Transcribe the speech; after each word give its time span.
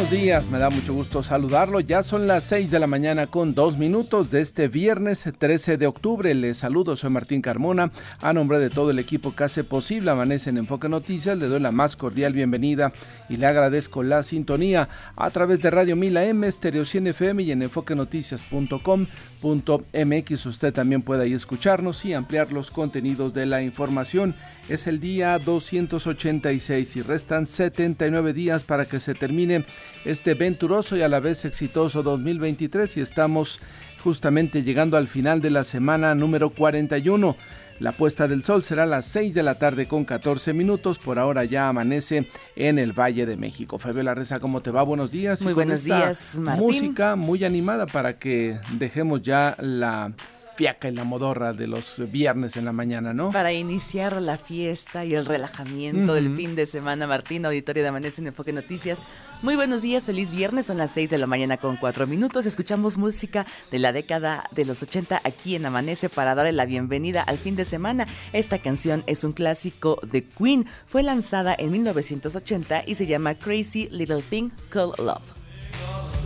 Buenos 0.00 0.18
días, 0.18 0.48
me 0.48 0.58
da 0.58 0.70
mucho 0.70 0.94
gusto 0.94 1.22
saludarlo. 1.22 1.78
Ya 1.80 2.02
son 2.02 2.26
las 2.26 2.44
6 2.44 2.70
de 2.70 2.78
la 2.78 2.86
mañana 2.86 3.26
con 3.26 3.54
dos 3.54 3.76
minutos 3.76 4.30
de 4.30 4.40
este 4.40 4.68
viernes 4.68 5.28
13 5.38 5.76
de 5.76 5.86
octubre. 5.86 6.34
Les 6.34 6.56
saludo, 6.56 6.96
soy 6.96 7.10
Martín 7.10 7.42
Carmona. 7.42 7.92
A 8.22 8.32
nombre 8.32 8.58
de 8.58 8.70
todo 8.70 8.92
el 8.92 8.98
equipo 8.98 9.36
que 9.36 9.44
hace 9.44 9.62
posible 9.62 10.10
Amanece 10.10 10.48
en 10.48 10.56
Enfoque 10.56 10.88
Noticias, 10.88 11.36
le 11.36 11.48
doy 11.48 11.60
la 11.60 11.70
más 11.70 11.96
cordial 11.96 12.32
bienvenida 12.32 12.94
y 13.28 13.36
le 13.36 13.44
agradezco 13.44 14.02
la 14.02 14.22
sintonía 14.22 14.88
a 15.16 15.30
través 15.30 15.60
de 15.60 15.70
Radio 15.70 15.96
Mila 15.96 16.24
M, 16.24 16.50
Stereo 16.50 16.86
100 16.86 17.08
FM 17.08 17.42
y 17.42 17.52
en 17.52 17.60
enfoquenoticias.com.mx. 17.60 20.46
Usted 20.46 20.72
también 20.72 21.02
puede 21.02 21.24
ahí 21.24 21.34
escucharnos 21.34 22.06
y 22.06 22.14
ampliar 22.14 22.52
los 22.52 22.70
contenidos 22.70 23.34
de 23.34 23.44
la 23.44 23.62
información. 23.62 24.34
Es 24.70 24.86
el 24.86 24.98
día 24.98 25.38
286 25.38 26.96
y 26.96 27.02
restan 27.02 27.44
79 27.44 28.32
días 28.32 28.64
para 28.64 28.86
que 28.86 28.98
se 28.98 29.14
termine 29.14 29.66
este 30.04 30.34
venturoso 30.34 30.96
y 30.96 31.02
a 31.02 31.08
la 31.08 31.20
vez 31.20 31.44
exitoso 31.44 32.02
2023 32.02 32.96
y 32.96 33.00
estamos 33.00 33.60
justamente 34.02 34.62
llegando 34.62 34.96
al 34.96 35.08
final 35.08 35.40
de 35.40 35.50
la 35.50 35.64
semana 35.64 36.14
número 36.14 36.50
41. 36.50 37.36
La 37.80 37.92
puesta 37.92 38.28
del 38.28 38.42
sol 38.42 38.62
será 38.62 38.82
a 38.82 38.86
las 38.86 39.06
6 39.06 39.32
de 39.32 39.42
la 39.42 39.54
tarde 39.54 39.88
con 39.88 40.04
14 40.04 40.52
minutos. 40.52 40.98
Por 40.98 41.18
ahora 41.18 41.44
ya 41.44 41.66
amanece 41.68 42.28
en 42.54 42.78
el 42.78 42.92
Valle 42.92 43.24
de 43.24 43.38
México. 43.38 43.78
Fabiola 43.78 44.14
Reza, 44.14 44.38
¿cómo 44.38 44.60
te 44.60 44.70
va? 44.70 44.82
Buenos 44.82 45.10
días. 45.10 45.42
Muy 45.42 45.54
buenos 45.54 45.84
días, 45.84 46.38
Martín. 46.38 46.62
Música 46.62 47.16
muy 47.16 47.42
animada 47.42 47.86
para 47.86 48.18
que 48.18 48.58
dejemos 48.78 49.22
ya 49.22 49.56
la 49.58 50.12
fiaca 50.60 50.90
y 50.90 50.92
la 50.92 51.04
modorra 51.04 51.54
de 51.54 51.66
los 51.66 52.02
viernes 52.12 52.58
en 52.58 52.66
la 52.66 52.72
mañana, 52.72 53.14
¿no? 53.14 53.30
Para 53.30 53.50
iniciar 53.50 54.20
la 54.20 54.36
fiesta 54.36 55.06
y 55.06 55.14
el 55.14 55.24
relajamiento 55.24 56.12
del 56.12 56.36
fin 56.36 56.54
de 56.54 56.66
semana, 56.66 57.06
Martín, 57.06 57.46
auditorio 57.46 57.82
de 57.82 57.88
Amanece 57.88 58.20
en 58.20 58.26
Enfoque 58.26 58.52
Noticias. 58.52 59.02
Muy 59.40 59.56
buenos 59.56 59.80
días, 59.80 60.04
feliz 60.04 60.32
viernes, 60.32 60.66
son 60.66 60.76
las 60.76 60.90
6 60.90 61.08
de 61.08 61.16
la 61.16 61.26
mañana 61.26 61.56
con 61.56 61.78
4 61.78 62.06
minutos. 62.06 62.44
Escuchamos 62.44 62.98
música 62.98 63.46
de 63.70 63.78
la 63.78 63.94
década 63.94 64.44
de 64.50 64.66
los 64.66 64.82
80 64.82 65.22
aquí 65.24 65.56
en 65.56 65.64
Amanece 65.64 66.10
para 66.10 66.34
darle 66.34 66.52
la 66.52 66.66
bienvenida 66.66 67.22
al 67.22 67.38
fin 67.38 67.56
de 67.56 67.64
semana. 67.64 68.06
Esta 68.34 68.58
canción 68.58 69.02
es 69.06 69.24
un 69.24 69.32
clásico 69.32 69.98
de 70.02 70.24
Queen, 70.24 70.66
fue 70.84 71.02
lanzada 71.02 71.56
en 71.58 71.72
1980 71.72 72.82
y 72.86 72.96
se 72.96 73.06
llama 73.06 73.34
Crazy 73.34 73.88
Little 73.90 74.20
Thing 74.28 74.50
Called 74.68 74.98
Love. 74.98 76.19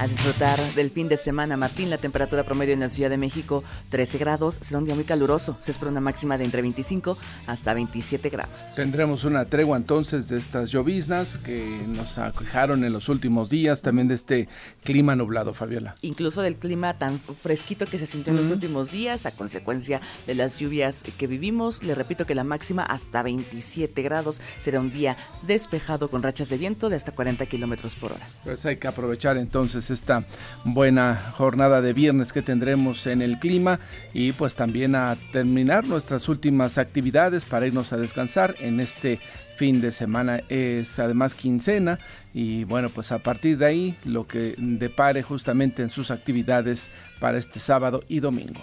A 0.00 0.08
disfrutar 0.08 0.58
del 0.74 0.88
fin 0.88 1.08
de 1.08 1.18
semana. 1.18 1.58
Martín, 1.58 1.90
la 1.90 1.98
temperatura 1.98 2.42
promedio 2.42 2.72
en 2.72 2.80
la 2.80 2.88
Ciudad 2.88 3.10
de 3.10 3.18
México 3.18 3.62
13 3.90 4.16
grados, 4.16 4.58
será 4.62 4.78
un 4.78 4.86
día 4.86 4.94
muy 4.94 5.04
caluroso. 5.04 5.58
Se 5.60 5.72
espera 5.72 5.90
una 5.90 6.00
máxima 6.00 6.38
de 6.38 6.44
entre 6.44 6.62
25 6.62 7.18
hasta 7.46 7.74
27 7.74 8.30
grados. 8.30 8.74
Tendremos 8.74 9.24
una 9.24 9.44
tregua 9.44 9.76
entonces 9.76 10.28
de 10.28 10.38
estas 10.38 10.70
lloviznas 10.72 11.36
que 11.36 11.84
nos 11.86 12.16
aquejaron 12.16 12.82
en 12.82 12.94
los 12.94 13.10
últimos 13.10 13.50
días, 13.50 13.82
también 13.82 14.08
de 14.08 14.14
este 14.14 14.48
clima 14.84 15.14
nublado, 15.16 15.52
Fabiola. 15.52 15.96
Incluso 16.00 16.40
del 16.40 16.56
clima 16.56 16.96
tan 16.96 17.20
fresquito 17.20 17.84
que 17.84 17.98
se 17.98 18.06
sintió 18.06 18.32
en 18.32 18.38
los 18.38 18.50
últimos 18.50 18.90
días 18.90 19.26
a 19.26 19.32
consecuencia 19.32 20.00
de 20.26 20.34
las 20.34 20.58
lluvias 20.58 21.02
que 21.18 21.26
vivimos. 21.26 21.82
Le 21.82 21.94
repito 21.94 22.24
que 22.24 22.34
la 22.34 22.44
máxima 22.44 22.84
hasta 22.84 23.22
27 23.22 24.00
grados 24.00 24.40
será 24.60 24.80
un 24.80 24.92
día 24.92 25.18
despejado 25.42 26.08
con 26.08 26.22
rachas 26.22 26.48
de 26.48 26.56
viento 26.56 26.88
de 26.88 26.96
hasta 26.96 27.12
40 27.12 27.44
kilómetros 27.44 27.96
por 27.96 28.12
hora. 28.12 28.26
Pues 28.44 28.64
hay 28.64 28.78
que 28.78 28.88
aprovechar 28.88 29.36
entonces 29.36 29.89
esta 29.90 30.24
buena 30.64 31.14
jornada 31.36 31.80
de 31.80 31.92
viernes 31.92 32.32
que 32.32 32.42
tendremos 32.42 33.06
en 33.06 33.22
el 33.22 33.38
clima 33.38 33.80
y 34.12 34.32
pues 34.32 34.56
también 34.56 34.94
a 34.94 35.16
terminar 35.32 35.86
nuestras 35.86 36.28
últimas 36.28 36.78
actividades 36.78 37.44
para 37.44 37.66
irnos 37.66 37.92
a 37.92 37.96
descansar 37.96 38.54
en 38.60 38.80
este 38.80 39.20
fin 39.56 39.80
de 39.80 39.92
semana 39.92 40.42
es 40.48 40.98
además 40.98 41.34
quincena 41.34 41.98
y 42.32 42.64
bueno 42.64 42.88
pues 42.88 43.12
a 43.12 43.18
partir 43.18 43.58
de 43.58 43.66
ahí 43.66 43.96
lo 44.04 44.26
que 44.26 44.54
depare 44.56 45.22
justamente 45.22 45.82
en 45.82 45.90
sus 45.90 46.10
actividades 46.10 46.90
para 47.18 47.38
este 47.38 47.60
sábado 47.60 48.02
y 48.08 48.20
domingo. 48.20 48.60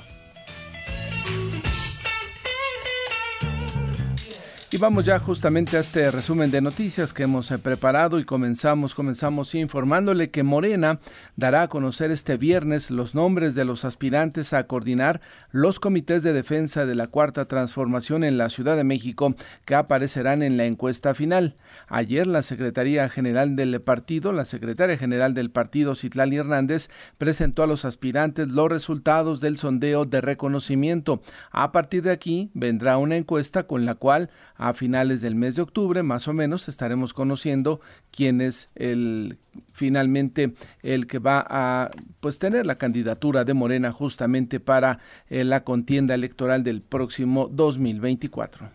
Y 4.78 4.80
vamos 4.80 5.06
ya 5.06 5.18
justamente 5.18 5.76
a 5.76 5.80
este 5.80 6.12
resumen 6.12 6.52
de 6.52 6.62
noticias 6.62 7.12
que 7.12 7.24
hemos 7.24 7.50
eh, 7.50 7.58
preparado 7.58 8.20
y 8.20 8.26
comenzamos, 8.26 8.94
comenzamos 8.94 9.56
informándole 9.56 10.30
que 10.30 10.44
Morena 10.44 11.00
dará 11.36 11.64
a 11.64 11.68
conocer 11.68 12.12
este 12.12 12.38
viernes 12.38 12.92
los 12.92 13.16
nombres 13.16 13.56
de 13.56 13.66
los 13.66 13.86
aspirantes 13.86 14.54
a 14.54 14.68
coordinar 14.68 15.20
los 15.50 15.80
comités 15.80 16.22
de 16.22 16.32
defensa 16.32 16.86
de 16.86 16.94
la 16.94 17.08
Cuarta 17.08 17.48
Transformación 17.48 18.24
en 18.24 18.38
la 18.38 18.50
Ciudad 18.50 18.78
de 18.78 18.84
México 18.84 19.34
que 19.66 19.74
aparecerán 19.74 20.44
en 20.44 20.58
la 20.58 20.66
encuesta 20.66 21.16
final. 21.16 21.56
Ayer 21.88 22.28
la 22.28 22.44
Secretaría 22.44 23.10
General 23.10 23.56
del 23.56 23.82
partido, 23.82 24.32
la 24.32 24.46
Secretaria 24.46 24.96
General 24.96 25.34
del 25.34 25.50
partido, 25.50 25.96
Citlali 25.96 26.38
Hernández, 26.38 26.92
presentó 27.18 27.64
a 27.64 27.68
los 27.68 27.84
aspirantes 27.84 28.50
los 28.50 28.70
resultados 28.70 29.42
del 29.42 29.58
sondeo 29.58 30.06
de 30.06 30.22
reconocimiento. 30.22 31.24
A 31.50 31.72
partir 31.72 32.04
de 32.04 32.12
aquí 32.12 32.52
vendrá 32.54 33.00
una 33.00 33.18
encuesta 33.18 33.64
con 33.64 33.88
la 33.88 33.96
cual 33.96 34.30
a 34.58 34.74
finales 34.74 35.22
del 35.22 35.36
mes 35.36 35.56
de 35.56 35.62
octubre, 35.62 36.04
más 36.04 36.28
o 36.28 36.34
menos, 36.34 36.68
estaremos 36.68 37.14
conociendo 37.14 37.80
quién 38.12 38.42
es 38.42 38.70
el 38.76 39.38
finalmente 39.74 40.54
el 40.84 41.08
que 41.08 41.20
va 41.20 41.46
a 41.50 41.90
pues 42.20 42.38
tener 42.38 42.66
la 42.66 42.78
candidatura 42.78 43.44
de 43.44 43.54
Morena 43.54 43.92
justamente 43.92 44.60
para 44.60 45.00
eh, 45.30 45.44
la 45.44 45.64
contienda 45.64 46.14
electoral 46.14 46.64
del 46.64 46.82
próximo 46.82 47.48
2024 47.52 48.70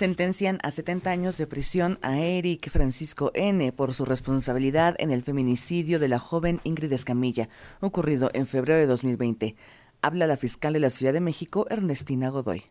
sentencian 0.00 0.58
a 0.62 0.70
70 0.70 1.10
años 1.10 1.36
de 1.36 1.46
prisión 1.46 1.98
a 2.00 2.18
Eric 2.20 2.70
Francisco 2.70 3.32
N. 3.34 3.70
por 3.72 3.92
su 3.92 4.06
responsabilidad 4.06 4.96
en 4.98 5.10
el 5.10 5.20
feminicidio 5.20 5.98
de 5.98 6.08
la 6.08 6.18
joven 6.18 6.58
Ingrid 6.64 6.90
Escamilla, 6.94 7.50
ocurrido 7.80 8.30
en 8.32 8.46
febrero 8.46 8.80
de 8.80 8.86
2020. 8.86 9.56
Habla 10.00 10.26
la 10.26 10.38
fiscal 10.38 10.72
de 10.72 10.80
la 10.80 10.88
Ciudad 10.88 11.12
de 11.12 11.20
México, 11.20 11.66
Ernestina 11.68 12.30
Godoy. 12.30 12.64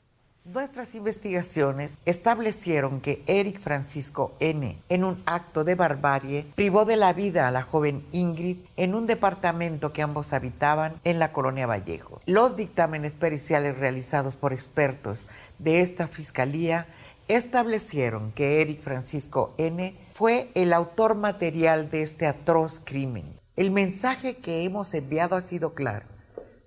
Nuestras 0.52 0.96
investigaciones 0.96 2.00
establecieron 2.06 3.02
que 3.02 3.22
Eric 3.28 3.60
Francisco 3.60 4.36
N., 4.40 4.82
en 4.90 5.04
un 5.04 5.22
acto 5.28 5.64
de 5.64 5.76
barbarie, 5.76 6.48
privó 6.56 6.86
de 6.86 6.96
la 6.96 7.14
vida 7.14 7.48
a 7.48 7.52
la 7.52 7.62
joven 7.62 8.04
Ingrid 8.14 8.58
en 8.76 8.96
un 8.96 9.06
departamento 9.06 9.94
que 9.94 10.02
ambos 10.02 10.34
habitaban 10.34 11.00
en 11.04 11.20
la 11.20 11.32
colonia 11.34 11.68
Vallejo. 11.68 12.20
Los 12.26 12.56
dictámenes 12.56 13.14
periciales 13.14 13.78
realizados 13.78 14.38
por 14.38 14.52
expertos 14.52 15.28
de 15.60 15.82
esta 15.82 16.08
fiscalía 16.08 16.88
establecieron 17.28 18.32
que 18.32 18.64
Eric 18.64 18.82
Francisco 18.82 19.54
N. 19.60 19.96
fue 20.14 20.50
el 20.56 20.74
autor 20.74 21.14
material 21.14 21.92
de 21.92 22.02
este 22.02 22.26
atroz 22.26 22.82
crimen. 22.84 23.40
El 23.56 23.70
mensaje 23.70 24.38
que 24.38 24.64
hemos 24.64 24.96
enviado 24.96 25.36
ha 25.36 25.42
sido 25.42 25.76
claro. 25.76 26.08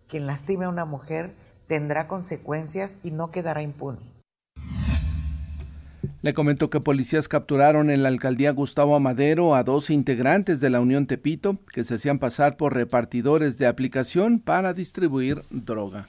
Quien 0.06 0.28
lastime 0.28 0.66
a 0.66 0.68
una 0.68 0.84
mujer 0.84 1.41
tendrá 1.72 2.06
consecuencias 2.06 2.98
y 3.02 3.12
no 3.12 3.30
quedará 3.30 3.62
impune. 3.62 3.96
Le 6.20 6.34
comento 6.34 6.68
que 6.68 6.80
policías 6.80 7.28
capturaron 7.28 7.88
en 7.88 8.02
la 8.02 8.10
alcaldía 8.10 8.50
Gustavo 8.50 8.94
Amadero 8.94 9.54
a 9.54 9.64
dos 9.64 9.88
integrantes 9.88 10.60
de 10.60 10.68
la 10.68 10.82
Unión 10.82 11.06
Tepito 11.06 11.56
que 11.72 11.82
se 11.84 11.94
hacían 11.94 12.18
pasar 12.18 12.58
por 12.58 12.74
repartidores 12.74 13.56
de 13.56 13.66
aplicación 13.66 14.38
para 14.38 14.74
distribuir 14.74 15.40
droga. 15.48 16.08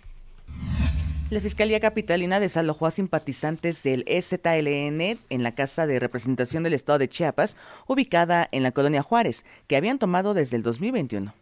La 1.30 1.40
Fiscalía 1.40 1.80
Capitalina 1.80 2.42
desalojó 2.42 2.86
a 2.86 2.92
simpatizantes 2.92 3.84
del 3.84 4.04
EZLN 4.06 5.18
en 5.30 5.44
la 5.44 5.56
Casa 5.56 5.88
de 5.88 5.98
Representación 5.98 6.64
del 6.64 6.74
Estado 6.74 7.00
de 7.00 7.08
Chiapas, 7.08 7.56
ubicada 7.88 8.50
en 8.52 8.64
la 8.64 8.74
colonia 8.74 9.02
Juárez, 9.02 9.46
que 9.68 9.78
habían 9.78 9.98
tomado 9.98 10.34
desde 10.34 10.58
el 10.58 10.64
2021. 10.64 11.34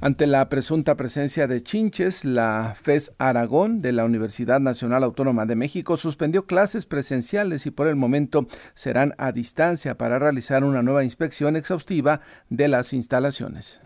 Ante 0.00 0.28
la 0.28 0.48
presunta 0.48 0.94
presencia 0.94 1.48
de 1.48 1.60
chinches, 1.60 2.24
la 2.24 2.76
FES 2.80 3.14
Aragón 3.18 3.82
de 3.82 3.90
la 3.90 4.04
Universidad 4.04 4.60
Nacional 4.60 5.02
Autónoma 5.02 5.44
de 5.44 5.56
México 5.56 5.96
suspendió 5.96 6.46
clases 6.46 6.86
presenciales 6.86 7.66
y 7.66 7.72
por 7.72 7.88
el 7.88 7.96
momento 7.96 8.46
serán 8.74 9.16
a 9.18 9.32
distancia 9.32 9.98
para 9.98 10.20
realizar 10.20 10.62
una 10.62 10.84
nueva 10.84 11.02
inspección 11.02 11.56
exhaustiva 11.56 12.20
de 12.48 12.68
las 12.68 12.92
instalaciones. 12.92 13.80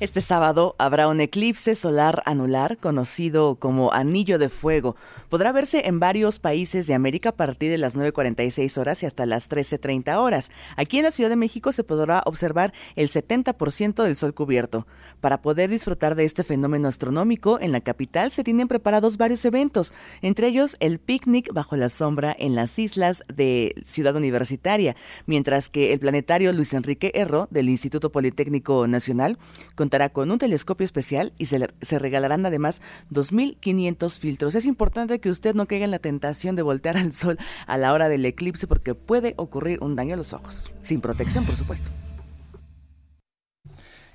Este 0.00 0.22
sábado 0.22 0.76
habrá 0.78 1.08
un 1.08 1.20
eclipse 1.20 1.74
solar 1.74 2.22
anular 2.24 2.78
conocido 2.78 3.56
como 3.56 3.92
Anillo 3.92 4.38
de 4.38 4.48
Fuego. 4.48 4.96
Podrá 5.30 5.52
verse 5.52 5.86
en 5.86 6.00
varios 6.00 6.40
países 6.40 6.88
de 6.88 6.94
América 6.94 7.28
a 7.28 7.36
partir 7.36 7.70
de 7.70 7.78
las 7.78 7.94
9.46 7.94 8.76
horas 8.78 9.04
y 9.04 9.06
hasta 9.06 9.26
las 9.26 9.48
13.30 9.48 10.16
horas. 10.16 10.50
Aquí 10.74 10.98
en 10.98 11.04
la 11.04 11.12
Ciudad 11.12 11.30
de 11.30 11.36
México 11.36 11.70
se 11.70 11.84
podrá 11.84 12.20
observar 12.26 12.72
el 12.96 13.08
70% 13.08 14.02
del 14.02 14.16
sol 14.16 14.34
cubierto. 14.34 14.88
Para 15.20 15.40
poder 15.40 15.70
disfrutar 15.70 16.16
de 16.16 16.24
este 16.24 16.42
fenómeno 16.42 16.88
astronómico, 16.88 17.60
en 17.60 17.70
la 17.70 17.80
capital 17.80 18.32
se 18.32 18.42
tienen 18.42 18.66
preparados 18.66 19.18
varios 19.18 19.44
eventos, 19.44 19.94
entre 20.20 20.48
ellos 20.48 20.76
el 20.80 20.98
picnic 20.98 21.52
bajo 21.52 21.76
la 21.76 21.90
sombra 21.90 22.34
en 22.36 22.56
las 22.56 22.76
islas 22.80 23.22
de 23.32 23.76
Ciudad 23.86 24.16
Universitaria, 24.16 24.96
mientras 25.26 25.68
que 25.68 25.92
el 25.92 26.00
planetario 26.00 26.52
Luis 26.52 26.74
Enrique 26.74 27.12
Erro 27.14 27.46
del 27.52 27.68
Instituto 27.68 28.10
Politécnico 28.10 28.88
Nacional 28.88 29.38
contará 29.76 30.08
con 30.08 30.32
un 30.32 30.38
telescopio 30.38 30.84
especial 30.84 31.32
y 31.38 31.44
se, 31.44 31.68
se 31.80 32.00
regalarán 32.00 32.44
además 32.46 32.82
2.500 33.12 34.18
filtros. 34.18 34.56
Es 34.56 34.64
importante 34.64 35.19
que 35.20 35.30
usted 35.30 35.54
no 35.54 35.66
caiga 35.66 35.84
en 35.84 35.90
la 35.90 35.98
tentación 35.98 36.56
de 36.56 36.62
voltear 36.62 36.96
al 36.96 37.12
sol 37.12 37.38
a 37.66 37.76
la 37.76 37.92
hora 37.92 38.08
del 38.08 38.24
eclipse 38.24 38.66
porque 38.66 38.94
puede 38.94 39.34
ocurrir 39.36 39.78
un 39.82 39.96
daño 39.96 40.14
a 40.14 40.18
los 40.18 40.32
ojos, 40.32 40.72
sin 40.80 41.00
protección 41.00 41.44
por 41.44 41.56
supuesto. 41.56 41.90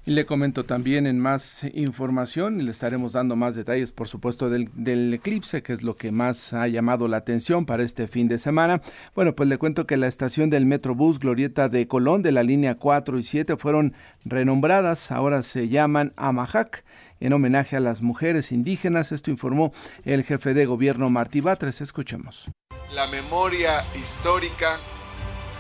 Y 0.08 0.12
le 0.12 0.28
comento 0.28 0.66
también 0.66 1.08
en 1.08 1.20
más 1.20 1.64
información 1.74 2.62
y 2.62 2.64
le 2.64 2.70
estaremos 2.70 3.14
dando 3.14 3.36
más 3.36 3.56
detalles, 3.56 3.92
por 3.92 4.08
supuesto, 4.08 4.52
del, 4.52 4.70
del, 4.76 5.12
eclipse, 5.12 5.64
que 5.64 5.74
es 5.74 5.82
lo 5.82 5.96
que 5.96 6.12
más 6.12 6.54
ha 6.54 6.68
llamado 6.68 7.08
la 7.08 7.18
atención 7.18 7.66
para 7.66 7.82
este 7.82 8.08
fin 8.08 8.28
de 8.28 8.38
semana. 8.38 8.84
Bueno, 9.16 9.34
pues 9.34 9.50
le 9.50 9.58
cuento 9.58 9.88
que 9.88 9.98
la 9.98 10.06
estación 10.06 10.52
del 10.52 10.68
Metrobús 10.68 11.18
Glorieta 11.18 11.70
de 11.70 11.88
Colón 11.88 12.22
de 12.22 12.32
la 12.32 12.44
línea 12.44 12.76
4 12.76 13.18
y 13.18 13.24
7 13.24 13.58
fueron 13.58 13.94
renombradas, 14.24 15.12
ahora 15.12 15.42
se 15.42 15.70
llaman 15.70 16.14
Amajac 16.18 16.84
en 17.20 17.34
homenaje 17.34 17.76
a 17.76 17.80
las 17.80 18.02
mujeres 18.02 18.52
indígenas. 18.52 19.12
Esto 19.12 19.32
informó 19.32 19.74
el 20.04 20.24
jefe 20.24 20.54
de 20.54 20.66
gobierno 20.66 21.10
Martí 21.10 21.42
Batres. 21.42 21.82
Escuchemos. 21.82 22.50
La 22.94 23.08
memoria 23.08 23.84
histórica 23.96 24.78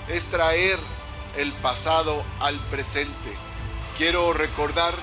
es 0.09 0.25
traer 0.25 0.77
el 1.37 1.51
pasado 1.53 2.23
al 2.39 2.57
presente 2.69 3.45
quiero 3.97 4.33
recordar 4.33 4.93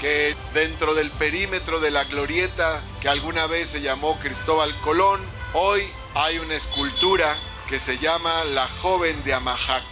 que 0.00 0.34
dentro 0.54 0.94
del 0.94 1.10
perímetro 1.10 1.78
de 1.80 1.90
la 1.90 2.04
glorieta 2.04 2.82
que 3.00 3.08
alguna 3.08 3.46
vez 3.46 3.68
se 3.68 3.80
llamó 3.80 4.18
Cristóbal 4.18 4.74
Colón, 4.80 5.20
hoy 5.52 5.82
hay 6.14 6.38
una 6.38 6.54
escultura 6.54 7.32
que 7.68 7.78
se 7.78 7.98
llama 7.98 8.44
La 8.44 8.66
joven 8.66 9.22
de 9.24 9.34
Amajac, 9.34 9.84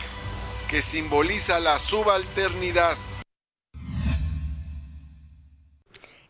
que 0.68 0.82
simboliza 0.82 1.60
la 1.60 1.78
subalternidad. 1.78 2.96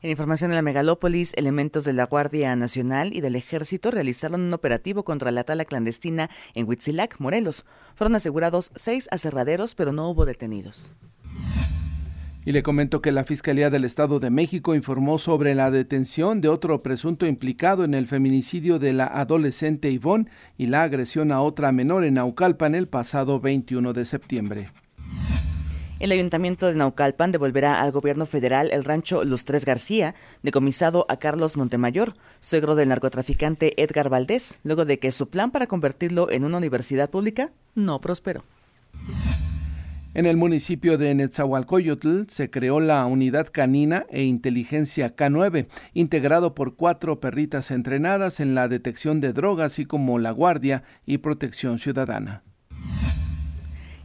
En 0.00 0.11
información 0.11 0.50
de 0.50 0.55
la 0.55 0.62
megalópolis, 0.62 1.33
elementos 1.35 1.85
de 1.85 1.93
la 1.93 2.06
Guardia 2.06 2.55
Nacional 2.55 3.12
y 3.12 3.21
del 3.21 3.35
Ejército 3.35 3.91
realizaron 3.91 4.43
un 4.43 4.55
operativo 4.55 5.03
contra 5.03 5.33
la 5.33 5.43
tala 5.43 5.65
clandestina 5.65 6.31
en 6.55 6.69
Huitzilac, 6.69 7.19
Morelos. 7.19 7.65
Fueron 7.97 8.15
asegurados 8.15 8.71
seis 8.77 9.09
aserraderos, 9.11 9.75
pero 9.75 9.93
no 9.93 10.09
hubo 10.09 10.25
detenidos. 10.25 10.93
Y 12.45 12.53
le 12.53 12.62
comento 12.62 13.03
que 13.03 13.11
la 13.11 13.25
Fiscalía 13.25 13.71
del 13.71 13.85
Estado 13.85 14.21
de 14.21 14.31
México 14.31 14.77
informó 14.77 15.19
sobre 15.19 15.56
la 15.56 15.73
detención 15.73 16.41
de 16.41 16.49
otro 16.49 16.81
presunto 16.81 17.27
implicado 17.27 17.83
en 17.83 17.95
el 17.95 18.06
feminicidio 18.06 18.79
de 18.79 18.93
la 18.93 19.06
adolescente 19.06 19.91
Ivonne 19.91 20.31
y 20.56 20.69
la 20.69 20.85
agresión 20.85 21.33
a 21.33 21.41
otra 21.41 21.73
menor 21.73 22.05
en 22.05 22.15
Naucalpan 22.15 22.77
el 22.77 22.87
pasado 22.87 23.41
21 23.41 23.93
de 23.93 24.05
septiembre. 24.05 24.71
El 26.00 26.12
Ayuntamiento 26.12 26.67
de 26.67 26.77
Naucalpan 26.77 27.33
devolverá 27.33 27.81
al 27.81 27.91
gobierno 27.91 28.25
federal 28.25 28.71
el 28.73 28.85
rancho 28.85 29.25
Los 29.25 29.45
Tres 29.45 29.65
García, 29.65 30.15
decomisado 30.45 31.06
a 31.09 31.19
Carlos 31.19 31.56
Montemayor, 31.56 32.15
suegro 32.39 32.77
del 32.77 32.91
narcotraficante 32.91 33.83
Edgar 33.83 34.09
Valdés, 34.09 34.56
luego 34.62 34.85
de 34.85 35.00
que 35.00 35.11
su 35.11 35.29
plan 35.29 35.50
para 35.50 35.67
convertirlo 35.67 36.31
en 36.31 36.45
una 36.45 36.59
universidad 36.59 37.11
pública 37.11 37.50
no 37.75 38.00
prosperó. 38.00 38.45
En 40.15 40.27
el 40.27 40.37
municipio 40.37 40.99
de 40.99 41.15
Netzahualcoyotl 41.17 42.29
se 42.29 42.49
creó 42.49 42.79
la 42.79 43.05
Unidad 43.05 43.49
Canina 43.50 44.06
e 44.09 44.23
Inteligencia 44.23 45.17
K9, 45.17 45.67
integrado 45.95 46.55
por 46.55 46.77
cuatro 46.77 47.19
perritas 47.19 47.73
entrenadas 47.73 48.39
en 48.39 48.55
la 48.55 48.69
detección 48.69 49.21
de 49.21 49.33
drogas, 49.33 49.73
así 49.73 49.85
como 49.85 50.21
la 50.21 50.31
guardia 50.31 50.85
y 51.06 51.19
protección 51.19 51.81
ciudadana. 51.81 52.45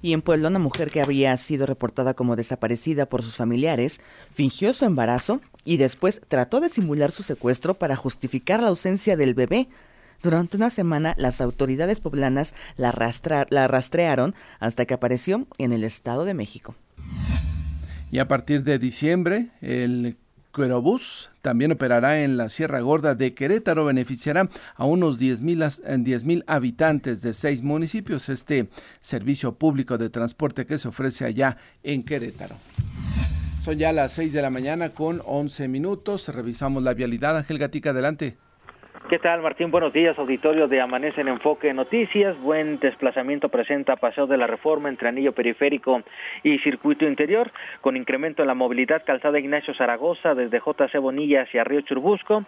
Y 0.04 0.12
en 0.12 0.22
Puebla, 0.22 0.50
una 0.50 0.60
mujer 0.60 0.92
que 0.92 1.02
había 1.02 1.36
sido 1.38 1.66
reportada 1.66 2.14
como 2.14 2.36
desaparecida 2.36 3.06
por 3.06 3.24
sus 3.24 3.38
familiares 3.38 4.02
fingió 4.30 4.74
su 4.74 4.84
embarazo 4.84 5.40
y 5.64 5.78
después 5.78 6.22
trató 6.28 6.60
de 6.60 6.68
simular 6.68 7.10
su 7.10 7.24
secuestro 7.24 7.76
para 7.76 7.96
justificar 7.96 8.62
la 8.62 8.68
ausencia 8.68 9.16
del 9.16 9.34
bebé. 9.34 9.70
Durante 10.22 10.58
una 10.58 10.70
semana, 10.70 11.16
las 11.18 11.40
autoridades 11.40 12.02
poblanas 12.02 12.54
la, 12.76 12.94
la 13.50 13.68
rastrearon 13.70 14.36
hasta 14.60 14.86
que 14.86 14.94
apareció 14.94 15.48
en 15.58 15.72
el 15.72 15.86
Estado 15.86 16.26
de 16.26 16.34
México. 16.34 16.76
Y 18.12 18.20
a 18.20 18.28
partir 18.28 18.66
de 18.66 18.80
diciembre, 18.80 19.52
el 19.62 20.18
Querobús 20.54 21.32
también 21.42 21.72
operará 21.72 22.24
en 22.24 22.38
la 22.38 22.48
Sierra 22.48 22.80
Gorda 22.82 23.16
de 23.16 23.34
Querétaro, 23.34 23.86
beneficiará 23.86 24.50
a 24.76 24.86
unos 24.86 25.20
10.000 25.20 26.24
mil 26.24 26.44
habitantes 26.48 27.22
de 27.22 27.34
seis 27.34 27.64
municipios 27.64 28.30
este 28.30 28.70
servicio 29.02 29.56
público 29.56 29.98
de 29.98 30.10
transporte 30.10 30.66
que 30.66 30.78
se 30.78 30.88
ofrece 30.88 31.26
allá 31.26 31.58
en 31.82 32.04
Querétaro. 32.04 32.56
Son 33.64 33.78
ya 33.78 33.94
las 33.94 34.12
6 34.12 34.34
de 34.34 34.42
la 34.42 34.50
mañana 34.50 34.90
con 34.90 35.22
11 35.26 35.70
minutos. 35.70 36.28
Revisamos 36.28 36.84
la 36.84 36.94
vialidad. 36.94 37.38
Ángel 37.38 37.60
Gatica, 37.60 37.92
adelante. 37.92 38.38
¿Qué 39.14 39.20
tal, 39.20 39.44
Martín? 39.44 39.70
Buenos 39.70 39.94
días, 39.94 40.18
auditorio 40.18 40.68
de 40.68 40.82
Amanece 40.82 41.22
en 41.22 41.28
Enfoque 41.28 41.72
Noticias. 41.72 42.36
Buen 42.42 42.80
desplazamiento 42.80 43.48
presenta 43.48 43.96
Paseo 43.96 44.26
de 44.26 44.38
la 44.38 44.48
Reforma 44.48 44.90
entre 44.90 45.08
Anillo 45.08 45.34
Periférico 45.34 46.02
y 46.42 46.58
Circuito 46.58 47.06
Interior, 47.06 47.52
con 47.82 47.96
incremento 47.96 48.42
en 48.42 48.48
la 48.48 48.56
movilidad 48.56 49.04
calzada 49.06 49.38
Ignacio 49.38 49.76
Zaragoza 49.76 50.34
desde 50.34 50.58
JC 50.58 50.98
Bonilla 51.00 51.44
hacia 51.44 51.64
Río 51.64 51.82
Churbusco. 51.82 52.44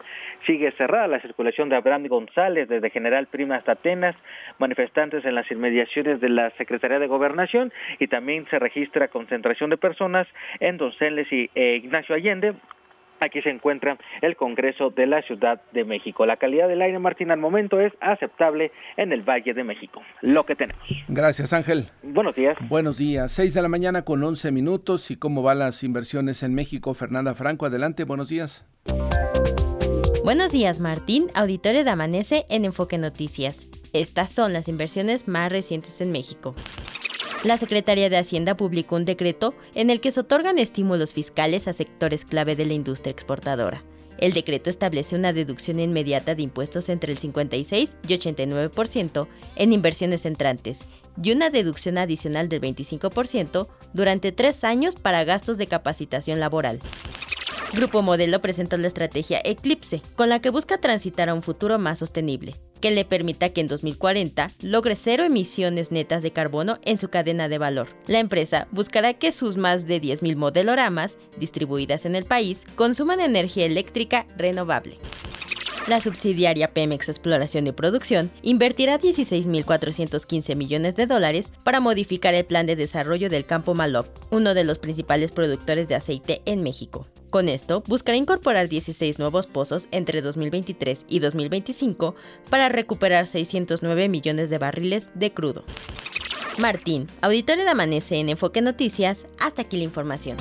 Sigue 0.47 0.71
cerrada 0.71 1.05
la 1.05 1.19
circulación 1.19 1.69
de 1.69 1.75
Abraham 1.75 2.07
González 2.07 2.67
desde 2.67 2.89
General 2.89 3.27
Prima 3.27 3.57
hasta 3.57 3.73
Atenas, 3.73 4.15
manifestantes 4.57 5.23
en 5.23 5.35
las 5.35 5.51
inmediaciones 5.51 6.19
de 6.19 6.29
la 6.29 6.49
Secretaría 6.57 6.97
de 6.97 7.05
Gobernación 7.05 7.71
y 7.99 8.07
también 8.07 8.47
se 8.49 8.57
registra 8.57 9.09
concentración 9.09 9.69
de 9.69 9.77
personas 9.77 10.27
en 10.59 10.77
Donceles 10.77 11.31
y 11.31 11.47
eh, 11.53 11.75
Ignacio 11.75 12.15
Allende, 12.15 12.55
Aquí 13.25 13.41
se 13.41 13.49
encuentra 13.49 13.97
el 14.21 14.35
Congreso 14.35 14.91
de 14.91 15.07
la 15.07 15.21
Ciudad 15.23 15.61
de 15.73 15.83
México. 15.83 16.25
La 16.25 16.37
calidad 16.37 16.67
del 16.67 16.81
aire, 16.81 16.99
Martín, 16.99 17.31
al 17.31 17.39
momento 17.39 17.79
es 17.79 17.91
aceptable 17.99 18.71
en 18.97 19.11
el 19.11 19.23
Valle 19.23 19.53
de 19.53 19.63
México. 19.63 20.01
Lo 20.21 20.45
que 20.45 20.55
tenemos. 20.55 20.83
Gracias, 21.07 21.53
Ángel. 21.53 21.85
Buenos 22.03 22.35
días. 22.35 22.57
Buenos 22.69 22.97
días. 22.97 23.31
Seis 23.31 23.53
de 23.53 23.61
la 23.61 23.67
mañana 23.67 24.03
con 24.03 24.23
once 24.23 24.51
minutos. 24.51 25.09
¿Y 25.09 25.17
cómo 25.17 25.41
van 25.41 25.59
las 25.59 25.83
inversiones 25.83 26.43
en 26.43 26.53
México? 26.53 26.93
Fernanda 26.93 27.33
Franco, 27.33 27.65
adelante. 27.65 28.03
Buenos 28.03 28.29
días. 28.29 28.65
Buenos 30.23 30.51
días, 30.51 30.79
Martín. 30.79 31.27
Auditorio 31.35 31.83
de 31.83 31.89
Amanece 31.89 32.45
en 32.49 32.65
Enfoque 32.65 32.97
Noticias. 32.97 33.67
Estas 33.93 34.31
son 34.31 34.53
las 34.53 34.67
inversiones 34.67 35.27
más 35.27 35.51
recientes 35.51 36.01
en 36.01 36.11
México. 36.11 36.55
La 37.45 37.59
Secretaría 37.59 38.09
de 38.09 38.17
Hacienda 38.17 38.57
publicó 38.57 38.95
un 38.95 39.05
decreto 39.05 39.53
en 39.75 39.91
el 39.91 40.01
que 40.01 40.11
se 40.11 40.21
otorgan 40.21 40.57
estímulos 40.57 41.13
fiscales 41.13 41.67
a 41.67 41.73
sectores 41.73 42.25
clave 42.25 42.55
de 42.55 42.65
la 42.65 42.73
industria 42.73 43.11
exportadora. 43.11 43.83
El 44.17 44.33
decreto 44.33 44.71
establece 44.71 45.15
una 45.15 45.31
deducción 45.31 45.79
inmediata 45.79 46.33
de 46.33 46.41
impuestos 46.41 46.89
entre 46.89 47.11
el 47.11 47.19
56 47.19 47.97
y 48.07 48.13
89% 48.17 49.27
en 49.57 49.73
inversiones 49.73 50.25
entrantes 50.25 50.79
y 51.21 51.33
una 51.33 51.51
deducción 51.51 51.99
adicional 51.99 52.49
del 52.49 52.61
25% 52.61 53.67
durante 53.93 54.31
tres 54.31 54.63
años 54.63 54.95
para 54.95 55.23
gastos 55.23 55.59
de 55.59 55.67
capacitación 55.67 56.39
laboral. 56.39 56.79
Grupo 57.73 58.01
Modelo 58.01 58.41
presentó 58.41 58.77
la 58.77 58.87
estrategia 58.87 59.41
Eclipse, 59.43 60.01
con 60.15 60.29
la 60.29 60.39
que 60.39 60.49
busca 60.49 60.77
transitar 60.77 61.29
a 61.29 61.33
un 61.33 61.43
futuro 61.43 61.77
más 61.77 61.99
sostenible, 61.99 62.55
que 62.79 62.91
le 62.91 63.05
permita 63.05 63.49
que 63.49 63.61
en 63.61 63.67
2040 63.67 64.51
logre 64.61 64.95
cero 64.95 65.23
emisiones 65.23 65.91
netas 65.91 66.21
de 66.21 66.31
carbono 66.31 66.79
en 66.85 66.97
su 66.97 67.09
cadena 67.09 67.49
de 67.49 67.57
valor. 67.57 67.89
La 68.07 68.19
empresa 68.19 68.67
buscará 68.71 69.13
que 69.13 69.31
sus 69.31 69.57
más 69.57 69.87
de 69.87 70.01
10.000 70.01 70.35
modeloramas, 70.35 71.17
distribuidas 71.37 72.05
en 72.05 72.15
el 72.15 72.25
país, 72.25 72.63
consuman 72.75 73.19
energía 73.19 73.65
eléctrica 73.65 74.25
renovable. 74.37 74.97
La 75.87 76.01
subsidiaria 76.01 76.73
Pemex 76.73 77.09
Exploración 77.09 77.67
y 77.67 77.71
Producción 77.71 78.31
invertirá 78.41 78.99
16.415 78.99 80.55
millones 80.55 80.95
de 80.95 81.05
dólares 81.05 81.49
para 81.63 81.79
modificar 81.79 82.33
el 82.33 82.43
plan 82.43 82.65
de 82.65 82.75
desarrollo 82.75 83.29
del 83.29 83.45
campo 83.45 83.75
Malop, 83.75 84.07
uno 84.31 84.55
de 84.55 84.63
los 84.63 84.79
principales 84.79 85.31
productores 85.31 85.87
de 85.87 85.93
aceite 85.93 86.41
en 86.45 86.63
México. 86.63 87.05
Con 87.29 87.49
esto, 87.49 87.83
buscará 87.85 88.17
incorporar 88.17 88.67
16 88.67 89.19
nuevos 89.19 89.45
pozos 89.45 89.87
entre 89.91 90.23
2023 90.23 91.05
y 91.07 91.19
2025 91.19 92.15
para 92.49 92.69
recuperar 92.69 93.27
609 93.27 94.09
millones 94.09 94.49
de 94.49 94.57
barriles 94.57 95.11
de 95.13 95.33
crudo. 95.33 95.63
Martín, 96.57 97.05
auditorio 97.21 97.63
de 97.63 97.69
Amanece 97.69 98.15
en 98.15 98.29
Enfoque 98.29 98.61
Noticias, 98.61 99.27
hasta 99.39 99.63
aquí 99.63 99.77
la 99.77 99.83
información. 99.83 100.37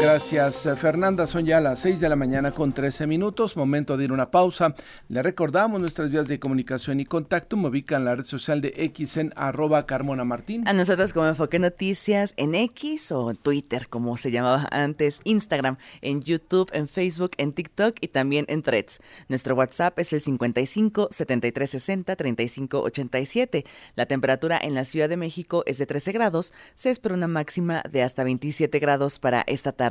Gracias, 0.00 0.64
eh, 0.64 0.76
Fernanda. 0.76 1.26
Son 1.26 1.44
ya 1.44 1.58
las 1.58 1.80
6 1.80 1.98
de 1.98 2.08
la 2.08 2.14
mañana 2.14 2.52
con 2.52 2.72
13 2.72 3.08
minutos. 3.08 3.56
Momento 3.56 3.96
de 3.96 4.04
ir 4.04 4.10
a 4.10 4.14
una 4.14 4.30
pausa. 4.30 4.76
Le 5.08 5.24
recordamos 5.24 5.80
nuestras 5.80 6.08
vías 6.08 6.28
de 6.28 6.38
comunicación 6.38 7.00
y 7.00 7.04
contacto. 7.04 7.56
Me 7.56 7.66
ubican 7.66 8.02
en 8.02 8.04
la 8.04 8.14
red 8.14 8.24
social 8.24 8.60
de 8.60 8.74
X 8.76 9.16
en 9.16 9.32
arroba 9.34 9.86
Carmona 9.86 10.22
Martín. 10.22 10.68
A 10.68 10.72
nosotros 10.72 11.12
como 11.12 11.26
Enfoque 11.26 11.58
Noticias 11.58 12.32
en 12.36 12.54
X 12.54 13.10
o 13.10 13.34
Twitter, 13.34 13.88
como 13.88 14.16
se 14.16 14.30
llamaba 14.30 14.68
antes, 14.70 15.20
Instagram, 15.24 15.78
en 16.00 16.22
YouTube, 16.22 16.70
en 16.72 16.86
Facebook, 16.86 17.32
en 17.36 17.52
TikTok 17.52 17.96
y 18.00 18.06
también 18.06 18.44
en 18.46 18.62
Threads. 18.62 19.00
Nuestro 19.28 19.56
WhatsApp 19.56 19.98
es 19.98 20.12
el 20.12 20.20
55 20.20 21.08
73 21.10 21.70
60 21.70 22.14
35 22.14 22.82
87. 22.82 23.64
La 23.96 24.06
temperatura 24.06 24.60
en 24.62 24.74
la 24.74 24.84
Ciudad 24.84 25.08
de 25.08 25.16
México 25.16 25.64
es 25.66 25.78
de 25.78 25.86
13 25.86 26.12
grados. 26.12 26.54
Se 26.76 26.90
espera 26.90 27.16
una 27.16 27.26
máxima 27.26 27.82
de 27.90 28.04
hasta 28.04 28.22
27 28.22 28.78
grados 28.78 29.18
para 29.18 29.42
esta 29.48 29.72
tarde. 29.72 29.87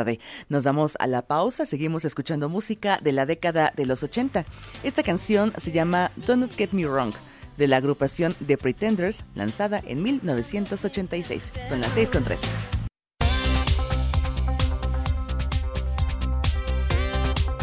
Nos 0.49 0.63
damos 0.63 0.95
a 0.99 1.07
la 1.07 1.23
pausa, 1.23 1.65
seguimos 1.65 2.05
escuchando 2.05 2.49
música 2.49 2.99
de 3.01 3.11
la 3.11 3.25
década 3.25 3.73
de 3.75 3.85
los 3.85 4.03
80. 4.03 4.45
Esta 4.83 5.03
canción 5.03 5.53
se 5.57 5.71
llama 5.71 6.11
Don't 6.15 6.51
Get 6.55 6.71
Me 6.71 6.85
Wrong 6.85 7.13
de 7.57 7.67
la 7.67 7.77
agrupación 7.77 8.35
The 8.45 8.57
Pretenders, 8.57 9.25
lanzada 9.35 9.81
en 9.85 10.03
1986. 10.03 11.51
Son 11.67 11.81
las 11.81 11.91
6 11.91 12.09
con 12.09 12.23
3. 12.23 12.39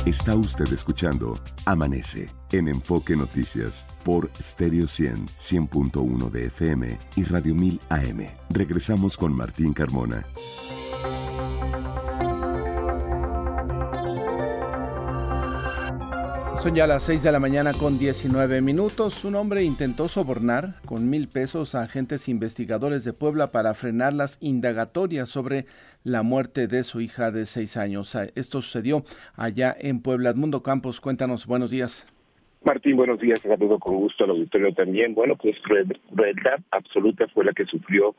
Está 0.07 0.35
usted 0.35 0.71
escuchando 0.71 1.39
Amanece 1.65 2.29
en 2.53 2.69
Enfoque 2.69 3.17
Noticias 3.17 3.87
por 4.05 4.31
Stereo 4.39 4.87
100, 4.87 5.29
100.1 5.29 6.31
de 6.31 6.47
FM 6.47 6.99
y 7.17 7.25
Radio 7.25 7.55
1000 7.55 7.81
AM. 7.89 8.27
Regresamos 8.51 9.17
con 9.17 9.35
Martín 9.35 9.73
Carmona. 9.73 10.23
Son 16.65 16.75
ya 16.75 16.87
las 16.87 17.03
6 17.03 17.23
de 17.23 17.31
la 17.31 17.41
mañana 17.41 17.73
con 17.79 17.99
19 17.99 18.63
minutos. 18.63 19.23
Un 19.27 19.35
hombre 19.35 19.65
intentó 19.65 20.09
sobornar 20.09 20.81
con 20.87 21.11
mil 21.11 21.29
pesos 21.29 21.75
a 21.75 21.83
agentes 21.83 22.27
investigadores 22.27 23.05
de 23.05 23.13
Puebla 23.13 23.53
para 23.53 23.75
frenar 23.75 24.15
las 24.15 24.39
indagatorias 24.41 25.29
sobre 25.29 25.67
la 26.05 26.23
muerte 26.23 26.67
de 26.67 26.83
su 26.83 27.03
hija 27.03 27.31
de 27.31 27.45
6 27.45 27.77
años. 27.77 28.15
Esto 28.35 28.63
sucedió 28.63 29.05
allá 29.37 29.77
en 29.79 30.01
Puebla. 30.01 30.31
Edmundo 30.31 30.63
Campos, 30.63 31.03
cuéntanos, 31.03 31.47
buenos 31.47 31.71
días. 31.71 32.07
Martín, 32.65 32.97
buenos 32.97 33.21
días, 33.21 33.41
saludo 33.41 33.79
con 33.79 33.97
gusto 33.97 34.25
al 34.25 34.31
auditorio 34.31 34.73
también. 34.73 35.15
Bueno, 35.15 35.37
pues 35.37 35.57
verdad 36.13 36.61
absoluta 36.71 37.29
fue 37.29 37.45
la 37.45 37.53
que 37.53 37.67
sufrió 37.67 38.15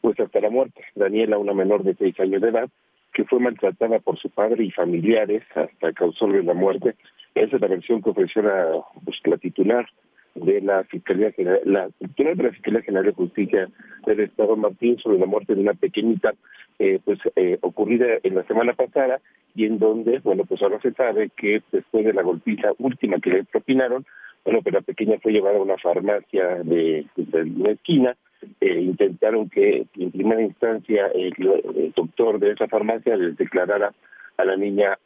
pues 0.00 0.18
hasta 0.18 0.40
la 0.40 0.48
muerte. 0.48 0.82
Daniela, 0.94 1.36
una 1.36 1.52
menor 1.52 1.84
de 1.84 1.94
6 1.94 2.20
años 2.20 2.40
de 2.40 2.48
edad, 2.48 2.70
que 3.12 3.26
fue 3.26 3.38
maltratada 3.38 3.98
por 3.98 4.18
su 4.18 4.30
padre 4.30 4.64
y 4.64 4.70
familiares 4.70 5.42
hasta 5.54 5.92
causarle 5.92 6.42
la 6.42 6.54
muerte 6.54 6.94
esa 7.34 7.56
es 7.56 7.62
la 7.62 7.68
versión 7.68 8.02
que 8.02 8.10
ofreció 8.10 8.42
la, 8.42 8.82
pues, 9.04 9.18
la 9.24 9.36
titular 9.38 9.86
de 10.34 10.60
la 10.60 10.84
Fiscalía 10.84 11.32
General, 11.32 11.60
la 11.64 11.88
titular 11.98 12.36
de 12.36 12.42
la 12.44 12.50
Fiscalía 12.52 12.82
General 12.82 13.06
de 13.06 13.12
Justicia 13.12 13.68
del 14.06 14.20
Estado 14.20 14.56
Martín 14.56 14.98
sobre 14.98 15.18
la 15.18 15.26
muerte 15.26 15.54
de 15.54 15.60
una 15.60 15.74
pequeñita 15.74 16.34
eh, 16.78 16.98
pues 17.04 17.18
eh, 17.36 17.58
ocurrida 17.60 18.06
en 18.22 18.34
la 18.34 18.44
semana 18.44 18.72
pasada 18.72 19.20
y 19.54 19.66
en 19.66 19.78
donde, 19.78 20.18
bueno, 20.20 20.44
pues 20.44 20.62
ahora 20.62 20.80
se 20.80 20.92
sabe 20.92 21.30
que 21.36 21.62
después 21.70 22.04
de 22.04 22.14
la 22.14 22.22
golpiza 22.22 22.72
última 22.78 23.20
que 23.20 23.30
le 23.30 23.44
propinaron, 23.44 24.06
bueno, 24.44 24.62
pues 24.62 24.74
la 24.74 24.80
pequeña 24.80 25.18
fue 25.22 25.32
llevada 25.32 25.58
a 25.58 25.62
una 25.62 25.76
farmacia 25.76 26.62
de, 26.64 27.06
una 27.16 27.70
esquina, 27.70 28.16
eh, 28.60 28.80
intentaron 28.80 29.48
que 29.50 29.86
en 29.96 30.10
primera 30.10 30.42
instancia 30.42 31.06
el 31.14 31.92
doctor 31.94 32.40
de 32.40 32.52
esa 32.52 32.66
farmacia 32.66 33.16
les 33.16 33.36
declarara 33.36 33.92
a 34.38 34.44
la 34.44 34.56
niña 34.56 34.98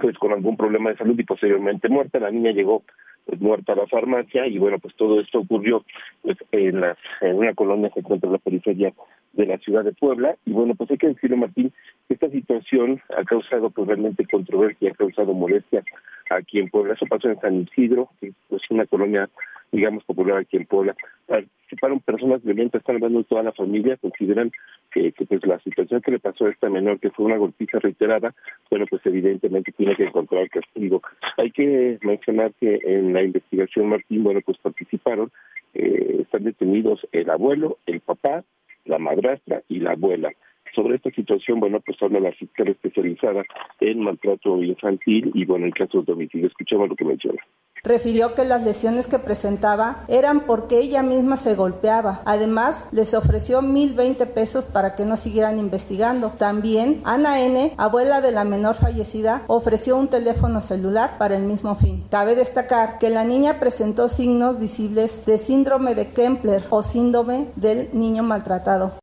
pues 0.00 0.16
con 0.18 0.32
algún 0.32 0.56
problema 0.56 0.90
de 0.90 0.96
salud 0.96 1.18
y 1.18 1.24
posteriormente 1.24 1.88
muerta. 1.88 2.18
La 2.18 2.30
niña 2.30 2.52
llegó 2.52 2.82
pues 3.24 3.40
muerta 3.40 3.72
a 3.72 3.76
la 3.76 3.86
farmacia 3.86 4.46
y 4.46 4.58
bueno, 4.58 4.78
pues 4.78 4.94
todo 4.94 5.20
esto 5.20 5.40
ocurrió 5.40 5.84
pues 6.22 6.36
en, 6.52 6.80
la, 6.80 6.96
en 7.20 7.36
una 7.36 7.54
colonia 7.54 7.88
que 7.88 7.94
se 7.94 8.00
encuentra 8.00 8.28
en 8.28 8.34
la 8.34 8.38
periferia 8.38 8.92
de 9.36 9.46
la 9.46 9.58
ciudad 9.58 9.84
de 9.84 9.92
Puebla 9.92 10.36
y 10.44 10.52
bueno, 10.52 10.74
pues 10.74 10.90
hay 10.90 10.98
que 10.98 11.08
decirle 11.08 11.36
Martín 11.36 11.72
que 12.08 12.14
esta 12.14 12.30
situación 12.30 13.00
ha 13.16 13.24
causado 13.24 13.70
pues 13.70 13.86
realmente 13.86 14.26
controversia, 14.26 14.90
ha 14.90 14.94
causado 14.94 15.32
molestia 15.34 15.84
aquí 16.30 16.58
en 16.58 16.70
Puebla. 16.70 16.94
Eso 16.94 17.06
pasó 17.06 17.28
en 17.28 17.40
San 17.40 17.54
Isidro, 17.62 18.10
que 18.20 18.28
es 18.28 18.34
pues, 18.48 18.62
una 18.70 18.86
colonia 18.86 19.28
digamos 19.72 20.04
popular 20.04 20.38
aquí 20.38 20.56
en 20.56 20.66
Puebla. 20.66 20.96
Participaron 21.26 22.00
personas 22.00 22.42
violentas, 22.42 22.80
están 22.80 22.96
hablando 22.96 23.24
toda 23.24 23.42
la 23.42 23.52
familia, 23.52 23.96
consideran 23.96 24.52
que, 24.92 25.12
pues 25.28 25.44
la 25.46 25.58
situación 25.60 26.00
que 26.00 26.12
le 26.12 26.18
pasó 26.18 26.46
a 26.46 26.50
esta 26.50 26.70
menor, 26.70 27.00
que 27.00 27.10
fue 27.10 27.26
una 27.26 27.36
golpiza 27.36 27.78
reiterada, 27.78 28.34
bueno, 28.70 28.86
pues 28.88 29.04
evidentemente 29.04 29.72
tiene 29.72 29.96
que 29.96 30.04
encontrar 30.04 30.48
castigo. 30.48 31.02
Hay 31.36 31.50
que 31.50 31.98
mencionar 32.02 32.52
que 32.54 32.80
en 32.84 33.12
la 33.12 33.22
investigación, 33.22 33.88
Martín, 33.88 34.24
bueno, 34.24 34.40
pues 34.44 34.58
participaron, 34.58 35.30
eh, 35.74 36.18
están 36.22 36.44
detenidos 36.44 37.06
el 37.12 37.28
abuelo, 37.28 37.78
el 37.86 38.00
papá, 38.00 38.44
la 38.86 38.98
madrastra 38.98 39.62
y 39.68 39.80
la 39.80 39.92
abuela. 39.92 40.32
Sobre 40.74 40.96
esta 40.96 41.10
situación, 41.10 41.60
bueno, 41.60 41.80
pues 41.80 41.96
habla 42.02 42.20
la 42.20 42.32
fiscal 42.32 42.68
especializada 42.68 43.44
en 43.80 44.00
maltrato 44.00 44.62
infantil 44.62 45.30
y, 45.34 45.44
bueno, 45.44 45.66
en 45.66 45.72
casos 45.72 46.04
de 46.04 46.12
homicidio. 46.12 46.48
Escuchemos 46.48 46.88
lo 46.88 46.96
que 46.96 47.04
menciona. 47.04 47.42
Refirió 47.86 48.34
que 48.34 48.44
las 48.44 48.64
lesiones 48.64 49.06
que 49.06 49.20
presentaba 49.20 50.02
eran 50.08 50.40
porque 50.40 50.80
ella 50.80 51.04
misma 51.04 51.36
se 51.36 51.54
golpeaba. 51.54 52.20
Además, 52.24 52.88
les 52.90 53.14
ofreció 53.14 53.62
mil 53.62 53.94
veinte 53.94 54.26
pesos 54.26 54.66
para 54.66 54.96
que 54.96 55.04
no 55.04 55.16
siguieran 55.16 55.60
investigando. 55.60 56.30
También, 56.30 57.00
Ana 57.04 57.40
N., 57.40 57.74
abuela 57.76 58.20
de 58.20 58.32
la 58.32 58.42
menor 58.42 58.74
fallecida, 58.74 59.42
ofreció 59.46 59.96
un 59.96 60.08
teléfono 60.08 60.62
celular 60.62 61.16
para 61.16 61.36
el 61.36 61.44
mismo 61.44 61.76
fin. 61.76 62.02
Cabe 62.10 62.34
destacar 62.34 62.98
que 62.98 63.08
la 63.08 63.22
niña 63.22 63.60
presentó 63.60 64.08
signos 64.08 64.58
visibles 64.58 65.24
de 65.24 65.38
síndrome 65.38 65.94
de 65.94 66.08
Kempler 66.12 66.64
o 66.70 66.82
síndrome 66.82 67.46
del 67.54 67.90
niño 67.92 68.24
maltratado. 68.24 68.94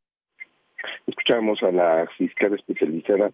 Escuchamos 1.07 1.63
a 1.63 1.71
la 1.71 2.05
fiscal 2.17 2.53
especializada 2.53 3.31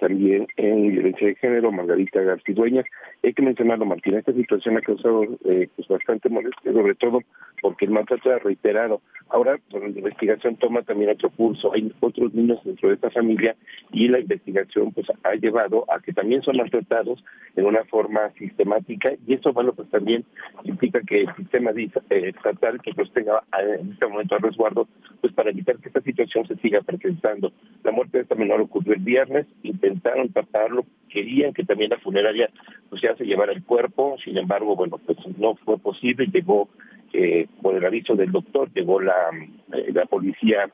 también 0.00 0.46
en 0.56 0.90
violencia 0.90 1.28
de 1.28 1.34
género, 1.36 1.72
Margarita 1.72 2.20
García 2.20 2.84
Hay 3.22 3.32
que 3.32 3.42
mencionarlo, 3.42 3.84
Martín, 3.84 4.14
esta 4.14 4.32
situación 4.32 4.76
ha 4.76 4.80
causado 4.80 5.24
eh, 5.44 5.68
pues 5.74 5.88
bastante 5.88 6.28
molestia, 6.28 6.72
sobre 6.72 6.94
todo 6.94 7.20
porque 7.60 7.84
el 7.84 7.90
maltrato 7.90 8.30
ha 8.30 8.38
reiterado. 8.38 9.00
Ahora, 9.30 9.58
la 9.70 9.86
investigación 9.86 10.56
toma 10.56 10.82
también 10.82 11.10
otro 11.10 11.30
curso. 11.30 11.72
Hay 11.74 11.92
otros 12.00 12.32
niños 12.32 12.58
dentro 12.64 12.88
de 12.88 12.94
esta 12.94 13.10
familia 13.10 13.56
y 13.92 14.08
la 14.08 14.20
investigación 14.20 14.92
pues 14.92 15.06
ha 15.22 15.34
llevado 15.34 15.84
a 15.92 16.00
que 16.00 16.12
también 16.12 16.42
son 16.42 16.56
maltratados 16.56 17.22
en 17.56 17.66
una 17.66 17.84
forma 17.84 18.30
sistemática 18.38 19.12
y 19.26 19.34
eso, 19.34 19.52
bueno, 19.52 19.72
pues 19.72 19.88
también 19.90 20.24
implica 20.64 21.00
que 21.02 21.22
el 21.22 21.34
sistema 21.36 21.72
eh, 21.76 21.98
estatal 22.10 22.80
que 22.80 22.92
pues 22.94 23.12
tenga 23.12 23.42
en 23.80 23.92
este 23.92 24.06
momento 24.06 24.36
a 24.36 24.38
resguardo, 24.38 24.88
pues 25.20 25.32
para 25.34 25.50
evitar 25.50 25.76
que 25.78 25.88
esta 25.88 26.00
situación 26.00 26.46
se 26.46 26.56
siga 26.56 26.80
presentando. 26.80 27.52
La 27.84 27.92
muerte 27.92 28.18
de 28.18 28.22
esta 28.22 28.34
menor 28.34 28.60
ocurrió 28.60 28.94
el 28.94 29.00
viernes 29.00 29.46
y 29.62 29.72
intentaron 29.88 30.32
taparlo, 30.32 30.84
querían 31.08 31.52
que 31.52 31.64
también 31.64 31.90
la 31.90 31.98
funeraria 31.98 32.50
pues 32.88 33.02
ya 33.02 33.14
se 33.16 33.24
llevara 33.24 33.52
el 33.52 33.64
cuerpo, 33.64 34.16
sin 34.24 34.36
embargo, 34.38 34.76
bueno, 34.76 34.98
pues 34.98 35.18
no 35.38 35.54
fue 35.56 35.78
posible, 35.78 36.26
llegó 36.26 36.68
eh, 37.12 37.46
por 37.62 37.74
el 37.74 37.84
aviso 37.84 38.14
del 38.14 38.32
doctor, 38.32 38.70
llegó 38.72 39.00
la, 39.00 39.30
eh, 39.72 39.90
la 39.92 40.06
policía 40.06 40.70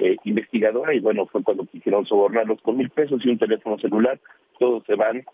eh, 0.00 0.16
investigadora 0.24 0.94
y 0.94 1.00
bueno, 1.00 1.26
fue 1.26 1.42
cuando 1.42 1.66
quisieron 1.66 2.06
sobornarlos 2.06 2.60
con 2.62 2.76
mil 2.76 2.90
pesos 2.90 3.20
y 3.24 3.30
un 3.30 3.38
teléfono 3.38 3.78
celular, 3.78 4.20
todos 4.58 4.84
se 4.84 4.94
van, 4.94 5.24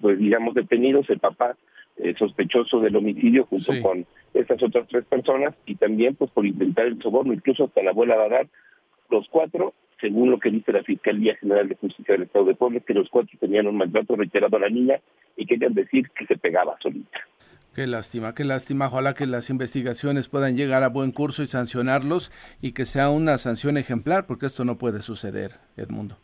pues 0.00 0.18
digamos, 0.18 0.54
detenidos, 0.54 1.08
el 1.10 1.18
papá 1.18 1.56
eh, 1.96 2.14
sospechoso 2.18 2.80
del 2.80 2.96
homicidio 2.96 3.46
junto 3.46 3.72
con 3.80 4.04
estas 4.32 4.60
otras 4.62 4.88
tres 4.88 5.04
personas 5.04 5.54
y 5.64 5.76
también 5.76 6.16
pues 6.16 6.30
por 6.32 6.44
intentar 6.44 6.86
el 6.86 7.00
soborno, 7.00 7.32
incluso 7.32 7.64
hasta 7.64 7.82
la 7.82 7.90
abuela 7.90 8.16
va 8.16 8.24
a 8.24 8.28
dar, 8.28 8.48
los 9.10 9.28
cuatro 9.28 9.74
según 10.04 10.30
lo 10.30 10.38
que 10.38 10.50
dice 10.50 10.70
la 10.70 10.82
Fiscalía 10.82 11.34
General 11.36 11.66
de 11.66 11.76
Justicia 11.76 12.12
del 12.12 12.24
Estado 12.24 12.44
de 12.44 12.54
Puebla, 12.54 12.80
que 12.80 12.92
los 12.92 13.08
cuatro 13.08 13.38
tenían 13.40 13.66
un 13.66 13.78
maltrato 13.78 14.14
reiterado 14.16 14.54
a 14.58 14.60
la 14.60 14.68
niña 14.68 15.00
y 15.34 15.46
querían 15.46 15.72
decir 15.72 16.10
que 16.10 16.26
se 16.26 16.36
pegaba 16.36 16.76
solita. 16.82 17.20
Qué 17.74 17.86
lástima, 17.86 18.34
qué 18.34 18.44
lástima. 18.44 18.88
Ojalá 18.88 19.14
que 19.14 19.26
las 19.26 19.48
investigaciones 19.48 20.28
puedan 20.28 20.58
llegar 20.58 20.82
a 20.82 20.90
buen 20.90 21.10
curso 21.10 21.42
y 21.42 21.46
sancionarlos 21.46 22.32
y 22.60 22.72
que 22.72 22.84
sea 22.84 23.08
una 23.08 23.38
sanción 23.38 23.78
ejemplar, 23.78 24.26
porque 24.26 24.44
esto 24.44 24.66
no 24.66 24.76
puede 24.76 25.00
suceder, 25.00 25.52
Edmundo. 25.78 26.18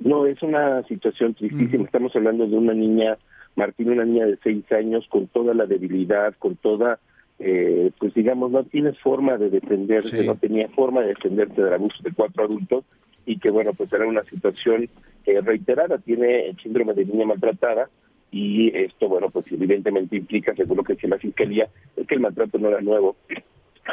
No, 0.00 0.26
es 0.26 0.42
una 0.42 0.82
situación 0.88 1.34
tristísima. 1.34 1.84
Estamos 1.84 2.16
hablando 2.16 2.48
de 2.48 2.56
una 2.56 2.74
niña, 2.74 3.18
Martín, 3.54 3.90
una 3.90 4.04
niña 4.04 4.26
de 4.26 4.36
seis 4.42 4.64
años 4.72 5.06
con 5.08 5.28
toda 5.28 5.54
la 5.54 5.66
debilidad, 5.66 6.34
con 6.40 6.56
toda, 6.56 6.98
eh, 7.38 7.92
pues 8.00 8.12
digamos, 8.14 8.50
no 8.50 8.64
tiene 8.64 8.92
forma 8.94 9.38
de 9.38 9.48
defenderse, 9.48 10.24
no 10.24 10.34
tenía 10.34 10.68
forma 10.70 11.02
de 11.02 11.08
defenderse 11.08 11.62
del 11.62 11.72
abuso 11.72 12.02
de 12.02 12.10
cuatro 12.10 12.46
adultos 12.46 12.84
y 13.26 13.38
que, 13.38 13.50
bueno, 13.50 13.72
pues 13.74 13.92
era 13.92 14.06
una 14.06 14.24
situación 14.24 14.88
eh, 15.26 15.40
reiterada. 15.40 15.98
Tiene 15.98 16.48
el 16.48 16.56
síndrome 16.60 16.94
de 16.94 17.04
niña 17.04 17.26
maltratada 17.26 17.88
y 18.30 18.74
esto, 18.76 19.08
bueno, 19.08 19.28
pues 19.30 19.50
evidentemente 19.52 20.16
implica, 20.16 20.54
según 20.54 20.78
lo 20.78 20.84
que 20.84 20.94
decía 20.94 21.10
la 21.10 21.18
Fiscalía, 21.18 21.68
es 21.96 22.06
que 22.06 22.14
el 22.14 22.20
maltrato 22.20 22.58
no 22.58 22.68
era 22.68 22.80
nuevo. 22.80 23.16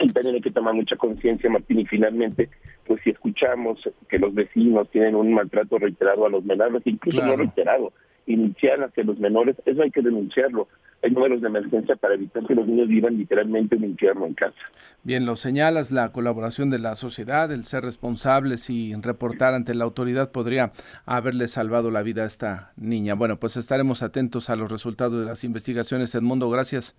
Y 0.02 0.08
también 0.08 0.36
hay 0.36 0.42
que 0.42 0.52
tomar 0.52 0.74
mucha 0.74 0.96
conciencia, 0.96 1.50
Martín, 1.50 1.80
y 1.80 1.86
finalmente, 1.86 2.50
pues 2.86 3.02
si 3.04 3.10
escuchamos 3.10 3.82
que 4.08 4.20
los 4.20 4.34
vecinos 4.34 4.90
tienen 4.92 5.16
un 5.16 5.34
maltrato 5.34 5.78
reiterado 5.78 6.26
a 6.26 6.30
los 6.30 6.46
menores, 6.46 6.84
incluso 6.86 7.26
no 7.26 7.36
reiterado, 7.36 7.92
inicial 8.26 8.84
hacia 8.84 9.04
los 9.04 9.20
menores, 9.20 9.56
eso 9.66 9.82
hay 9.82 9.92
que 9.92 10.02
denunciarlo. 10.02 10.68
Hay 11.02 11.12
números 11.12 11.42
de 11.42 11.48
emergencia 11.48 11.96
para 11.96 12.16
evitar 12.16 12.46
que 12.46 12.56
los 12.56 12.68
niños 12.68 12.90
vivan 12.90 13.18
literalmente 13.18 13.78
un 13.78 13.86
infierno 13.86 14.26
en 14.26 14.34
casa. 14.34 14.58
Bien, 15.04 15.26
lo 15.26 15.38
señalas, 15.38 15.92
la 15.92 16.12
colaboración 16.12 16.70
de 16.70 16.80
la 16.80 16.96
sociedad, 16.96 17.52
el 17.54 17.64
ser 17.64 17.84
responsables 17.84 18.70
y 18.70 18.94
reportar 18.96 19.54
ante 19.54 19.74
la 19.74 19.86
autoridad 19.86 20.32
podría 20.32 20.74
haberle 21.06 21.48
salvado 21.48 21.90
la 21.90 22.02
vida 22.02 22.24
a 22.24 22.28
esta 22.28 22.74
niña. 22.76 23.16
Bueno, 23.16 23.40
pues 23.40 23.56
estaremos 23.56 24.04
atentos 24.04 24.50
a 24.50 24.58
los 24.58 24.70
resultados 24.70 25.20
de 25.20 25.26
las 25.26 25.46
investigaciones. 25.46 26.14
Edmundo, 26.16 26.50
gracias. 26.50 26.98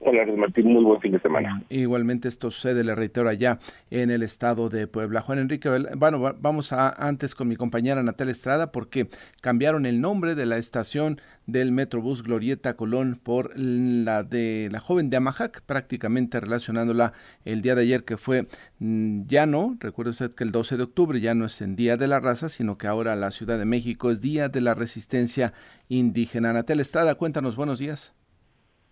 Hola, 0.00 0.24
Martín, 0.36 0.72
muy 0.72 0.84
buen 0.84 1.00
fin 1.00 1.10
de 1.10 1.18
semana. 1.18 1.60
Igualmente 1.70 2.28
esto 2.28 2.52
sucede, 2.52 2.84
le 2.84 2.94
reitero, 2.94 3.28
allá 3.28 3.58
en 3.90 4.10
el 4.10 4.22
estado 4.22 4.68
de 4.68 4.86
Puebla. 4.86 5.22
Juan 5.22 5.40
Enrique, 5.40 5.68
bueno, 5.96 6.34
vamos 6.38 6.72
a, 6.72 6.90
antes 6.90 7.34
con 7.34 7.48
mi 7.48 7.56
compañera 7.56 8.00
Natalia 8.04 8.30
Estrada 8.30 8.70
porque 8.70 9.08
cambiaron 9.40 9.86
el 9.86 10.00
nombre 10.00 10.36
de 10.36 10.46
la 10.46 10.56
estación 10.56 11.20
del 11.46 11.72
Metrobús 11.72 12.22
Glorieta 12.22 12.74
Colón 12.76 13.18
por 13.20 13.58
la 13.58 14.22
de 14.22 14.68
la 14.70 14.78
joven 14.78 15.10
de 15.10 15.16
Amajac, 15.16 15.62
prácticamente 15.62 16.38
relacionándola 16.38 17.12
el 17.44 17.60
día 17.60 17.74
de 17.74 17.82
ayer 17.82 18.04
que 18.04 18.16
fue 18.16 18.46
mm, 18.78 19.22
ya 19.26 19.46
no, 19.46 19.76
recuerde 19.80 20.12
usted 20.12 20.32
que 20.32 20.44
el 20.44 20.52
12 20.52 20.76
de 20.76 20.82
octubre 20.84 21.20
ya 21.20 21.34
no 21.34 21.46
es 21.46 21.60
en 21.60 21.74
Día 21.74 21.96
de 21.96 22.06
la 22.06 22.20
Raza, 22.20 22.48
sino 22.48 22.78
que 22.78 22.86
ahora 22.86 23.16
la 23.16 23.32
Ciudad 23.32 23.58
de 23.58 23.64
México 23.64 24.12
es 24.12 24.20
Día 24.20 24.48
de 24.48 24.60
la 24.60 24.74
Resistencia 24.74 25.54
Indígena. 25.88 26.52
Natalia 26.52 26.82
Estrada, 26.82 27.16
cuéntanos, 27.16 27.56
buenos 27.56 27.80
días. 27.80 28.17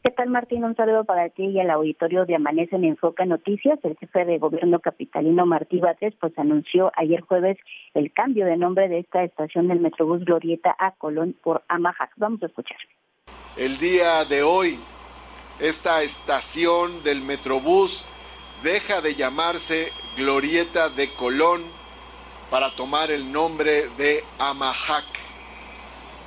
¿Qué 0.07 0.13
tal, 0.13 0.31
Martín? 0.31 0.63
Un 0.63 0.77
saludo 0.77 1.03
para 1.03 1.31
ti 1.31 1.47
y 1.47 1.59
al 1.59 1.69
auditorio 1.69 2.27
de 2.27 2.37
Amanece 2.37 2.77
en 2.77 2.85
Enfoca 2.85 3.25
Noticias. 3.25 3.81
El 3.83 3.97
jefe 3.97 4.25
de 4.25 4.39
gobierno 4.39 4.79
capitalino 4.79 5.47
Martí 5.47 5.81
Batres 5.81 6.15
pues 6.21 6.33
anunció 6.39 6.93
ayer 6.95 7.23
jueves 7.23 7.59
el 7.93 8.13
cambio 8.13 8.47
de 8.47 8.57
nombre 8.57 8.89
de 8.89 9.01
esta 9.01 9.25
estación 9.25 9.67
del 9.67 9.81
Metrobús 9.81 10.25
Glorieta 10.25 10.77
a 10.79 10.93
Colón 10.93 11.35
por 11.43 11.65
Amajac. 11.67 12.13
Vamos 12.19 12.41
a 12.45 12.47
escuchar. 12.47 12.77
El 13.57 13.79
día 13.79 14.25
de 14.27 14.45
hoy, 14.45 14.79
esta 15.59 16.01
estación 16.05 17.03
del 17.03 17.23
Metrobús 17.23 18.09
deja 18.63 19.01
de 19.01 19.17
llamarse 19.17 19.89
Glorieta 20.17 20.89
de 20.89 21.13
Colón 21.15 21.63
para 22.49 22.71
tomar 22.77 23.11
el 23.11 23.33
nombre 23.33 23.89
de 23.99 24.21
Amajac, 24.39 25.05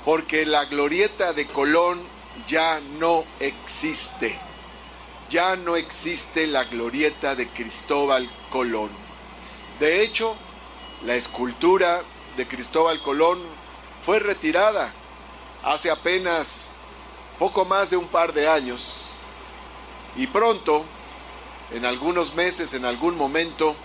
porque 0.04 0.46
la 0.46 0.66
Glorieta 0.66 1.32
de 1.32 1.46
Colón 1.46 2.19
ya 2.50 2.82
no 2.98 3.24
existe. 3.40 4.38
Ya 5.30 5.56
no 5.56 5.76
existe 5.76 6.48
la 6.48 6.64
glorieta 6.64 7.36
de 7.36 7.48
Cristóbal 7.48 8.30
Colón. 8.50 8.90
De 9.80 10.02
hecho, 10.02 10.36
la 11.06 11.16
escultura 11.16 12.02
de 12.36 12.48
Cristóbal 12.48 13.00
Colón 13.02 13.40
fue 14.04 14.20
retirada 14.20 14.92
hace 15.64 15.92
apenas 15.92 16.72
poco 17.38 17.64
más 17.64 17.92
de 17.92 17.98
un 17.98 18.08
par 18.08 18.34
de 18.34 18.50
años 18.50 18.94
y 20.16 20.28
pronto, 20.28 20.84
en 21.72 21.86
algunos 21.86 22.34
meses, 22.34 22.74
en 22.74 22.84
algún 22.84 23.16
momento, 23.16 23.76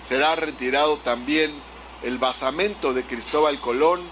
será 0.00 0.34
retirado 0.34 0.96
también 0.98 1.52
el 2.02 2.18
basamento 2.18 2.94
de 2.94 3.04
Cristóbal 3.04 3.60
Colón 3.60 4.02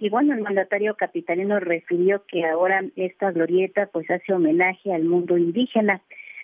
y 0.00 0.08
bueno, 0.08 0.32
el 0.32 0.40
mandatario 0.40 0.94
capitalino 0.96 1.60
refirió 1.60 2.24
que 2.26 2.46
ahora 2.46 2.82
esta 2.96 3.30
glorieta 3.32 3.86
pues 3.92 4.10
hace 4.10 4.32
homenaje 4.32 4.94
al 4.94 5.04
mundo 5.04 5.36
indígena. 5.36 6.00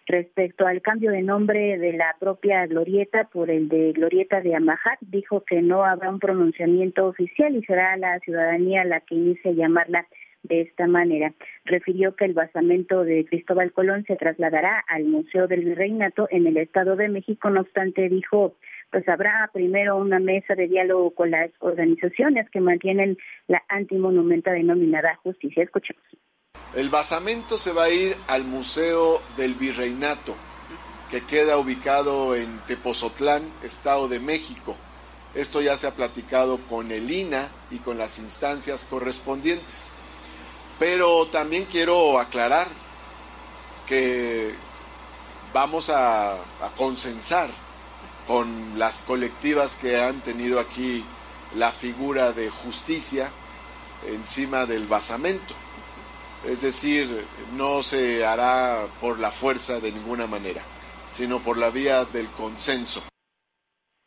Respecto 0.07 0.67
al 0.67 0.83
cambio 0.83 1.11
de 1.11 1.23
nombre 1.23 1.79
de 1.79 1.95
la 1.95 2.15
propia 2.21 2.67
glorieta 2.67 3.25
por 3.25 3.51
el 3.51 3.69
de 3.69 3.93
glorieta 3.93 4.43
de 4.43 4.55
Amajac, 4.55 4.99
dijo 5.01 5.43
que 5.43 5.63
no 5.63 5.85
habrá 5.85 6.11
un 6.11 6.21
pronunciamiento 6.21 7.07
oficial 7.07 7.57
y 7.57 7.65
será 7.65 7.97
la 7.97 8.21
ciudadanía 8.21 8.85
la 8.85 9.01
que 9.01 9.15
inicie 9.15 9.51
a 9.51 9.55
llamarla 9.55 10.07
de 10.43 10.61
esta 10.61 10.87
manera. 10.87 11.33
Refirió 11.65 12.15
que 12.15 12.27
el 12.27 12.35
basamento 12.35 13.05
de 13.05 13.25
Cristóbal 13.25 13.73
Colón 13.73 14.05
se 14.07 14.17
trasladará 14.17 14.85
al 14.87 15.05
Museo 15.05 15.49
del 15.49 15.65
Virreinato 15.65 16.29
en 16.31 16.47
el 16.47 16.59
Estado 16.59 16.95
de 16.95 17.09
México. 17.09 17.51
No 17.51 17.63
obstante, 17.63 18.09
dijo 18.09 18.55
pues 18.91 19.09
habrá 19.09 19.51
primero 19.53 19.97
una 19.97 20.19
mesa 20.19 20.55
de 20.55 20.69
diálogo 20.69 21.11
con 21.13 21.31
las 21.31 21.51
organizaciones 21.59 22.49
que 22.51 22.61
mantienen 22.61 23.19
la 23.49 23.63
antimonumenta 23.69 24.53
denominada 24.53 25.17
Justicia. 25.23 25.63
Escuchemos. 25.63 26.03
El 26.75 26.91
basamento 26.91 27.59
se 27.59 27.73
va 27.73 27.85
a 27.85 27.91
ir 27.91 28.17
al 28.29 28.45
Museo 28.45 29.21
del 29.37 29.55
Virreinato, 29.55 30.35
que 31.11 31.25
queda 31.25 31.59
ubicado 31.59 32.35
en 32.35 32.47
Tepozotlán, 32.67 33.43
Estado 33.63 34.09
de 34.09 34.21
México. 34.21 34.77
Esto 35.35 35.61
ya 35.61 35.77
se 35.77 35.87
ha 35.87 35.93
platicado 35.93 36.59
con 36.69 36.91
el 36.91 37.11
INA 37.11 37.49
y 37.71 37.79
con 37.79 37.99
las 37.99 38.19
instancias 38.19 38.85
correspondientes. 38.85 39.95
Pero 40.79 41.27
también 41.27 41.65
quiero 41.65 42.19
aclarar 42.19 42.67
que 43.87 44.53
vamos 45.53 45.91
a, 45.91 46.35
a 46.35 46.71
consensar 46.77 47.49
con 48.27 48.79
las 48.79 49.03
colectivas 49.03 49.77
que 49.77 50.01
han 50.01 50.21
tenido 50.21 50.61
aquí 50.61 51.05
la 51.57 51.71
figura 51.71 52.33
de 52.33 52.51
justicia 52.51 53.29
encima 54.09 54.67
del 54.67 54.87
basamento. 54.87 55.55
Es 56.47 56.63
decir, 56.63 57.09
no 57.57 57.83
se 57.83 58.25
hará 58.25 58.87
por 59.01 59.19
la 59.19 59.31
fuerza 59.31 59.81
de 59.81 59.93
ninguna 59.93 60.27
manera, 60.27 60.61
sino 61.11 61.41
por 61.41 61.57
la 61.57 61.71
vía 61.71 62.05
del 62.05 62.27
consenso. 62.29 63.03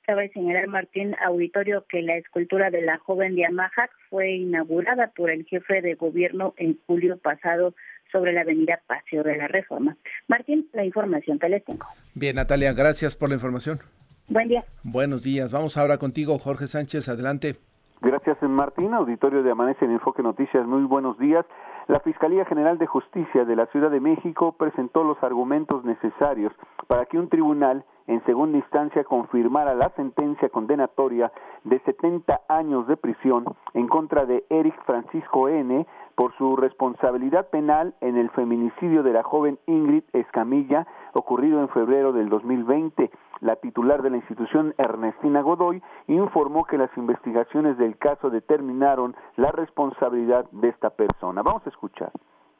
Cabe 0.04 0.32
señalar, 0.34 0.68
Martín 0.68 1.16
Auditorio, 1.24 1.86
que 1.88 2.02
la 2.02 2.18
escultura 2.18 2.72
de 2.72 2.82
la 2.82 2.98
joven 2.98 3.36
de 3.36 3.46
Amajac 3.46 3.92
fue 4.10 4.32
inaugurada 4.32 5.12
por 5.16 5.30
el 5.30 5.46
jefe 5.46 5.82
de 5.82 5.96
gobierno 5.96 6.54
en 6.58 6.80
julio 6.88 7.18
pasado 7.18 7.76
sobre 8.12 8.34
la 8.34 8.42
avenida 8.42 8.82
Paseo 8.88 9.22
de 9.24 9.38
la 9.38 9.48
Reforma. 9.48 9.98
Martín, 10.28 10.68
la 10.74 10.84
información 10.84 11.38
que 11.38 11.50
les 11.50 11.64
tengo. 11.64 11.86
Bien, 12.16 12.38
Natalia, 12.38 12.74
gracias 12.74 13.16
por 13.16 13.30
la 13.30 13.36
información. 13.36 13.82
Buen 14.30 14.48
día. 14.48 14.64
Buenos 14.84 15.24
días. 15.24 15.52
Vamos 15.52 15.76
ahora 15.78 15.98
contigo, 15.98 16.38
Jorge 16.38 16.68
Sánchez. 16.68 17.10
Adelante. 17.10 17.58
Gracias, 18.02 18.38
Martín. 18.44 18.94
Auditorio 18.94 19.44
de 19.44 19.52
Amanece 19.52 19.86
en 19.86 19.92
Enfoque 19.92 20.24
Noticias. 20.24 20.66
Muy 20.66 20.84
buenos 20.84 21.18
días. 21.18 21.46
La 21.88 22.00
Fiscalía 22.00 22.46
General 22.46 22.78
de 22.78 22.86
Justicia 22.86 23.44
de 23.46 23.56
la 23.56 23.66
Ciudad 23.68 23.90
de 23.90 24.00
México 24.00 24.52
presentó 24.52 25.04
los 25.04 25.18
argumentos 25.24 25.84
necesarios 25.84 26.54
para 26.88 27.06
que 27.08 27.18
un 27.18 27.30
tribunal 27.30 27.84
en 28.06 28.24
segunda 28.26 28.60
instancia 28.60 29.04
confirmara 29.04 29.74
la 29.74 29.90
sentencia 29.96 30.50
condenatoria 30.50 31.32
de 31.64 31.80
70 31.80 32.42
años 32.48 32.88
de 32.88 32.96
prisión 32.96 33.46
en 33.74 33.88
contra 33.88 34.26
de 34.26 34.46
Eric 34.50 34.76
Francisco 34.86 35.50
N 35.50 35.86
por 36.20 36.36
su 36.36 36.58
responsabilidad 36.58 37.48
penal 37.48 37.96
en 38.02 38.18
el 38.18 38.30
feminicidio 38.32 39.04
de 39.04 39.14
la 39.14 39.24
joven 39.24 39.58
Ingrid 39.68 40.04
Escamilla 40.12 40.86
ocurrido 41.14 41.62
en 41.62 41.70
febrero 41.70 42.12
del 42.12 42.28
2020. 42.28 43.10
La 43.40 43.56
titular 43.56 44.02
de 44.02 44.10
la 44.10 44.18
institución, 44.18 44.76
Ernestina 44.78 45.40
Godoy, 45.40 45.82
informó 46.08 46.66
que 46.66 46.78
las 46.78 46.90
investigaciones 46.98 47.78
del 47.78 47.98
caso 47.98 48.30
determinaron 48.30 49.16
la 49.38 49.54
responsabilidad 49.54 50.44
de 50.52 50.68
esta 50.68 50.90
persona. 50.90 51.42
Vamos 51.42 51.66
a 51.66 51.70
escuchar. 51.70 52.12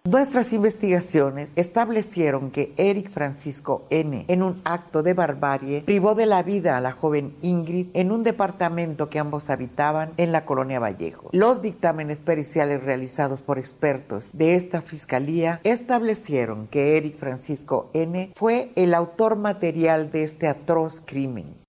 Nuestras 0.06 0.54
investigaciones 0.54 1.52
establecieron 1.58 2.52
que 2.52 2.74
Eric 2.78 3.12
Francisco 3.12 3.86
N., 3.90 4.24
en 4.30 4.44
un 4.44 4.62
acto 4.64 5.04
de 5.04 5.14
barbarie, 5.14 5.82
privó 5.82 6.16
de 6.16 6.26
la 6.26 6.42
vida 6.42 6.78
a 6.78 6.82
la 6.82 6.94
joven 6.94 7.36
Ingrid 7.42 7.88
en 7.94 8.14
un 8.14 8.24
departamento 8.24 9.10
que 9.10 9.20
ambos 9.20 9.50
habitaban 9.50 10.14
en 10.16 10.32
la 10.32 10.46
colonia 10.46 10.80
Vallejo. 10.80 11.30
Los 11.34 11.62
dictámenes 11.62 12.20
periciales 12.20 12.82
realizados 12.82 13.42
por 13.42 13.60
expertos 13.60 14.30
de 14.32 14.56
esta 14.56 14.82
fiscalía 14.82 15.60
establecieron 15.66 16.68
que 16.68 16.96
Eric 16.96 17.18
Francisco 17.18 17.90
N. 17.94 18.32
fue 18.36 18.72
el 18.76 18.94
autor 18.94 19.36
material 19.36 20.12
de 20.12 20.24
este 20.24 20.48
atroz 20.48 21.02
crimen 21.06 21.60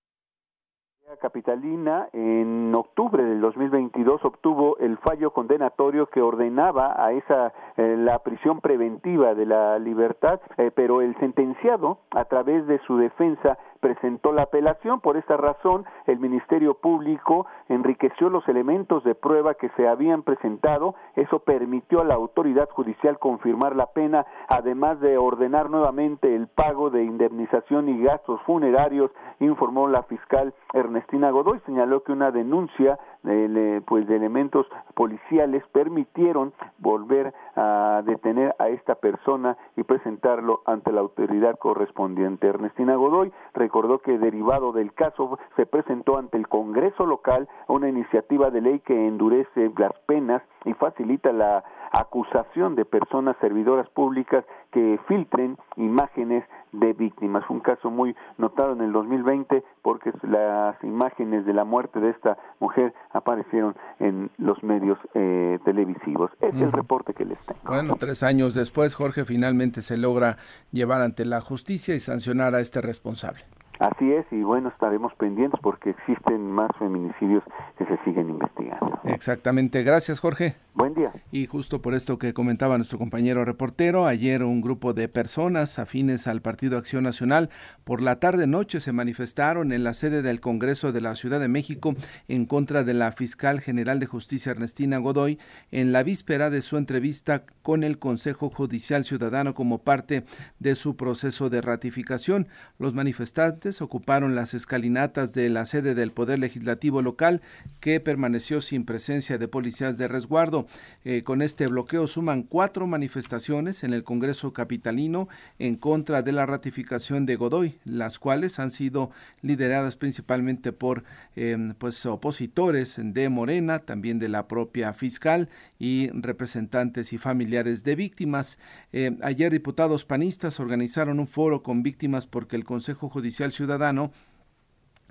capitalina 1.20 2.08
en 2.12 2.74
octubre 2.74 3.22
del 3.22 3.40
2022 3.40 4.24
obtuvo 4.24 4.76
el 4.78 4.98
fallo 4.98 5.30
condenatorio 5.30 6.06
que 6.06 6.20
ordenaba 6.20 6.94
a 6.96 7.12
esa 7.12 7.52
eh, 7.76 7.96
la 7.96 8.18
prisión 8.20 8.60
preventiva 8.60 9.34
de 9.34 9.46
la 9.46 9.78
libertad, 9.78 10.40
eh, 10.56 10.70
pero 10.74 11.00
el 11.00 11.16
sentenciado 11.18 11.98
a 12.10 12.24
través 12.24 12.66
de 12.66 12.78
su 12.86 12.96
defensa 12.96 13.58
presentó 13.80 14.32
la 14.32 14.42
apelación. 14.42 15.00
Por 15.00 15.16
esta 15.16 15.36
razón, 15.36 15.84
el 16.06 16.18
Ministerio 16.18 16.74
Público 16.74 17.46
enriqueció 17.68 18.28
los 18.30 18.46
elementos 18.48 19.02
de 19.04 19.14
prueba 19.14 19.54
que 19.54 19.70
se 19.70 19.88
habían 19.88 20.22
presentado. 20.22 20.94
Eso 21.16 21.40
permitió 21.40 22.00
a 22.00 22.04
la 22.04 22.14
autoridad 22.14 22.68
judicial 22.70 23.18
confirmar 23.18 23.74
la 23.74 23.86
pena, 23.86 24.26
además 24.48 25.00
de 25.00 25.18
ordenar 25.18 25.70
nuevamente 25.70 26.34
el 26.34 26.46
pago 26.48 26.90
de 26.90 27.04
indemnización 27.04 27.88
y 27.88 28.02
gastos 28.02 28.40
funerarios, 28.42 29.10
informó 29.40 29.88
la 29.88 30.02
fiscal 30.04 30.54
Ernestina 30.72 31.30
Godoy. 31.30 31.60
Señaló 31.66 32.02
que 32.02 32.12
una 32.12 32.30
denuncia 32.30 32.98
de, 33.22 33.82
pues, 33.86 34.06
de 34.06 34.16
elementos 34.16 34.66
policiales 34.94 35.62
permitieron 35.72 36.52
volver 36.78 37.34
a 37.56 38.02
detener 38.04 38.54
a 38.58 38.68
esta 38.68 38.94
persona 38.94 39.56
y 39.76 39.82
presentarlo 39.82 40.62
ante 40.66 40.92
la 40.92 41.00
autoridad 41.00 41.58
correspondiente. 41.58 42.46
Ernestina 42.46 42.94
Godoy 42.96 43.32
recordó 43.70 44.00
que 44.00 44.18
derivado 44.18 44.72
del 44.72 44.92
caso 44.92 45.38
se 45.54 45.64
presentó 45.64 46.18
ante 46.18 46.36
el 46.36 46.48
Congreso 46.48 47.06
local 47.06 47.48
una 47.68 47.88
iniciativa 47.88 48.50
de 48.50 48.60
ley 48.60 48.80
que 48.80 49.06
endurece 49.06 49.70
las 49.78 49.92
penas 50.06 50.42
y 50.64 50.74
facilita 50.74 51.30
la 51.32 51.62
acusación 51.92 52.74
de 52.74 52.84
personas 52.84 53.36
servidoras 53.40 53.88
públicas 53.90 54.44
que 54.72 54.98
filtren 55.06 55.56
imágenes 55.76 56.44
de 56.72 56.92
víctimas. 56.92 57.48
un 57.48 57.60
caso 57.60 57.90
muy 57.90 58.16
notado 58.38 58.72
en 58.72 58.80
el 58.80 58.92
2020 58.92 59.62
porque 59.82 60.12
las 60.22 60.82
imágenes 60.82 61.46
de 61.46 61.54
la 61.54 61.64
muerte 61.64 62.00
de 62.00 62.10
esta 62.10 62.38
mujer 62.58 62.92
aparecieron 63.12 63.76
en 64.00 64.30
los 64.38 64.62
medios 64.64 64.98
eh, 65.14 65.60
televisivos. 65.64 66.30
Es 66.40 66.54
el 66.54 66.72
reporte 66.72 67.14
que 67.14 67.24
les 67.24 67.38
tengo. 67.46 67.60
Bueno, 67.66 67.94
tres 67.98 68.24
años 68.24 68.54
después, 68.54 68.96
Jorge, 68.96 69.24
finalmente 69.24 69.80
se 69.80 69.96
logra 69.96 70.38
llevar 70.72 71.02
ante 71.02 71.24
la 71.24 71.40
justicia 71.40 71.94
y 71.94 72.00
sancionar 72.00 72.54
a 72.56 72.60
este 72.60 72.80
responsable. 72.80 73.44
Así 73.80 74.12
es, 74.12 74.26
y 74.30 74.42
bueno, 74.42 74.68
estaremos 74.68 75.14
pendientes 75.14 75.58
porque 75.62 75.90
existen 75.90 76.50
más 76.50 76.70
feminicidios 76.78 77.42
que 77.78 77.86
se 77.86 77.96
siguen 78.04 78.28
investigando. 78.28 79.00
Exactamente, 79.04 79.82
gracias 79.82 80.20
Jorge. 80.20 80.54
Buen 80.74 80.92
día. 80.92 81.10
Y 81.32 81.46
justo 81.46 81.80
por 81.80 81.94
esto 81.94 82.18
que 82.18 82.34
comentaba 82.34 82.76
nuestro 82.76 82.98
compañero 82.98 83.42
reportero, 83.42 84.04
ayer 84.06 84.44
un 84.44 84.60
grupo 84.60 84.92
de 84.92 85.08
personas 85.08 85.78
afines 85.78 86.26
al 86.26 86.42
Partido 86.42 86.76
Acción 86.76 87.04
Nacional 87.04 87.48
por 87.84 88.02
la 88.02 88.20
tarde-noche 88.20 88.80
se 88.80 88.92
manifestaron 88.92 89.72
en 89.72 89.82
la 89.82 89.94
sede 89.94 90.20
del 90.20 90.40
Congreso 90.40 90.92
de 90.92 91.00
la 91.00 91.14
Ciudad 91.14 91.40
de 91.40 91.48
México 91.48 91.94
en 92.28 92.44
contra 92.44 92.84
de 92.84 92.92
la 92.92 93.12
fiscal 93.12 93.60
general 93.60 93.98
de 93.98 94.06
justicia 94.06 94.52
Ernestina 94.52 94.98
Godoy 94.98 95.38
en 95.70 95.92
la 95.92 96.02
víspera 96.02 96.50
de 96.50 96.60
su 96.60 96.76
entrevista 96.76 97.44
con 97.62 97.82
el 97.82 97.98
Consejo 97.98 98.50
Judicial 98.50 99.04
Ciudadano 99.04 99.54
como 99.54 99.78
parte 99.78 100.24
de 100.58 100.74
su 100.74 100.96
proceso 100.96 101.48
de 101.48 101.62
ratificación. 101.62 102.46
Los 102.78 102.94
manifestantes 102.94 103.69
ocuparon 103.78 104.34
las 104.34 104.54
escalinatas 104.54 105.32
de 105.32 105.48
la 105.48 105.64
sede 105.66 105.94
del 105.94 106.10
Poder 106.10 106.38
Legislativo 106.38 107.02
local, 107.02 107.40
que 107.78 108.00
permaneció 108.00 108.60
sin 108.60 108.84
presencia 108.84 109.38
de 109.38 109.46
policías 109.48 109.98
de 109.98 110.08
resguardo. 110.08 110.66
Eh, 111.04 111.22
con 111.22 111.42
este 111.42 111.66
bloqueo 111.68 112.06
suman 112.06 112.42
cuatro 112.42 112.86
manifestaciones 112.86 113.84
en 113.84 113.92
el 113.92 114.02
Congreso 114.02 114.52
Capitalino 114.52 115.28
en 115.58 115.76
contra 115.76 116.22
de 116.22 116.32
la 116.32 116.46
ratificación 116.46 117.26
de 117.26 117.36
Godoy, 117.36 117.78
las 117.84 118.18
cuales 118.18 118.58
han 118.58 118.70
sido 118.70 119.10
lideradas 119.42 119.96
principalmente 119.96 120.72
por 120.72 121.04
em, 121.36 121.74
pues, 121.74 122.04
opositores 122.06 122.96
de 123.00 123.28
Morena, 123.28 123.80
también 123.80 124.18
de 124.18 124.28
la 124.28 124.48
propia 124.48 124.92
fiscal 124.92 125.48
y 125.78 126.08
representantes 126.10 127.12
y 127.12 127.18
familiares 127.18 127.84
de 127.84 127.94
víctimas. 127.94 128.58
Eh, 128.92 129.16
ayer 129.22 129.52
diputados 129.52 130.04
panistas 130.04 130.60
organizaron 130.60 131.20
un 131.20 131.26
foro 131.26 131.62
con 131.62 131.82
víctimas 131.82 132.26
porque 132.26 132.56
el 132.56 132.64
Consejo 132.64 133.08
Judicial 133.08 133.52
ciudadano 133.60 134.10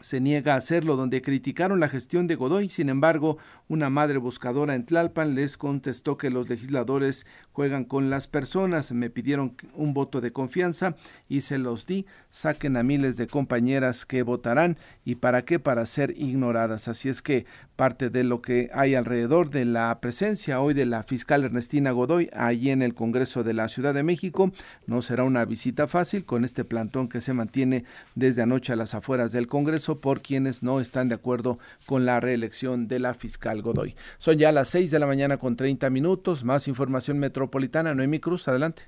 se 0.01 0.21
niega 0.21 0.53
a 0.53 0.57
hacerlo, 0.57 0.95
donde 0.95 1.21
criticaron 1.21 1.79
la 1.79 1.89
gestión 1.89 2.27
de 2.27 2.35
Godoy. 2.35 2.69
Sin 2.69 2.89
embargo, 2.89 3.37
una 3.67 3.89
madre 3.89 4.17
buscadora 4.17 4.75
en 4.75 4.85
Tlalpan 4.85 5.35
les 5.35 5.57
contestó 5.57 6.17
que 6.17 6.29
los 6.29 6.49
legisladores 6.49 7.25
juegan 7.51 7.85
con 7.85 8.09
las 8.09 8.27
personas. 8.27 8.91
Me 8.91 9.09
pidieron 9.09 9.55
un 9.73 9.93
voto 9.93 10.21
de 10.21 10.31
confianza 10.31 10.95
y 11.27 11.41
se 11.41 11.57
los 11.57 11.85
di. 11.85 12.05
Saquen 12.29 12.77
a 12.77 12.83
miles 12.83 13.17
de 13.17 13.27
compañeras 13.27 14.05
que 14.05 14.23
votarán. 14.23 14.77
¿Y 15.05 15.15
para 15.15 15.43
qué? 15.43 15.59
Para 15.59 15.85
ser 15.85 16.13
ignoradas. 16.17 16.87
Así 16.87 17.09
es 17.09 17.21
que 17.21 17.45
parte 17.75 18.09
de 18.09 18.25
lo 18.25 18.41
que 18.41 18.69
hay 18.73 18.95
alrededor 18.95 19.49
de 19.49 19.63
la 19.63 19.97
presencia 20.01 20.59
hoy 20.59 20.73
de 20.73 20.85
la 20.85 21.03
fiscal 21.03 21.45
Ernestina 21.45 21.91
Godoy 21.91 22.29
allí 22.33 22.71
en 22.71 22.81
el 22.81 22.93
Congreso 22.93 23.43
de 23.43 23.53
la 23.53 23.69
Ciudad 23.69 23.93
de 23.93 24.03
México 24.03 24.51
no 24.85 25.01
será 25.01 25.23
una 25.23 25.45
visita 25.45 25.87
fácil 25.87 26.25
con 26.25 26.43
este 26.43 26.65
plantón 26.65 27.07
que 27.07 27.21
se 27.21 27.31
mantiene 27.31 27.85
desde 28.15 28.41
anoche 28.41 28.73
a 28.73 28.75
las 28.75 28.95
afueras 28.95 29.31
del 29.31 29.47
Congreso 29.47 29.88
por 29.97 30.21
quienes 30.21 30.63
no 30.63 30.79
están 30.79 31.09
de 31.09 31.15
acuerdo 31.15 31.57
con 31.85 32.05
la 32.05 32.19
reelección 32.19 32.87
de 32.87 32.99
la 32.99 33.13
fiscal 33.13 33.61
Godoy. 33.61 33.95
Son 34.17 34.37
ya 34.37 34.51
las 34.51 34.67
6 34.69 34.91
de 34.91 34.99
la 34.99 35.07
mañana 35.07 35.37
con 35.37 35.55
30 35.55 35.89
minutos. 35.89 36.43
Más 36.43 36.67
información 36.67 37.19
metropolitana. 37.19 37.95
Noemi 37.95 38.19
Cruz, 38.19 38.47
adelante. 38.47 38.83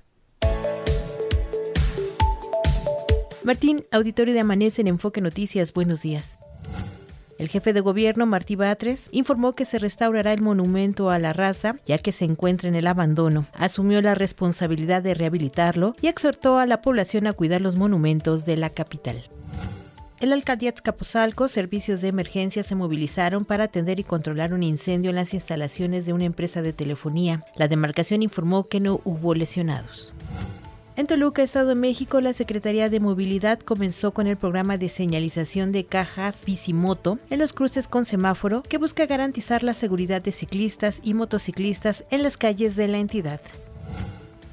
Martín, 3.44 3.84
auditorio 3.92 4.36
de 4.36 4.42
Amanece 4.42 4.82
en 4.82 4.88
Enfoque 4.88 5.20
Noticias, 5.20 5.74
buenos 5.74 6.04
días. 6.04 6.38
El 7.40 7.50
jefe 7.50 7.74
de 7.74 7.82
gobierno, 7.82 8.28
Martí 8.28 8.56
Batres, 8.56 9.10
informó 9.12 9.54
que 9.54 9.66
se 9.66 9.80
restaurará 9.80 10.32
el 10.32 10.42
monumento 10.42 11.10
a 11.10 11.18
la 11.18 11.34
raza, 11.34 11.78
ya 11.88 11.98
que 11.98 12.12
se 12.12 12.24
encuentra 12.24 12.70
en 12.70 12.76
el 12.76 12.86
abandono. 12.86 13.48
Asumió 13.54 14.00
la 14.04 14.14
responsabilidad 14.14 15.02
de 15.02 15.16
rehabilitarlo 15.16 15.96
y 16.02 16.08
exhortó 16.08 16.60
a 16.60 16.68
la 16.68 16.84
población 16.84 17.26
a 17.26 17.34
cuidar 17.34 17.62
los 17.62 17.78
monumentos 17.78 18.46
de 18.46 18.58
la 18.58 18.70
capital. 18.70 19.24
En 20.22 20.30
la 20.30 20.36
alcaldía 20.36 20.70
Azcapotzalco, 20.70 21.48
servicios 21.48 22.02
de 22.02 22.10
emergencia 22.10 22.62
se 22.62 22.76
movilizaron 22.76 23.44
para 23.44 23.64
atender 23.64 24.00
y 24.00 24.04
controlar 24.04 24.54
un 24.54 24.62
incendio 24.62 25.10
en 25.10 25.16
las 25.16 25.34
instalaciones 25.34 26.06
de 26.06 26.14
una 26.14 26.26
empresa 26.26 26.62
de 26.62 26.74
telefonía. 26.74 27.44
La 27.56 27.68
demarcación 27.68 28.22
informó 28.22 28.66
que 28.66 28.80
no 28.80 29.02
hubo 29.04 29.34
lesionados. 29.34 30.12
En 30.96 31.08
Toluca, 31.08 31.42
Estado 31.42 31.70
de 31.70 31.76
México, 31.76 32.22
la 32.22 32.34
Secretaría 32.34 32.88
de 32.88 33.00
Movilidad 33.00 33.58
comenzó 33.62 34.14
con 34.14 34.28
el 34.28 34.38
programa 34.38 34.78
de 34.78 34.90
señalización 34.90 35.72
de 35.72 35.86
cajas 35.86 36.46
Bicimoto 36.46 37.18
en 37.32 37.40
los 37.40 37.52
cruces 37.52 37.88
con 37.88 38.06
semáforo 38.06 38.62
que 38.62 38.78
busca 38.78 39.08
garantizar 39.08 39.64
la 39.64 39.74
seguridad 39.74 40.22
de 40.22 40.34
ciclistas 40.34 41.00
y 41.02 41.16
motociclistas 41.16 42.04
en 42.12 42.22
las 42.22 42.38
calles 42.38 42.76
de 42.76 42.88
la 42.88 43.00
entidad. 43.00 43.42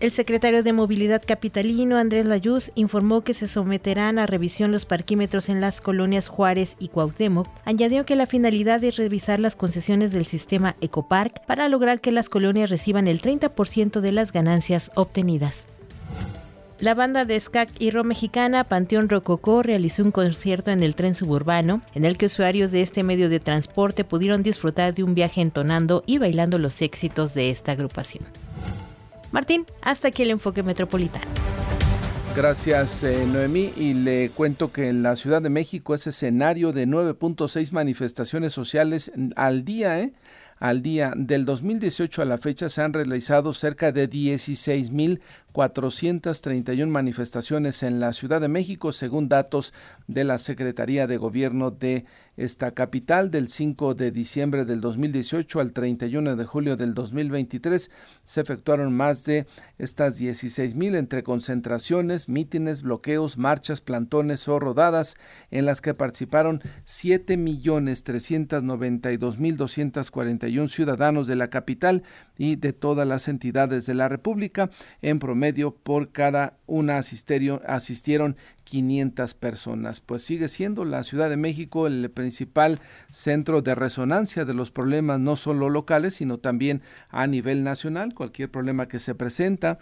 El 0.00 0.12
secretario 0.12 0.62
de 0.62 0.72
Movilidad 0.72 1.24
Capitalino, 1.26 1.96
Andrés 1.96 2.24
Layuz, 2.24 2.70
informó 2.76 3.22
que 3.22 3.34
se 3.34 3.48
someterán 3.48 4.20
a 4.20 4.26
revisión 4.26 4.70
los 4.70 4.86
parquímetros 4.86 5.48
en 5.48 5.60
las 5.60 5.80
colonias 5.80 6.28
Juárez 6.28 6.76
y 6.78 6.86
Cuauhtémoc. 6.86 7.48
Añadió 7.64 8.06
que 8.06 8.14
la 8.14 8.26
finalidad 8.26 8.82
es 8.84 8.96
revisar 8.96 9.40
las 9.40 9.56
concesiones 9.56 10.12
del 10.12 10.24
sistema 10.24 10.76
Ecopark 10.80 11.44
para 11.46 11.68
lograr 11.68 12.00
que 12.00 12.12
las 12.12 12.28
colonias 12.28 12.70
reciban 12.70 13.08
el 13.08 13.20
30% 13.20 13.98
de 13.98 14.12
las 14.12 14.30
ganancias 14.30 14.92
obtenidas. 14.94 15.66
La 16.78 16.94
banda 16.94 17.24
de 17.24 17.40
ska 17.40 17.66
y 17.80 17.90
rock 17.90 18.06
mexicana 18.06 18.62
Panteón 18.62 19.08
Rococó 19.08 19.64
realizó 19.64 20.04
un 20.04 20.12
concierto 20.12 20.70
en 20.70 20.84
el 20.84 20.94
tren 20.94 21.14
suburbano, 21.14 21.82
en 21.96 22.04
el 22.04 22.16
que 22.16 22.26
usuarios 22.26 22.70
de 22.70 22.82
este 22.82 23.02
medio 23.02 23.28
de 23.28 23.40
transporte 23.40 24.04
pudieron 24.04 24.44
disfrutar 24.44 24.94
de 24.94 25.02
un 25.02 25.16
viaje 25.16 25.40
entonando 25.40 26.04
y 26.06 26.18
bailando 26.18 26.56
los 26.56 26.82
éxitos 26.82 27.34
de 27.34 27.50
esta 27.50 27.72
agrupación. 27.72 28.22
Martín, 29.32 29.66
hasta 29.82 30.08
aquí 30.08 30.22
el 30.22 30.30
enfoque 30.30 30.62
metropolitano. 30.62 31.26
Gracias, 32.36 33.02
eh, 33.02 33.26
Noemí. 33.26 33.72
Y 33.76 33.94
le 33.94 34.30
cuento 34.30 34.70
que 34.70 34.88
en 34.88 35.02
la 35.02 35.16
Ciudad 35.16 35.42
de 35.42 35.50
México 35.50 35.94
es 35.94 36.06
escenario 36.06 36.72
de 36.72 36.86
9.6 36.86 37.72
manifestaciones 37.72 38.52
sociales 38.52 39.10
al 39.34 39.64
día, 39.64 40.00
¿eh? 40.00 40.12
Al 40.60 40.82
día 40.82 41.12
del 41.16 41.44
2018 41.44 42.22
a 42.22 42.24
la 42.24 42.38
fecha 42.38 42.68
se 42.68 42.82
han 42.82 42.92
realizado 42.92 43.52
cerca 43.52 43.92
de 43.92 44.08
16 44.08 44.90
mil 44.90 45.20
431 45.58 46.88
manifestaciones 46.88 47.82
en 47.82 47.98
la 47.98 48.12
Ciudad 48.12 48.40
de 48.40 48.46
México, 48.46 48.92
según 48.92 49.28
datos 49.28 49.74
de 50.06 50.22
la 50.22 50.38
Secretaría 50.38 51.08
de 51.08 51.16
Gobierno 51.16 51.72
de 51.72 52.04
esta 52.36 52.70
capital. 52.70 53.32
Del 53.32 53.48
5 53.48 53.94
de 53.94 54.12
diciembre 54.12 54.64
del 54.64 54.80
2018 54.80 55.58
al 55.58 55.72
31 55.72 56.36
de 56.36 56.44
julio 56.44 56.76
del 56.76 56.94
2023 56.94 57.90
se 58.24 58.40
efectuaron 58.40 58.92
más 58.96 59.24
de 59.24 59.48
estas 59.78 60.18
16 60.18 60.76
mil 60.76 60.94
entre 60.94 61.24
concentraciones, 61.24 62.28
mítines, 62.28 62.82
bloqueos, 62.82 63.36
marchas, 63.36 63.80
plantones 63.80 64.46
o 64.46 64.60
rodadas 64.60 65.16
en 65.50 65.66
las 65.66 65.80
que 65.80 65.92
participaron 65.92 66.62
7 66.84 67.36
millones 67.36 68.04
392 68.04 69.38
mil 69.40 69.56
241 69.56 70.68
ciudadanos 70.68 71.26
de 71.26 71.34
la 71.34 71.50
capital 71.50 72.04
y 72.36 72.54
de 72.54 72.72
todas 72.72 73.08
las 73.08 73.26
entidades 73.26 73.86
de 73.86 73.94
la 73.94 74.08
República. 74.08 74.70
En 75.02 75.18
promedio 75.18 75.47
por 75.82 76.10
cada 76.10 76.58
una 76.66 76.98
asistieron 76.98 78.36
500 78.64 79.34
personas. 79.34 80.00
Pues 80.00 80.22
sigue 80.22 80.48
siendo 80.48 80.84
la 80.84 81.02
Ciudad 81.02 81.30
de 81.30 81.36
México 81.36 81.86
el 81.86 82.10
principal 82.10 82.80
centro 83.10 83.62
de 83.62 83.74
resonancia 83.74 84.44
de 84.44 84.54
los 84.54 84.70
problemas 84.70 85.20
no 85.20 85.36
solo 85.36 85.70
locales, 85.70 86.14
sino 86.14 86.38
también 86.38 86.82
a 87.08 87.26
nivel 87.26 87.64
nacional. 87.64 88.14
Cualquier 88.14 88.50
problema 88.50 88.88
que 88.88 88.98
se 88.98 89.14
presenta 89.14 89.78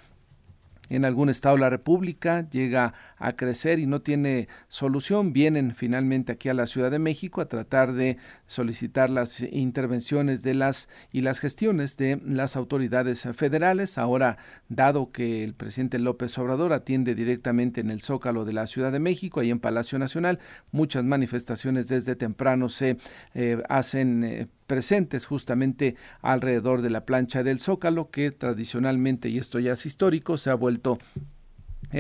en 0.89 1.05
algún 1.05 1.29
estado 1.29 1.57
de 1.57 1.63
la 1.63 1.71
República, 1.71 2.49
llega 2.49 2.95
a 3.19 3.33
crecer 3.35 3.79
y 3.79 3.87
no 3.87 4.03
tiene 4.03 4.49
solución, 4.69 5.33
vienen 5.33 5.75
finalmente 5.75 6.33
aquí 6.33 6.49
a 6.49 6.55
la 6.55 6.67
Ciudad 6.67 6.91
de 6.91 6.99
México 6.99 7.41
a 7.41 7.49
tratar 7.49 7.93
de 7.93 8.19
solicitar 8.47 9.11
las 9.11 9.41
intervenciones 9.43 10.43
de 10.43 10.55
las 10.55 10.89
y 11.13 11.23
las 11.23 11.41
gestiones 11.41 11.97
de 11.97 12.21
las 12.25 12.57
autoridades 12.57 13.29
federales. 13.35 13.99
Ahora, 13.99 14.39
dado 14.69 15.11
que 15.13 15.45
el 15.45 15.55
presidente 15.55 15.99
López 15.99 16.37
Obrador 16.39 16.73
atiende 16.73 17.15
directamente 17.15 17.81
en 17.81 17.91
el 17.91 18.03
Zócalo 18.03 18.45
de 18.45 18.53
la 18.53 18.67
Ciudad 18.67 18.93
de 18.93 19.01
México, 19.01 19.41
ahí 19.41 19.51
en 19.51 19.61
Palacio 19.61 19.99
Nacional, 19.99 20.39
muchas 20.73 21.05
manifestaciones 21.05 21.89
desde 21.89 22.17
temprano 22.17 22.69
se 22.69 22.99
eh, 23.35 23.63
hacen 23.69 24.25
eh, 24.25 24.47
presentes 24.67 25.27
justamente 25.27 25.97
alrededor 26.21 26.83
de 26.83 26.91
la 26.91 27.05
plancha 27.05 27.43
del 27.43 27.61
Zócalo, 27.61 28.11
que 28.11 28.31
tradicionalmente, 28.31 29.29
y 29.29 29.39
esto 29.39 29.59
ya 29.59 29.73
es 29.73 29.87
histórico, 29.87 30.37
se 30.37 30.51
ha 30.51 30.55
vuelto 30.55 30.99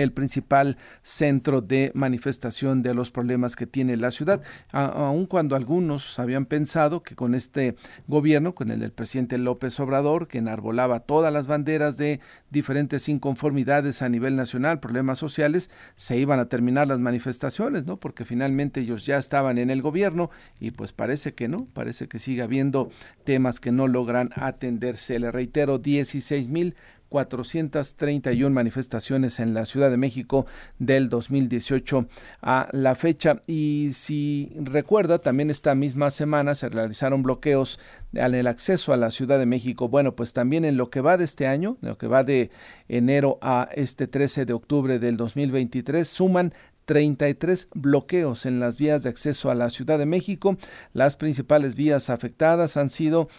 el 0.02 0.12
principal 0.12 0.76
centro 1.02 1.60
de 1.60 1.90
manifestación 1.94 2.82
de 2.82 2.94
los 2.94 3.10
problemas 3.10 3.56
que 3.56 3.66
tiene 3.66 3.96
la 3.96 4.10
ciudad, 4.10 4.42
aun 4.72 5.26
cuando 5.26 5.56
algunos 5.56 6.18
habían 6.18 6.46
pensado 6.46 7.02
que 7.02 7.14
con 7.14 7.34
este 7.34 7.76
gobierno, 8.06 8.54
con 8.54 8.70
el 8.70 8.80
del 8.80 8.92
presidente 8.92 9.38
López 9.38 9.78
Obrador, 9.80 10.28
que 10.28 10.38
enarbolaba 10.38 11.00
todas 11.00 11.32
las 11.32 11.46
banderas 11.46 11.96
de 11.96 12.20
diferentes 12.50 13.08
inconformidades 13.08 14.02
a 14.02 14.08
nivel 14.08 14.36
nacional, 14.36 14.80
problemas 14.80 15.18
sociales, 15.18 15.70
se 15.94 16.18
iban 16.18 16.40
a 16.40 16.48
terminar 16.48 16.86
las 16.88 17.00
manifestaciones, 17.00 17.86
¿no? 17.86 17.98
Porque 17.98 18.24
finalmente 18.24 18.80
ellos 18.80 19.06
ya 19.06 19.16
estaban 19.16 19.58
en 19.58 19.70
el 19.70 19.82
gobierno 19.82 20.30
y 20.60 20.72
pues 20.72 20.92
parece 20.92 21.34
que 21.34 21.48
no, 21.48 21.66
parece 21.72 22.08
que 22.08 22.18
sigue 22.18 22.42
habiendo 22.42 22.90
temas 23.24 23.60
que 23.60 23.72
no 23.72 23.88
logran 23.88 24.30
atenderse. 24.34 25.18
Le 25.18 25.32
reitero, 25.32 25.78
16 25.78 26.48
mil 26.48 26.74
431 27.16 28.54
manifestaciones 28.54 29.40
en 29.40 29.54
la 29.54 29.64
Ciudad 29.64 29.90
de 29.90 29.96
México 29.96 30.44
del 30.78 31.08
2018 31.08 32.06
a 32.42 32.68
la 32.72 32.94
fecha. 32.94 33.40
Y 33.46 33.88
si 33.94 34.52
recuerda, 34.54 35.18
también 35.18 35.48
esta 35.48 35.74
misma 35.74 36.10
semana 36.10 36.54
se 36.54 36.68
realizaron 36.68 37.22
bloqueos 37.22 37.80
en 38.12 38.34
el 38.34 38.46
acceso 38.46 38.92
a 38.92 38.98
la 38.98 39.10
Ciudad 39.10 39.38
de 39.38 39.46
México. 39.46 39.88
Bueno, 39.88 40.14
pues 40.14 40.34
también 40.34 40.66
en 40.66 40.76
lo 40.76 40.90
que 40.90 41.00
va 41.00 41.16
de 41.16 41.24
este 41.24 41.46
año, 41.46 41.78
en 41.80 41.88
lo 41.88 41.96
que 41.96 42.06
va 42.06 42.22
de 42.22 42.50
enero 42.86 43.38
a 43.40 43.70
este 43.72 44.06
13 44.06 44.44
de 44.44 44.52
octubre 44.52 44.98
del 44.98 45.16
2023, 45.16 46.06
suman 46.06 46.52
33 46.84 47.68
bloqueos 47.74 48.44
en 48.44 48.60
las 48.60 48.76
vías 48.76 49.04
de 49.04 49.08
acceso 49.08 49.50
a 49.50 49.54
la 49.54 49.70
Ciudad 49.70 49.98
de 49.98 50.04
México. 50.04 50.58
Las 50.92 51.16
principales 51.16 51.76
vías 51.76 52.10
afectadas 52.10 52.76
han 52.76 52.90
sido 52.90 53.30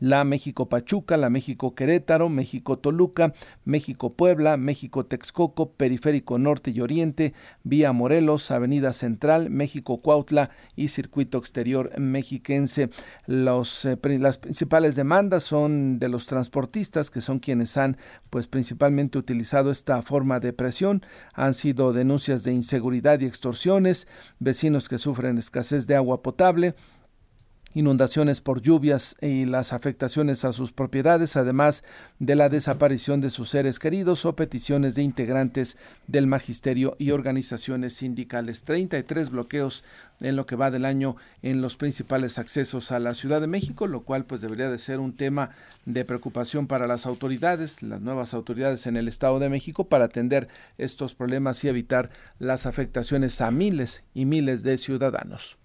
la 0.00 0.24
México 0.24 0.68
Pachuca, 0.68 1.16
la 1.16 1.30
México 1.30 1.74
Querétaro, 1.74 2.28
México 2.28 2.78
Toluca, 2.78 3.32
México 3.64 4.14
Puebla, 4.14 4.56
México 4.56 5.06
Texcoco, 5.06 5.72
Periférico 5.72 6.38
Norte 6.38 6.72
y 6.72 6.80
Oriente, 6.80 7.34
Vía 7.62 7.92
Morelos, 7.92 8.50
Avenida 8.50 8.92
Central, 8.92 9.50
México 9.50 10.00
Cuautla 10.00 10.50
y 10.74 10.88
Circuito 10.88 11.38
Exterior 11.38 11.98
Mexiquense. 11.98 12.90
Eh, 13.28 14.18
las 14.18 14.38
principales 14.38 14.96
demandas 14.96 15.44
son 15.44 15.98
de 15.98 16.08
los 16.08 16.26
transportistas, 16.26 17.10
que 17.10 17.20
son 17.20 17.38
quienes 17.38 17.76
han 17.76 17.96
pues 18.30 18.46
principalmente 18.46 19.18
utilizado 19.18 19.70
esta 19.70 20.00
forma 20.02 20.40
de 20.40 20.52
presión. 20.52 21.02
Han 21.34 21.54
sido 21.54 21.92
denuncias 21.92 22.42
de 22.44 22.52
inseguridad 22.52 23.20
y 23.20 23.26
extorsiones, 23.26 24.08
vecinos 24.38 24.88
que 24.88 24.98
sufren 24.98 25.38
escasez 25.38 25.86
de 25.86 25.96
agua 25.96 26.22
potable, 26.22 26.74
inundaciones 27.74 28.40
por 28.40 28.60
lluvias 28.60 29.16
y 29.20 29.44
las 29.44 29.72
afectaciones 29.72 30.44
a 30.44 30.52
sus 30.52 30.72
propiedades, 30.72 31.36
además 31.36 31.84
de 32.18 32.34
la 32.34 32.48
desaparición 32.48 33.20
de 33.20 33.30
sus 33.30 33.50
seres 33.50 33.78
queridos 33.78 34.24
o 34.24 34.34
peticiones 34.34 34.94
de 34.94 35.02
integrantes 35.02 35.76
del 36.06 36.26
magisterio 36.26 36.96
y 36.98 37.12
organizaciones 37.12 37.94
sindicales. 37.94 38.64
33 38.64 39.30
bloqueos 39.30 39.84
en 40.20 40.36
lo 40.36 40.46
que 40.46 40.56
va 40.56 40.70
del 40.70 40.84
año 40.84 41.16
en 41.42 41.62
los 41.62 41.76
principales 41.76 42.38
accesos 42.38 42.92
a 42.92 42.98
la 42.98 43.14
Ciudad 43.14 43.40
de 43.40 43.46
México, 43.46 43.86
lo 43.86 44.02
cual 44.02 44.24
pues 44.24 44.40
debería 44.40 44.70
de 44.70 44.78
ser 44.78 44.98
un 44.98 45.16
tema 45.16 45.50
de 45.86 46.04
preocupación 46.04 46.66
para 46.66 46.86
las 46.86 47.06
autoridades, 47.06 47.82
las 47.82 48.00
nuevas 48.00 48.34
autoridades 48.34 48.86
en 48.86 48.96
el 48.96 49.08
Estado 49.08 49.38
de 49.38 49.48
México 49.48 49.84
para 49.84 50.06
atender 50.06 50.48
estos 50.78 51.14
problemas 51.14 51.62
y 51.64 51.68
evitar 51.68 52.10
las 52.38 52.66
afectaciones 52.66 53.40
a 53.40 53.50
miles 53.50 54.04
y 54.12 54.26
miles 54.26 54.62
de 54.62 54.76
ciudadanos. 54.76 55.56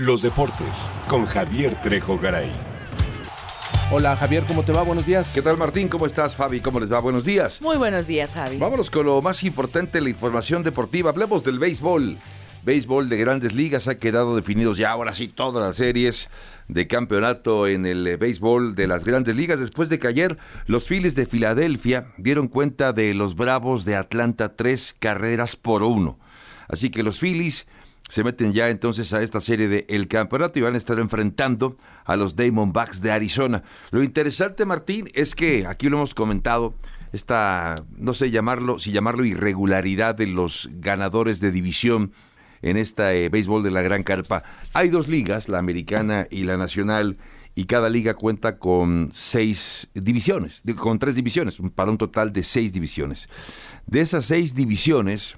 Los 0.00 0.22
deportes 0.22 0.90
con 1.08 1.26
Javier 1.26 1.78
Trejo 1.82 2.18
Garay. 2.18 2.50
Hola 3.92 4.16
Javier, 4.16 4.44
¿cómo 4.48 4.64
te 4.64 4.72
va? 4.72 4.80
Buenos 4.80 5.04
días. 5.04 5.34
¿Qué 5.34 5.42
tal 5.42 5.58
Martín? 5.58 5.88
¿Cómo 5.88 6.06
estás 6.06 6.34
Fabi? 6.34 6.60
¿Cómo 6.60 6.80
les 6.80 6.90
va? 6.90 7.00
Buenos 7.00 7.26
días. 7.26 7.60
Muy 7.60 7.76
buenos 7.76 8.06
días 8.06 8.32
Javi. 8.32 8.56
Vámonos 8.56 8.90
con 8.90 9.04
lo 9.04 9.20
más 9.20 9.44
importante, 9.44 10.00
la 10.00 10.08
información 10.08 10.62
deportiva. 10.62 11.10
Hablemos 11.10 11.44
del 11.44 11.58
béisbol. 11.58 12.16
Béisbol 12.64 13.10
de 13.10 13.18
grandes 13.18 13.54
ligas 13.54 13.88
ha 13.88 13.98
quedado 13.98 14.36
definidos 14.36 14.78
ya 14.78 14.90
ahora 14.90 15.12
sí 15.12 15.28
todas 15.28 15.62
las 15.62 15.76
series 15.76 16.30
de 16.66 16.86
campeonato 16.86 17.66
en 17.66 17.84
el 17.84 18.06
eh, 18.06 18.16
béisbol 18.16 18.74
de 18.74 18.86
las 18.86 19.04
grandes 19.04 19.36
ligas 19.36 19.60
después 19.60 19.90
de 19.90 19.98
que 19.98 20.08
ayer 20.08 20.38
los 20.64 20.86
Phillies 20.88 21.14
de 21.14 21.26
Filadelfia 21.26 22.06
dieron 22.16 22.48
cuenta 22.48 22.94
de 22.94 23.12
los 23.12 23.36
Bravos 23.36 23.84
de 23.84 23.96
Atlanta 23.96 24.56
tres 24.56 24.96
carreras 24.98 25.56
por 25.56 25.82
uno. 25.82 26.18
Así 26.68 26.88
que 26.88 27.02
los 27.02 27.18
Phillies 27.18 27.66
se 28.10 28.24
meten 28.24 28.52
ya 28.52 28.68
entonces 28.68 29.12
a 29.12 29.22
esta 29.22 29.40
serie 29.40 29.68
de 29.68 29.86
El 29.88 30.08
Campeonato 30.08 30.58
y 30.58 30.62
van 30.62 30.74
a 30.74 30.78
estar 30.78 30.98
enfrentando 30.98 31.76
a 32.04 32.16
los 32.16 32.34
Diamondbacks 32.34 33.00
de 33.00 33.12
Arizona. 33.12 33.62
Lo 33.92 34.02
interesante, 34.02 34.66
Martín, 34.66 35.08
es 35.14 35.36
que 35.36 35.64
aquí 35.64 35.88
lo 35.88 35.98
hemos 35.98 36.12
comentado, 36.12 36.74
esta, 37.12 37.76
no 37.96 38.12
sé 38.12 38.32
llamarlo, 38.32 38.80
si 38.80 38.90
llamarlo 38.90 39.24
irregularidad 39.24 40.16
de 40.16 40.26
los 40.26 40.68
ganadores 40.72 41.38
de 41.38 41.52
división 41.52 42.12
en 42.62 42.76
esta 42.76 43.14
eh, 43.14 43.28
béisbol 43.28 43.62
de 43.62 43.70
la 43.70 43.80
Gran 43.80 44.02
Carpa. 44.02 44.42
Hay 44.72 44.88
dos 44.88 45.06
ligas, 45.06 45.48
la 45.48 45.58
americana 45.58 46.26
y 46.32 46.42
la 46.42 46.56
nacional, 46.56 47.16
y 47.54 47.66
cada 47.66 47.88
liga 47.88 48.14
cuenta 48.14 48.58
con 48.58 49.10
seis 49.12 49.88
divisiones, 49.94 50.64
con 50.76 50.98
tres 50.98 51.14
divisiones, 51.14 51.58
para 51.76 51.92
un 51.92 51.98
total 51.98 52.32
de 52.32 52.42
seis 52.42 52.72
divisiones. 52.72 53.28
De 53.86 54.00
esas 54.00 54.24
seis 54.24 54.54
divisiones, 54.54 55.36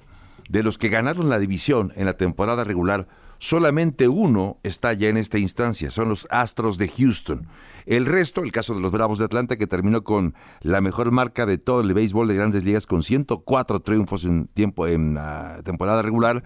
de 0.52 0.62
los 0.62 0.76
que 0.76 0.90
ganaron 0.90 1.30
la 1.30 1.38
división 1.38 1.94
en 1.96 2.04
la 2.04 2.18
temporada 2.18 2.62
regular, 2.62 3.08
solamente 3.38 4.06
uno 4.06 4.58
está 4.62 4.92
ya 4.92 5.08
en 5.08 5.16
esta 5.16 5.38
instancia, 5.38 5.90
son 5.90 6.10
los 6.10 6.28
Astros 6.30 6.76
de 6.76 6.88
Houston. 6.88 7.46
El 7.86 8.04
resto, 8.04 8.42
el 8.42 8.52
caso 8.52 8.74
de 8.74 8.80
los 8.80 8.92
Bravos 8.92 9.18
de 9.18 9.24
Atlanta, 9.24 9.56
que 9.56 9.66
terminó 9.66 10.04
con 10.04 10.34
la 10.60 10.82
mejor 10.82 11.10
marca 11.10 11.46
de 11.46 11.56
todo 11.56 11.80
el 11.80 11.94
béisbol 11.94 12.28
de 12.28 12.34
grandes 12.34 12.64
ligas, 12.64 12.86
con 12.86 13.02
104 13.02 13.80
triunfos 13.80 14.26
en 14.26 14.46
tiempo 14.48 14.86
en 14.86 15.14
la 15.14 15.62
temporada 15.64 16.02
regular, 16.02 16.44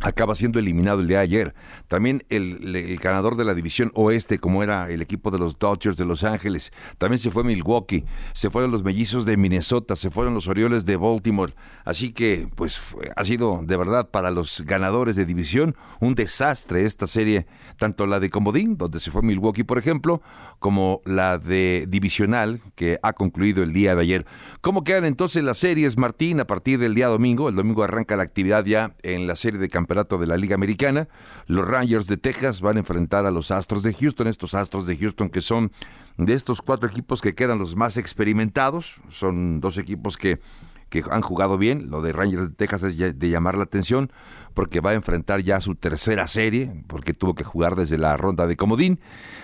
acaba 0.00 0.34
siendo 0.34 0.58
eliminado 0.58 1.00
el 1.00 1.08
día 1.08 1.18
de 1.18 1.24
ayer. 1.24 1.54
También 1.88 2.24
el, 2.28 2.98
ganador 2.98 3.36
de 3.36 3.44
la 3.44 3.54
división 3.54 3.90
oeste, 3.94 4.38
como 4.38 4.62
era 4.62 4.90
el 4.90 5.00
equipo 5.00 5.30
de 5.30 5.38
los 5.38 5.58
Dodgers 5.58 5.96
de 5.96 6.04
Los 6.04 6.24
Ángeles, 6.24 6.72
también 6.98 7.18
se 7.18 7.30
fue 7.30 7.44
Milwaukee, 7.44 8.04
se 8.32 8.50
fueron 8.50 8.70
los 8.70 8.82
mellizos 8.82 9.24
de 9.24 9.36
Minnesota, 9.36 9.96
se 9.96 10.10
fueron 10.10 10.34
los 10.34 10.48
Orioles 10.48 10.84
de 10.84 10.96
Baltimore. 10.96 11.54
Así 11.84 12.12
que, 12.12 12.48
pues, 12.54 12.80
ha 13.14 13.24
sido 13.24 13.62
de 13.64 13.76
verdad 13.76 14.10
para 14.10 14.30
los 14.30 14.62
ganadores 14.66 15.16
de 15.16 15.24
división 15.24 15.76
un 16.00 16.14
desastre 16.14 16.84
esta 16.84 17.06
serie, 17.06 17.46
tanto 17.78 18.06
la 18.06 18.20
de 18.20 18.30
Comodín, 18.30 18.76
donde 18.76 19.00
se 19.00 19.10
fue 19.10 19.22
Milwaukee, 19.22 19.64
por 19.64 19.78
ejemplo, 19.78 20.20
como 20.58 21.00
la 21.04 21.38
de 21.38 21.86
divisional, 21.88 22.60
que 22.74 22.98
ha 23.02 23.12
concluido 23.12 23.62
el 23.62 23.72
día 23.72 23.94
de 23.94 24.02
ayer. 24.02 24.26
¿Cómo 24.60 24.84
quedan 24.84 25.04
entonces 25.04 25.42
las 25.44 25.58
series, 25.58 25.96
Martín, 25.96 26.40
a 26.40 26.46
partir 26.46 26.78
del 26.78 26.94
día 26.94 27.08
domingo? 27.08 27.48
El 27.48 27.56
domingo 27.56 27.82
arranca 27.82 28.16
la 28.16 28.24
actividad 28.24 28.64
ya 28.64 28.94
en 29.02 29.26
la 29.26 29.36
serie 29.36 29.60
de 29.60 29.68
de 29.86 30.26
la 30.26 30.36
Liga 30.36 30.54
Americana. 30.54 31.08
Los 31.46 31.66
Rangers 31.66 32.06
de 32.06 32.16
Texas 32.16 32.60
van 32.60 32.76
a 32.76 32.80
enfrentar 32.80 33.24
a 33.26 33.30
los 33.30 33.50
Astros 33.50 33.82
de 33.82 33.94
Houston, 33.94 34.26
estos 34.26 34.54
Astros 34.54 34.86
de 34.86 34.96
Houston 34.96 35.30
que 35.30 35.40
son 35.40 35.72
de 36.18 36.34
estos 36.34 36.62
cuatro 36.62 36.88
equipos 36.88 37.20
que 37.20 37.34
quedan 37.34 37.58
los 37.58 37.76
más 37.76 37.96
experimentados. 37.96 39.00
Son 39.08 39.60
dos 39.60 39.78
equipos 39.78 40.16
que 40.16 40.40
que 40.88 41.02
han 41.10 41.22
jugado 41.22 41.58
bien. 41.58 41.90
Lo 41.90 42.02
de 42.02 42.12
Rangers 42.12 42.48
de 42.48 42.54
Texas 42.54 42.82
es 42.84 42.96
de 42.96 43.28
llamar 43.28 43.56
la 43.56 43.64
atención 43.64 44.12
porque 44.54 44.80
va 44.80 44.90
a 44.90 44.94
enfrentar 44.94 45.42
ya 45.42 45.60
su 45.60 45.74
tercera 45.74 46.26
serie, 46.26 46.84
porque 46.86 47.12
tuvo 47.12 47.34
que 47.34 47.44
jugar 47.44 47.76
desde 47.76 47.98
la 47.98 48.16
ronda 48.16 48.46
de 48.46 48.56
comodín. 48.56 49.00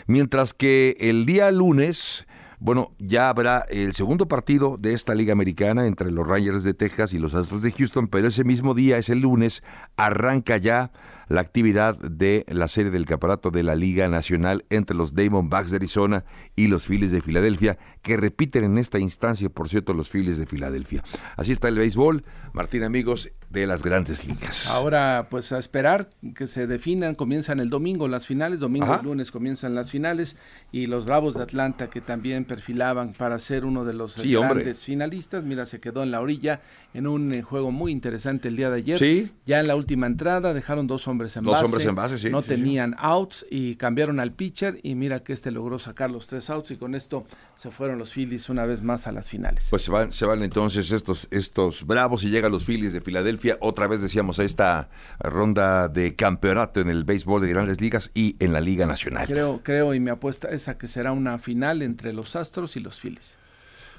Mientras 0.07 0.55
que 0.55 0.97
el 1.01 1.27
día 1.27 1.51
lunes 1.51 2.27
bueno, 2.65 2.93
ya 3.01 3.29
habrá 3.29 3.67
el 3.71 3.93
segundo 3.93 4.29
partido 4.29 4.77
de 4.79 4.93
esta 4.93 5.17
Liga 5.17 5.33
Americana 5.33 5.89
entre 5.89 6.13
los 6.13 6.25
Rangers 6.25 6.63
de 6.63 6.75
Texas 6.75 7.13
y 7.13 7.19
los 7.19 7.35
Astros 7.35 7.61
de 7.61 7.73
Houston, 7.73 8.07
pero 8.07 8.29
ese 8.29 8.45
mismo 8.45 8.73
día, 8.73 8.99
ese 8.99 9.17
lunes, 9.17 9.65
arranca 9.97 10.59
ya 10.59 10.93
la 11.33 11.41
actividad 11.41 11.99
de 11.99 12.45
la 12.49 12.69
serie 12.69 12.91
del 12.91 13.07
campeonato 13.07 13.51
de 13.51 13.63
la 13.63 13.75
Liga 13.75 14.07
Nacional 14.07 14.67
entre 14.69 14.95
los 14.95 15.15
Diamondbacks 15.15 15.71
de 15.71 15.77
Arizona 15.77 16.25
y 16.57 16.67
los 16.67 16.87
Phillies 16.87 17.11
de 17.11 17.23
Filadelfia, 17.23 17.79
que 18.03 18.19
repiten 18.19 18.65
en 18.65 18.77
esta 18.77 18.99
instancia, 18.99 19.49
por 19.49 19.71
cierto, 19.71 19.95
los 19.95 20.11
Phillies 20.11 20.37
de 20.37 20.45
Filadelfia. 20.45 21.03
Así 21.37 21.53
está 21.53 21.69
el 21.69 21.77
béisbol, 21.77 22.23
Martín 22.53 22.83
amigos, 22.83 23.31
de 23.49 23.67
las 23.67 23.83
grandes 23.83 24.27
ligas. 24.27 24.69
Ahora, 24.71 25.29
pues 25.31 25.53
a 25.53 25.59
esperar 25.59 26.11
que 26.35 26.47
se 26.47 26.67
definan, 26.67 27.15
comienzan 27.15 27.61
el 27.61 27.71
domingo 27.71 28.09
las 28.09 28.27
finales, 28.27 28.61
domingo 28.61 28.99
y 29.01 29.05
lunes 29.05 29.33
comienzan 29.33 29.75
las 29.75 29.91
finales, 29.91 30.37
y 30.71 30.85
los 30.85 31.07
Bravos 31.07 31.35
de 31.35 31.45
Atlanta 31.45 31.89
que 31.89 32.03
también 32.03 32.45
perfilaban 32.45 33.15
para 33.15 33.39
ser 33.39 33.65
uno 33.65 33.85
de 33.87 33.95
los 33.95 34.23
grandes 34.23 34.85
finalistas, 34.85 35.45
mira, 35.45 35.65
se 35.65 35.81
quedó 35.81 36.03
en 36.03 36.11
la 36.11 36.21
orilla 36.21 36.61
en 36.93 37.07
un 37.07 37.33
eh, 37.33 37.41
juego 37.41 37.71
muy 37.71 37.91
interesante 37.91 38.49
el 38.49 38.57
día 38.57 38.69
de 38.69 38.77
ayer. 38.77 38.99
Sí. 38.99 39.31
Ya 39.47 39.61
en 39.61 39.67
la 39.67 39.77
última 39.77 40.07
entrada 40.07 40.53
dejaron 40.53 40.87
dos 40.87 41.09
hombres 41.09 41.22
en 41.37 41.43
dos 41.43 41.53
base. 41.53 41.65
hombres 41.65 41.87
en 41.87 41.95
base, 41.95 42.19
sí. 42.19 42.31
No 42.31 42.43
tenían 42.43 42.95
outs 42.99 43.47
y 43.51 43.77
cambiaron 43.77 44.21
al 44.21 44.33
pitcher 44.33 44.81
y 44.83 44.95
mira 44.95 45.23
que 45.23 45.33
este 45.33 45.51
logró 45.51 45.79
sacar 45.79 46.11
los 46.11 46.27
tres 46.27 46.51
outs 46.51 46.71
y 46.73 46.77
con 46.77 46.95
esto 46.95 47.27
se 47.55 47.71
fueron 47.71 47.99
los 47.99 48.13
Phillies 48.13 48.49
una 48.49 48.67
vez 48.67 48.83
más 48.83 49.07
a 49.07 49.13
las 49.13 49.29
finales. 49.29 49.69
Pues 49.71 49.83
se 49.83 49.91
van, 49.91 50.13
se 50.13 50.27
van 50.27 50.43
entonces 50.43 50.91
estos, 50.93 51.29
estos 51.31 51.87
bravos 51.87 52.25
y 52.25 52.31
llegan 52.31 52.51
los 52.53 52.65
Phillies 52.65 52.93
de 52.93 53.01
Filadelfia. 53.01 53.59
Otra 53.61 53.87
vez 53.87 54.01
decíamos 54.01 54.39
a 54.39 54.45
esta 54.45 54.89
ronda 55.21 55.89
de 55.89 56.15
campeonato 56.17 56.81
en 56.81 56.89
el 56.89 57.05
béisbol 57.05 57.43
de 57.43 57.49
grandes 57.49 57.81
ligas 57.81 58.11
y 58.15 58.37
en 58.39 58.53
la 58.53 58.61
Liga 58.61 58.87
Nacional. 58.87 59.27
Creo, 59.27 59.61
creo 59.63 59.95
y 59.95 60.01
mi 60.01 60.11
apuesta 60.11 60.49
es 60.49 60.69
a 60.69 60.79
que 60.79 60.89
será 60.89 61.13
una 61.13 61.39
final 61.39 61.83
entre 61.83 62.13
los 62.13 62.37
Astros 62.37 62.77
y 62.77 62.81
los 62.81 63.01
Phillies. 63.01 63.37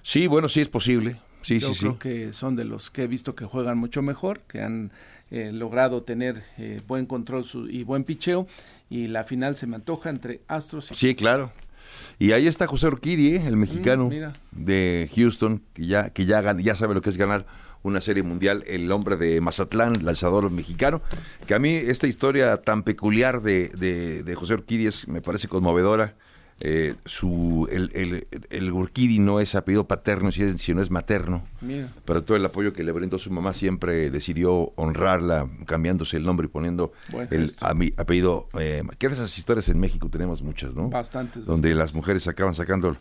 Sí, 0.02 0.28
bueno, 0.28 0.50
sí 0.50 0.62
es 0.62 0.68
posible. 0.70 1.18
Sí, 1.42 1.60
Yo 1.60 1.74
sí, 1.74 1.80
creo 1.80 1.92
sí. 1.94 1.98
que 2.00 2.34
son 2.34 2.56
de 2.56 2.64
los 2.64 2.90
que 2.90 3.04
he 3.04 3.08
visto 3.08 3.36
que 3.36 3.46
juegan 3.46 3.78
mucho 3.78 4.02
mejor, 4.02 4.42
que 4.48 4.62
han 4.62 4.92
eh, 5.32 5.52
logrado 5.54 6.04
tener 6.04 6.42
eh, 6.58 6.82
buen 6.88 7.06
control 7.06 7.46
su- 7.46 7.70
y 7.70 7.84
buen 7.84 8.04
picheo. 8.04 8.48
Y 8.90 9.08
la 9.08 9.24
final 9.24 9.56
se 9.56 9.66
me 9.68 9.76
antoja 9.76 10.10
entre 10.10 10.42
Astros 10.48 10.92
y 10.92 10.96
Sí, 10.96 11.16
claro. 11.16 11.52
Y 12.20 12.32
ahí 12.32 12.48
está 12.48 12.68
José 12.68 12.88
Urquidi, 12.88 13.36
¿eh? 13.36 13.44
el 13.48 13.58
mexicano 13.58 14.06
Mm, 14.06 14.10
mira. 14.10 14.34
de 14.52 15.10
Houston, 15.16 15.62
que 15.74 15.86
ya, 15.88 16.10
que 16.12 16.26
ya, 16.26 16.56
ya 16.58 16.76
sabe 16.76 16.94
lo 16.94 17.02
que 17.02 17.10
es 17.10 17.18
ganar 17.18 17.46
una 17.82 18.00
serie 18.02 18.24
mundial, 18.24 18.64
el 18.68 18.90
hombre 18.92 19.18
de 19.18 19.42
Mazatlán, 19.42 20.06
lanzador 20.06 20.50
mexicano, 20.52 21.02
que 21.48 21.54
a 21.54 21.60
mí 21.60 21.74
esta 21.76 22.08
historia 22.08 22.58
tan 22.62 22.84
peculiar 22.84 23.42
de, 23.42 23.68
de, 23.70 24.24
de 24.24 24.36
José 24.36 24.54
Urquidi 24.54 24.88
es, 24.88 25.08
me 25.10 25.22
parece 25.22 25.48
conmovedora. 25.50 26.16
Eh, 26.62 26.96
su, 27.06 27.68
el, 27.72 27.90
el, 27.94 28.28
el 28.50 28.72
Urquidi 28.72 29.20
no 29.20 29.40
es 29.42 29.54
apellido 29.56 29.86
paterno, 29.88 30.32
si 30.32 30.44
es- 30.44 30.62
sino 30.62 30.82
es 30.82 30.92
materno. 30.92 31.44
Mira. 31.62 31.90
Pero 32.06 32.24
todo 32.24 32.38
el 32.38 32.46
apoyo 32.46 32.72
que 32.74 32.84
le 32.84 32.92
brindó 32.94 33.18
su 33.20 33.32
mamá 33.32 33.52
siempre 33.54 34.10
decidió 34.10 34.72
honrarla, 34.76 35.50
cambiándose 35.66 36.16
el 36.18 36.24
nombre 36.24 36.46
y 36.46 36.50
poniendo 36.50 36.94
el 37.12 37.28
gesto. 37.28 37.66
ami- 37.66 37.94
apellido. 37.98 38.48
Eh, 38.60 38.84
que 38.98 39.08
esas 39.08 39.38
historias 39.38 39.68
en 39.70 39.80
México 39.80 40.08
tenemos 40.10 40.42
muchas, 40.42 40.74
¿no? 40.76 40.90
Bastantes, 40.90 41.46
Donde 41.46 41.74
las 41.76 41.94
mujeres 41.94 42.28
acaban 42.28 42.56
sacando 42.56 42.96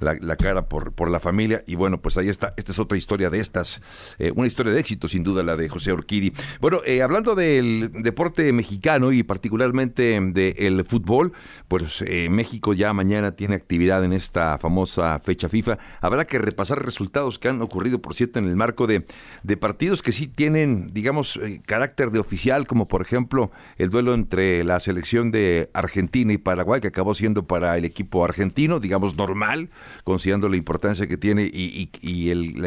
la, 0.00 0.36
cara 0.36 0.68
por, 0.68 0.92
por 0.92 1.10
la 1.10 1.20
familia. 1.20 1.62
Y 1.66 1.74
bueno, 1.74 2.00
pues 2.00 2.16
ahí 2.16 2.28
está. 2.28 2.54
Esta 2.56 2.72
es 2.72 2.78
otra 2.78 2.98
historia 2.98 3.30
de 3.30 3.40
estas. 3.40 3.80
eh, 4.18 4.32
una 4.34 4.46
historia 4.46 4.72
de 4.72 4.80
éxito, 4.80 5.08
sin 5.08 5.22
duda, 5.22 5.42
la 5.42 5.56
de 5.56 5.68
José 5.68 5.92
Urquidi. 5.92 6.32
Bueno, 6.60 6.80
eh, 6.84 7.02
hablando 7.02 7.34
del 7.34 7.90
deporte 7.92 8.52
mexicano 8.52 9.12
y 9.12 9.22
particularmente 9.22 10.20
del 10.20 10.84
fútbol, 10.84 11.32
pues 11.68 12.02
eh, 12.02 12.28
México 12.30 12.74
ya 12.74 12.92
mañana 12.92 13.32
tiene 13.32 13.54
actividad 13.54 14.04
en 14.04 14.12
esta 14.12 14.58
famosa 14.58 15.18
fecha 15.20 15.48
FIFA. 15.48 15.78
Habrá 16.00 16.26
que 16.26 16.38
repasar 16.38 16.84
resultados 16.84 17.38
que 17.38 17.48
han 17.48 17.62
ocurrido, 17.62 18.00
por 18.00 18.14
cierto, 18.14 18.38
en 18.38 18.46
el 18.46 18.56
marco 18.56 18.86
de, 18.86 19.06
de 19.42 19.56
partidos 19.56 20.02
que 20.02 20.12
sí 20.12 20.26
tienen, 20.26 20.92
digamos, 20.92 21.38
carácter 21.66 22.10
de 22.10 22.18
oficial, 22.18 22.66
como 22.66 22.88
por 22.88 23.02
ejemplo 23.02 23.50
el 23.78 23.90
duelo 23.90 24.14
entre 24.14 24.64
la 24.64 24.80
selección 24.80 25.30
de 25.30 25.70
Argentina 25.72 26.32
y 26.32 26.38
Paraguay, 26.38 26.80
que 26.80 26.88
acabó 26.88 27.14
siendo 27.14 27.46
para 27.46 27.76
el 27.76 27.84
equipo 27.84 28.24
argentino, 28.24 28.80
digamos, 28.80 29.16
normal, 29.16 29.70
considerando 30.04 30.48
la 30.48 30.56
importancia 30.56 31.06
que 31.06 31.16
tiene 31.16 31.44
y, 31.52 31.90
y- 32.02 32.08
y 32.08 32.30
el, 32.30 32.60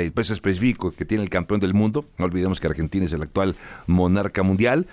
que 0.92 1.06
tiene 1.06 1.24
el 1.24 1.30
campeón 1.30 1.60
del 1.60 1.74
mundo. 1.74 2.06
No 2.18 2.26
olvidemos 2.26 2.60
que 2.60 2.68
Argentina 2.68 3.06
es 3.06 3.14
el 3.14 3.22
actual 3.22 3.56
monarca 3.88 4.44
mundial. 4.44 4.88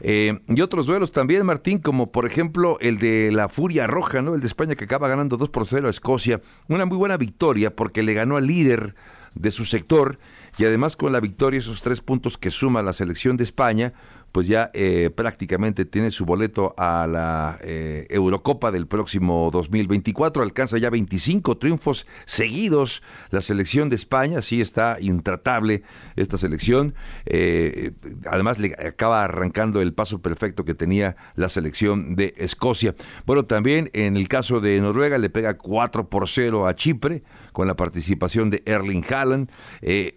Eh, 0.00 0.40
y 0.48 0.60
otros 0.60 0.86
duelos 0.86 1.12
también, 1.12 1.44
Martín, 1.44 1.78
como 1.78 2.10
por 2.10 2.26
ejemplo 2.26 2.78
el 2.80 2.98
de 2.98 3.30
la 3.32 3.48
Furia 3.48 3.86
Roja, 3.86 4.22
¿no? 4.22 4.34
El 4.34 4.40
de 4.40 4.46
España 4.46 4.74
que 4.74 4.84
acaba 4.84 5.08
ganando 5.08 5.36
2 5.36 5.50
por 5.50 5.66
0 5.66 5.86
a 5.86 5.90
Escocia. 5.90 6.40
Una 6.68 6.86
muy 6.86 6.96
buena 6.96 7.16
victoria 7.16 7.74
porque 7.74 8.02
le 8.02 8.14
ganó 8.14 8.36
al 8.36 8.46
líder 8.46 8.94
de 9.34 9.50
su 9.50 9.64
sector 9.64 10.18
y 10.58 10.64
además 10.64 10.96
con 10.96 11.12
la 11.12 11.20
victoria, 11.20 11.58
esos 11.58 11.82
tres 11.82 12.00
puntos 12.00 12.36
que 12.36 12.50
suma 12.50 12.82
la 12.82 12.92
selección 12.92 13.36
de 13.36 13.44
España, 13.44 13.92
pues 14.32 14.46
ya 14.46 14.70
eh, 14.74 15.10
prácticamente 15.14 15.84
tiene 15.84 16.10
su 16.10 16.24
boleto 16.24 16.74
a 16.76 17.06
la 17.06 17.58
eh, 17.62 18.06
Eurocopa 18.10 18.70
del 18.70 18.86
próximo 18.86 19.50
2024. 19.52 20.42
Alcanza 20.42 20.78
ya 20.78 20.90
25 20.90 21.58
triunfos 21.58 22.06
seguidos. 22.26 23.02
La 23.30 23.40
selección 23.40 23.88
de 23.88 23.96
España 23.96 24.40
sí 24.42 24.60
está 24.60 24.98
intratable 25.00 25.82
esta 26.16 26.38
selección. 26.38 26.94
Eh, 27.26 27.92
además 28.26 28.58
le 28.58 28.74
acaba 28.74 29.24
arrancando 29.24 29.80
el 29.80 29.92
paso 29.94 30.20
perfecto 30.20 30.64
que 30.64 30.74
tenía 30.74 31.16
la 31.34 31.48
selección 31.48 32.14
de 32.14 32.34
Escocia. 32.36 32.94
Bueno, 33.26 33.44
también 33.46 33.90
en 33.94 34.16
el 34.16 34.28
caso 34.28 34.60
de 34.60 34.80
Noruega 34.80 35.18
le 35.18 35.30
pega 35.30 35.54
4 35.54 36.08
por 36.08 36.28
0 36.28 36.68
a 36.68 36.74
Chipre 36.74 37.22
con 37.52 37.66
la 37.66 37.74
participación 37.74 38.50
de 38.50 38.62
Erling 38.64 39.04
Haaland. 39.10 39.50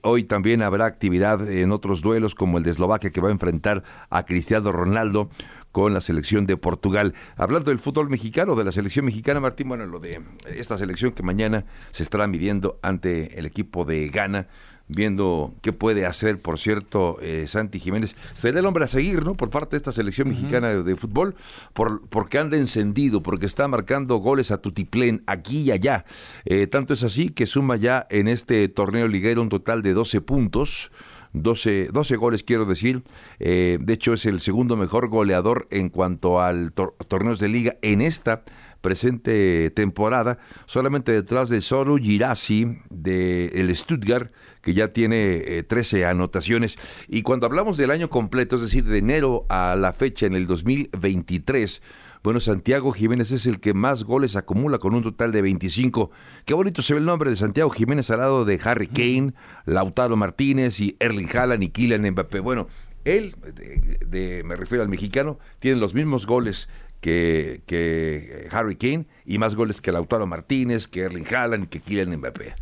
Hoy 0.03 0.23
también 0.23 0.61
habrá 0.61 0.85
actividad 0.85 1.49
en 1.49 1.71
otros 1.71 2.01
duelos 2.01 2.35
como 2.35 2.59
el 2.59 2.63
de 2.63 2.71
Eslovaquia 2.71 3.09
que 3.09 3.21
va 3.21 3.29
a 3.29 3.31
enfrentar 3.31 3.83
a 4.13 4.25
Cristiano 4.25 4.71
Ronaldo 4.71 5.29
con 5.73 5.91
la 5.91 6.01
selección 6.01 6.45
de 6.45 6.55
Portugal. 6.55 7.15
Hablando 7.35 7.71
del 7.71 7.79
fútbol 7.79 8.07
mexicano, 8.07 8.55
de 8.55 8.63
la 8.63 8.71
selección 8.71 9.05
mexicana, 9.05 9.39
Martín, 9.39 9.67
bueno, 9.67 9.85
lo 9.87 9.99
de 9.99 10.21
esta 10.45 10.77
selección 10.77 11.11
que 11.11 11.23
mañana 11.23 11.65
se 11.91 12.03
estará 12.03 12.27
midiendo 12.27 12.79
ante 12.83 13.39
el 13.39 13.47
equipo 13.47 13.83
de 13.83 14.07
Ghana, 14.09 14.47
viendo 14.87 15.55
qué 15.63 15.73
puede 15.73 16.05
hacer, 16.05 16.39
por 16.39 16.59
cierto, 16.59 17.17
eh, 17.21 17.45
Santi 17.47 17.79
Jiménez. 17.79 18.15
Será 18.33 18.59
el 18.59 18.65
hombre 18.67 18.85
a 18.85 18.87
seguir, 18.87 19.23
¿no? 19.23 19.35
Por 19.35 19.49
parte 19.49 19.71
de 19.71 19.77
esta 19.77 19.91
selección 19.91 20.29
mexicana 20.29 20.69
de 20.69 20.95
fútbol, 20.95 21.35
por, 21.73 22.07
porque 22.07 22.37
anda 22.37 22.55
encendido, 22.55 23.23
porque 23.23 23.47
está 23.47 23.67
marcando 23.67 24.17
goles 24.17 24.51
a 24.51 24.59
tutiplén 24.59 25.23
aquí 25.25 25.61
y 25.61 25.71
allá. 25.71 26.05
Eh, 26.45 26.67
tanto 26.67 26.93
es 26.93 27.01
así 27.01 27.29
que 27.29 27.47
suma 27.47 27.77
ya 27.77 28.05
en 28.11 28.27
este 28.27 28.67
torneo 28.67 29.07
liguero 29.07 29.41
un 29.41 29.49
total 29.49 29.81
de 29.81 29.93
12 29.93 30.21
puntos. 30.21 30.91
12, 31.33 31.89
12 31.91 32.15
goles 32.15 32.43
quiero 32.43 32.65
decir. 32.65 33.03
Eh, 33.39 33.77
de 33.81 33.93
hecho 33.93 34.13
es 34.13 34.25
el 34.25 34.39
segundo 34.39 34.75
mejor 34.77 35.09
goleador 35.09 35.67
en 35.71 35.89
cuanto 35.89 36.41
al 36.41 36.73
tor- 36.73 36.95
torneos 37.07 37.39
de 37.39 37.49
liga 37.49 37.75
en 37.81 38.01
esta 38.01 38.43
presente 38.81 39.69
temporada, 39.71 40.39
solamente 40.65 41.13
detrás 41.13 41.47
de 41.47 41.61
Solo 41.61 41.95
Girassi 41.97 42.79
de 42.89 43.45
el 43.55 43.73
Stuttgart, 43.73 44.31
que 44.61 44.73
ya 44.73 44.89
tiene 44.91 45.35
eh, 45.37 45.63
13 45.63 46.05
anotaciones. 46.05 46.77
Y 47.07 47.21
cuando 47.21 47.45
hablamos 47.45 47.77
del 47.77 47.91
año 47.91 48.09
completo, 48.09 48.57
es 48.57 48.61
decir, 48.63 48.83
de 48.83 48.97
enero 48.97 49.45
a 49.47 49.77
la 49.77 49.93
fecha 49.93 50.25
en 50.25 50.33
el 50.35 50.47
2023, 50.47 51.81
bueno, 52.23 52.39
Santiago 52.39 52.91
Jiménez 52.91 53.31
es 53.31 53.45
el 53.45 53.59
que 53.59 53.73
más 53.73 54.03
goles 54.05 54.35
acumula 54.35 54.77
con 54.77 54.93
un 54.95 55.03
total 55.03 55.31
de 55.31 55.41
25. 55.41 56.09
Qué 56.45 56.53
bonito 56.53 56.81
se 56.81 56.93
ve 56.93 56.99
el 56.99 57.05
nombre 57.05 57.29
de 57.29 57.35
Santiago 57.35 57.69
Jiménez 57.69 58.09
al 58.11 58.19
lado 58.19 58.45
de 58.45 58.59
Harry 58.63 58.87
Kane, 58.87 59.33
Lautaro 59.65 60.15
Martínez 60.15 60.79
y 60.79 60.95
Erling 60.99 61.27
Haaland 61.35 61.63
y 61.63 61.69
Kylian 61.69 62.09
Mbappé. 62.11 62.39
Bueno, 62.39 62.67
él, 63.03 63.35
de- 63.53 63.99
de- 64.07 64.43
me 64.45 64.55
refiero 64.55 64.81
al 64.83 64.89
mexicano, 64.89 65.37
tiene 65.59 65.79
los 65.79 65.93
mismos 65.93 66.25
goles 66.25 66.69
que, 67.03 67.61
que 67.67 68.47
Harry 68.49 68.77
Kane 68.77 69.05
y 69.25 69.37
más 69.37 69.55
goles 69.55 69.81
que 69.81 69.91
Lautaro 69.91 70.25
Martínez, 70.25 70.87
que 70.87 71.01
Erling 71.01 71.25
Haaland 71.35 71.65
y 71.65 71.67
que 71.67 71.81
Kylian 71.81 72.15
Mbappé. 72.17 72.55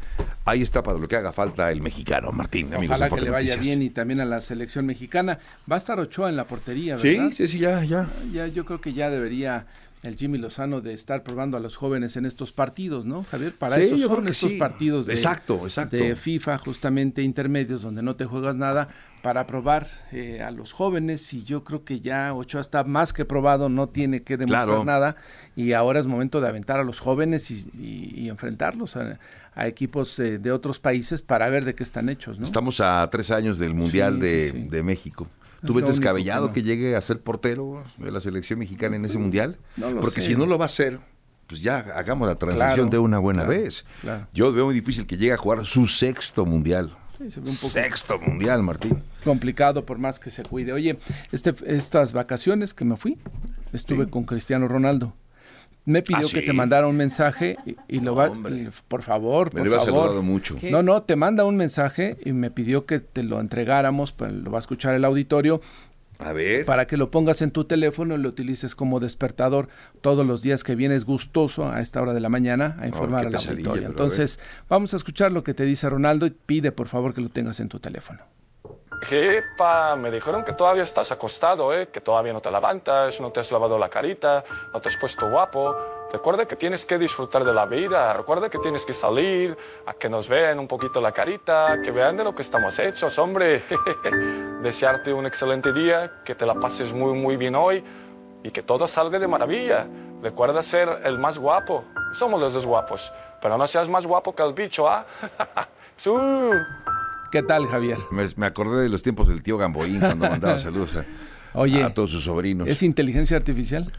Ahí 0.45 0.63
está 0.63 0.82
para 0.82 0.97
lo 0.97 1.08
que 1.08 1.15
haga 1.15 1.32
falta 1.32 1.71
el 1.71 1.84
mexicano, 1.84 2.32
Martín. 2.32 2.73
amigos 2.73 2.97
Ojalá 2.97 3.10
que 3.15 3.21
le 3.21 3.30
vaya 3.30 3.56
Noticias. 3.56 3.62
bien 3.77 3.84
y 3.84 3.91
también 3.91 4.19
a 4.19 4.25
la 4.25 4.41
selección 4.41 4.88
mexicana. 4.88 5.38
Va 5.71 5.75
a 5.75 5.77
estar 5.77 5.99
Ochoa 5.99 6.30
en 6.30 6.36
la 6.38 6.47
portería, 6.47 6.97
Sí, 6.97 7.10
¿verdad? 7.17 7.32
sí, 7.34 7.47
sí, 7.47 7.60
ya, 7.60 7.84
ya. 7.84 8.10
Ya, 8.34 8.47
yo 8.47 8.65
creo 8.65 8.82
que 8.82 8.93
ya 8.93 9.12
debería 9.12 9.67
el 10.01 10.15
Jimmy 10.17 10.39
Lozano 10.39 10.82
de 10.82 10.95
estar 10.95 11.21
probando 11.21 11.58
a 11.58 11.60
los 11.60 11.75
jóvenes 11.75 12.17
en 12.17 12.25
estos 12.25 12.51
partidos, 12.51 13.06
¿no, 13.06 13.23
Javier? 13.23 13.54
Para 13.54 13.75
Sí, 13.77 13.84
eso 13.84 13.97
son 14.08 14.27
estos 14.27 14.49
sí. 14.49 14.58
partidos 14.58 15.06
de, 15.06 15.13
Exacto, 15.13 15.60
exacto. 15.63 15.95
de 15.97 16.15
FIFA, 16.15 16.58
justamente 16.58 17.21
intermedios, 17.21 17.84
donde 17.84 18.01
no 18.01 18.15
te 18.15 18.25
juegas 18.25 18.58
nada, 18.58 18.89
para 19.21 19.45
probar 19.47 19.88
eh, 20.12 20.41
a 20.41 20.51
los 20.51 20.73
jóvenes. 20.73 21.34
Y 21.34 21.43
yo 21.43 21.63
creo 21.63 21.84
que 21.84 21.99
ya 21.99 22.34
Ochoa 22.34 22.62
está 22.62 22.84
más 22.84 23.13
que 23.13 23.25
probado, 23.25 23.69
no 23.69 23.88
tiene 23.89 24.23
que 24.23 24.38
demostrar 24.38 24.65
Claro. 24.67 24.84
nada. 24.86 25.15
Y 25.55 25.73
ahora 25.73 25.99
es 25.99 26.05
momento 26.07 26.41
de 26.41 26.47
aventar 26.47 26.79
a 26.79 26.84
los 26.84 26.99
jóvenes 26.99 27.51
y, 27.51 27.69
y- 27.77 28.13
y 28.26 28.30
enfrentarlos 28.30 28.95
a, 28.97 29.19
a 29.53 29.67
equipos 29.67 30.17
eh, 30.19 30.39
de 30.39 30.51
otros 30.51 30.80
países 30.80 31.22
para 31.22 31.49
ver 31.49 31.65
de 31.65 31.76
qué 31.76 31.84
están 31.84 32.09
hechos, 32.09 32.39
¿no? 32.39 32.45
Estamos 32.45 32.80
a 32.82 33.07
tres 33.11 33.32
años 33.32 33.59
del 33.59 33.74
Mundial 33.74 34.15
Sí, 34.15 34.19
de, 34.22 34.41
sí, 34.41 34.49
sí. 34.51 34.67
de 34.69 34.84
México. 34.84 35.28
¿Tú 35.65 35.74
ves 35.76 35.86
descabellado 35.86 36.53
que 36.53 36.63
llegue 36.63 36.95
a 36.95 37.01
ser 37.01 37.19
portero 37.22 37.84
de 37.97 38.11
la 38.11 38.19
selección 38.19 38.57
mexicana 38.57 38.95
en 38.95 39.05
ese 39.05 39.19
Mundial? 39.19 39.57
No 39.78 39.91
lo 39.91 40.01
Porque 40.01 40.19
sé. 40.22 40.28
si 40.32 40.36
no 40.36 40.47
lo 40.47 40.57
va 40.57 40.65
a 40.65 40.67
hacer, 40.67 40.97
pues 41.45 41.61
ya 41.61 41.78
hagamos 41.95 42.28
la 42.28 42.34
transición 42.36 42.74
Claro, 42.74 42.89
de 42.89 42.97
una 42.97 43.19
buena 43.19 43.43
claro, 43.45 43.61
vez. 43.61 43.86
claro. 44.01 44.28
Yo 44.34 44.51
veo 44.51 44.65
muy 44.65 44.74
difícil 44.74 45.05
que 45.05 45.17
llegue 45.17 45.34
a 45.34 45.38
jugar 45.38 45.63
su 45.67 45.86
sexto 45.86 46.47
Mundial. 46.47 46.97
Sí, 47.19 47.30
se 47.30 47.41
ve 47.41 47.49
un 47.51 47.55
poco- 47.55 47.67
Sexto 47.69 48.17
Mundial, 48.19 48.63
Martín. 48.63 49.03
Complicado 49.24 49.86
por 49.86 49.97
más 49.97 50.19
que 50.19 50.30
se 50.30 50.43
cuide. 50.43 50.74
Oye, 50.74 50.97
este, 51.32 51.53
estas 51.65 52.13
vacaciones 52.13 52.74
que 52.74 52.86
me 52.86 52.97
fui, 52.97 53.17
estuve 53.74 54.07
con 54.09 54.24
Cristiano 54.24 54.67
Ronaldo. 54.67 55.13
Me 55.84 56.03
pidió 56.03 56.19
¿Ah, 56.28 56.32
que 56.32 56.41
sí? 56.41 56.45
te 56.45 56.53
mandara 56.53 56.86
un 56.86 56.95
mensaje 56.95 57.57
y, 57.65 57.76
y 57.88 58.01
lo 58.01 58.13
va, 58.15 58.28
y, 58.30 58.69
por 58.88 59.01
favor, 59.01 59.47
Me 59.47 59.61
por 59.61 59.61
lo 59.61 59.65
iba 59.76 59.80
favor. 59.84 60.01
saludado 60.03 60.22
mucho. 60.24 60.55
¿Qué? 60.57 60.69
No, 60.69 60.84
no, 60.84 61.01
te 61.01 61.15
manda 61.15 61.43
un 61.43 61.57
mensaje 61.57 62.17
y 62.24 62.34
me 62.34 62.51
pidió 62.51 62.86
que 62.86 62.99
te 62.99 63.24
lo 63.24 63.39
entregáramos, 63.39 64.11
pues 64.11 64.32
lo 64.32 64.51
va 64.51 64.59
a 64.59 64.59
escuchar 64.59 64.93
el 64.93 65.03
auditorio 65.05 65.59
A 66.19 66.34
ver. 66.34 66.65
para 66.65 66.86
que 66.86 66.97
lo 66.97 67.09
pongas 67.09 67.41
en 67.41 67.49
tu 67.49 67.63
teléfono 67.65 68.13
y 68.13 68.19
lo 68.19 68.30
utilices 68.30 68.76
como 68.76 68.99
despertador 68.99 69.69
todos 70.01 70.24
los 70.24 70.43
días 70.43 70.63
que 70.63 70.76
vienes 70.76 71.03
gustoso 71.03 71.67
a 71.72 71.82
esta 71.82 71.99
hora 71.99 72.13
de 72.13 72.19
la 72.19 72.30
mañana 72.30 72.78
a 72.80 72.86
informar 72.88 73.24
pesadilla, 73.32 73.49
auditorio. 73.49 73.74
pero 73.74 73.76
a 73.78 73.80
ver. 73.80 73.89
Entonces, 73.89 74.39
vamos 74.69 74.93
a 74.93 74.97
escuchar 74.97 75.32
lo 75.32 75.43
que 75.43 75.55
te 75.55 75.65
dice 75.65 75.89
Ronaldo 75.89 76.28
y 76.28 76.30
pide 76.30 76.72
por 76.72 76.89
favor 76.89 77.15
que 77.15 77.22
lo 77.22 77.30
tengas 77.30 77.59
en 77.59 77.69
tu 77.69 77.80
teléfono. 77.80 78.19
Epa, 79.10 79.95
me 79.95 80.12
dijeron 80.12 80.43
que 80.43 80.54
todavía 80.54 80.84
estás 80.84 81.12
acostado, 81.12 81.74
¿eh? 81.74 81.88
que 81.88 82.02
todavía 82.02 82.34
no 82.34 82.39
te 82.39 82.52
levantas, 82.52 83.20
no 83.20 83.32
te 83.32 83.39
has 83.39 83.52
lavado 83.52 83.78
la 83.78 83.89
carita, 83.89 84.43
no 84.74 84.80
te 84.80 84.89
has 84.89 84.97
puesto 84.97 85.30
guapo. 85.30 85.76
Recuerda 86.12 86.45
que 86.45 86.56
tienes 86.56 86.86
que 86.86 86.97
disfrutar 86.97 87.43
de 87.43 87.54
la 87.54 87.66
vida, 87.66 88.14
recuerda 88.14 88.49
que 88.49 88.60
tienes 88.60 88.86
que 88.86 88.93
salir, 88.93 89.58
a 89.86 89.93
que 89.93 90.10
nos 90.10 90.30
vean 90.30 90.60
un 90.60 90.68
poquito 90.68 91.02
la 91.02 91.12
carita, 91.12 91.82
que 91.82 91.91
vean 91.91 92.18
de 92.18 92.24
lo 92.24 92.36
que 92.36 92.41
estamos 92.41 92.78
hechos, 92.80 93.18
hombre. 93.18 93.64
Desearte 94.62 95.14
un 95.14 95.26
excelente 95.26 95.72
día, 95.74 96.22
que 96.24 96.36
te 96.36 96.45
la 96.45 96.54
pases 96.54 96.93
muy, 96.93 97.14
muy 97.14 97.38
bien 97.38 97.56
hoy 97.56 97.84
y 98.43 98.52
que 98.52 98.62
todo 98.62 98.88
salga 98.88 99.20
de 99.20 99.28
maravilla. 99.28 99.88
Recuerda 100.22 100.62
ser 100.62 101.02
el 101.04 101.18
más 101.18 101.38
guapo. 101.38 101.86
Somos 102.14 102.39
los 102.39 102.54
dos 102.54 102.66
guapos, 102.66 103.12
pero 103.41 103.58
no 103.58 103.66
seas 103.68 103.89
más 103.89 104.06
guapo 104.06 104.36
que 104.36 104.43
el 104.43 104.54
bicho, 104.54 104.88
¿ah? 104.88 105.06
Su. 105.97 106.20
¿Qué 107.32 107.43
tal, 107.43 107.67
Javier? 107.67 107.97
Me, 108.11 108.25
me 108.36 108.45
acordé 108.45 108.82
de 108.84 108.89
los 108.89 109.03
tiempos 109.03 109.27
del 109.27 109.41
tío 109.41 109.57
Gamboín 109.57 109.99
cuando 109.99 110.29
mandaba 110.29 110.59
saludos 110.59 110.95
a, 110.95 111.05
Oye, 111.53 111.84
a 111.84 111.93
todos 111.93 112.11
sus 112.11 112.23
sobrinos. 112.25 112.67
¿Es 112.67 112.84
inteligencia 112.84 113.38
artificial? 113.38 113.91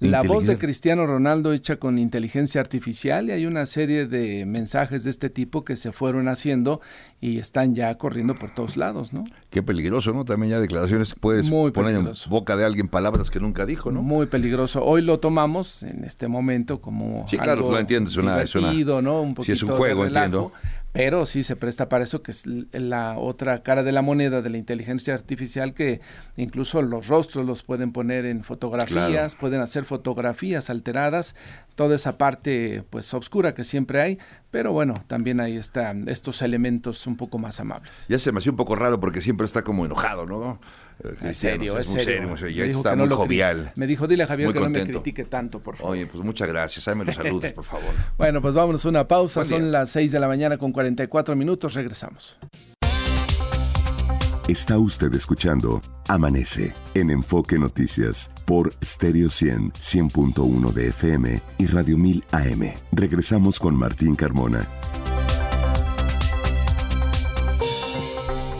La 0.00 0.20
voz 0.22 0.46
de 0.46 0.58
Cristiano 0.58 1.06
Ronaldo 1.06 1.52
hecha 1.52 1.76
con 1.76 1.96
inteligencia 1.96 2.60
artificial 2.60 3.28
y 3.28 3.30
hay 3.30 3.46
una 3.46 3.66
serie 3.66 4.06
de 4.08 4.44
mensajes 4.46 5.04
de 5.04 5.10
este 5.10 5.30
tipo 5.30 5.64
que 5.64 5.76
se 5.76 5.92
fueron 5.92 6.26
haciendo 6.26 6.80
y 7.20 7.38
están 7.38 7.76
ya 7.76 7.96
corriendo 7.98 8.34
por 8.34 8.50
todos 8.52 8.76
lados, 8.76 9.12
¿no? 9.12 9.22
Qué 9.50 9.62
peligroso, 9.62 10.12
¿no? 10.12 10.24
También 10.24 10.50
ya 10.50 10.58
declaraciones 10.58 11.14
puedes 11.14 11.48
Muy 11.50 11.70
poner 11.70 11.94
en 11.94 12.10
boca 12.28 12.56
de 12.56 12.64
alguien 12.64 12.88
palabras 12.88 13.30
que 13.30 13.38
nunca 13.38 13.64
dijo, 13.64 13.92
¿no? 13.92 14.02
Muy 14.02 14.26
peligroso. 14.26 14.84
Hoy 14.84 15.02
lo 15.02 15.20
tomamos 15.20 15.84
en 15.84 16.02
este 16.02 16.26
momento 16.26 16.80
como 16.80 17.24
Sí, 17.28 17.36
claro, 17.38 17.60
algo 17.60 17.70
lo 17.70 17.78
entiendo, 17.78 18.10
es 18.10 18.16
una- 18.16 18.42
es 18.42 18.56
una- 18.56 18.72
¿no? 19.02 19.22
Un 19.22 19.36
sí, 19.40 19.52
es 19.52 19.62
un 19.62 19.68
poquito 19.68 19.72
de 19.74 19.78
juego, 19.78 20.04
entiendo. 20.06 20.52
Pero 20.92 21.24
sí 21.24 21.42
se 21.42 21.56
presta 21.56 21.88
para 21.88 22.04
eso, 22.04 22.22
que 22.22 22.32
es 22.32 22.44
la 22.46 23.16
otra 23.18 23.62
cara 23.62 23.82
de 23.82 23.92
la 23.92 24.02
moneda 24.02 24.42
de 24.42 24.50
la 24.50 24.58
inteligencia 24.58 25.14
artificial, 25.14 25.72
que 25.72 26.02
incluso 26.36 26.82
los 26.82 27.08
rostros 27.08 27.46
los 27.46 27.62
pueden 27.62 27.92
poner 27.92 28.26
en 28.26 28.42
fotografías, 28.42 28.92
Claro. 29.32 29.40
pueden 29.40 29.60
hacer 29.62 29.84
fotografías 29.84 30.68
alteradas, 30.68 31.34
toda 31.76 31.96
esa 31.96 32.18
parte 32.18 32.84
pues 32.90 33.12
oscura 33.14 33.54
que 33.54 33.64
siempre 33.64 34.02
hay, 34.02 34.18
pero 34.50 34.72
bueno, 34.72 34.94
también 35.06 35.40
hay 35.40 35.56
está, 35.56 35.94
estos 36.06 36.42
elementos 36.42 37.06
un 37.06 37.16
poco 37.16 37.38
más 37.38 37.58
amables. 37.58 38.04
Ya 38.10 38.18
se 38.18 38.30
me 38.30 38.38
hacía 38.38 38.52
un 38.52 38.56
poco 38.56 38.76
raro 38.76 39.00
porque 39.00 39.22
siempre 39.22 39.46
está 39.46 39.62
como 39.62 39.86
enojado, 39.86 40.26
¿no? 40.26 40.60
Es 41.22 41.38
serio, 41.38 41.78
es 41.78 41.90
muy 41.90 42.00
serio. 42.00 42.28
muy 42.28 42.38
serio, 42.38 42.54
Me 42.54 42.60
ya 42.60 42.64
dijo 42.66 42.78
está 42.78 42.96
no 42.96 43.06
muy 43.06 43.16
jovial. 43.16 43.72
Me 43.76 43.86
dijo, 43.86 44.06
dile 44.06 44.24
a 44.24 44.26
Javier 44.26 44.48
Muy 44.48 44.54
que 44.54 44.60
no 44.60 44.70
me 44.70 44.84
critique 44.86 45.24
tanto, 45.24 45.60
por 45.60 45.76
favor. 45.76 45.92
Oye, 45.92 46.06
pues 46.06 46.22
muchas 46.24 46.48
gracias. 46.48 46.84
Dame 46.84 47.04
los 47.04 47.14
saludos, 47.16 47.52
por 47.52 47.64
favor. 47.64 47.90
Bueno, 48.16 48.40
pues 48.42 48.54
vámonos 48.54 48.84
a 48.84 48.88
una 48.88 49.06
pausa. 49.08 49.40
Buen 49.40 49.48
día. 49.48 49.58
Son 49.58 49.72
las 49.72 49.90
6 49.90 50.12
de 50.12 50.20
la 50.20 50.28
mañana 50.28 50.58
con 50.58 50.72
44 50.72 51.34
minutos. 51.36 51.74
Regresamos. 51.74 52.38
Está 54.48 54.76
usted 54.76 55.14
escuchando 55.14 55.80
Amanece 56.08 56.74
en 56.94 57.10
Enfoque 57.10 57.58
Noticias 57.58 58.28
por 58.44 58.74
Stereo 58.84 59.30
100, 59.30 59.72
100.1 59.72 60.72
de 60.72 60.88
FM 60.88 61.40
y 61.58 61.66
Radio 61.66 61.96
1000 61.96 62.24
AM. 62.32 62.72
Regresamos 62.90 63.60
con 63.60 63.76
Martín 63.76 64.16
Carmona. 64.16 64.66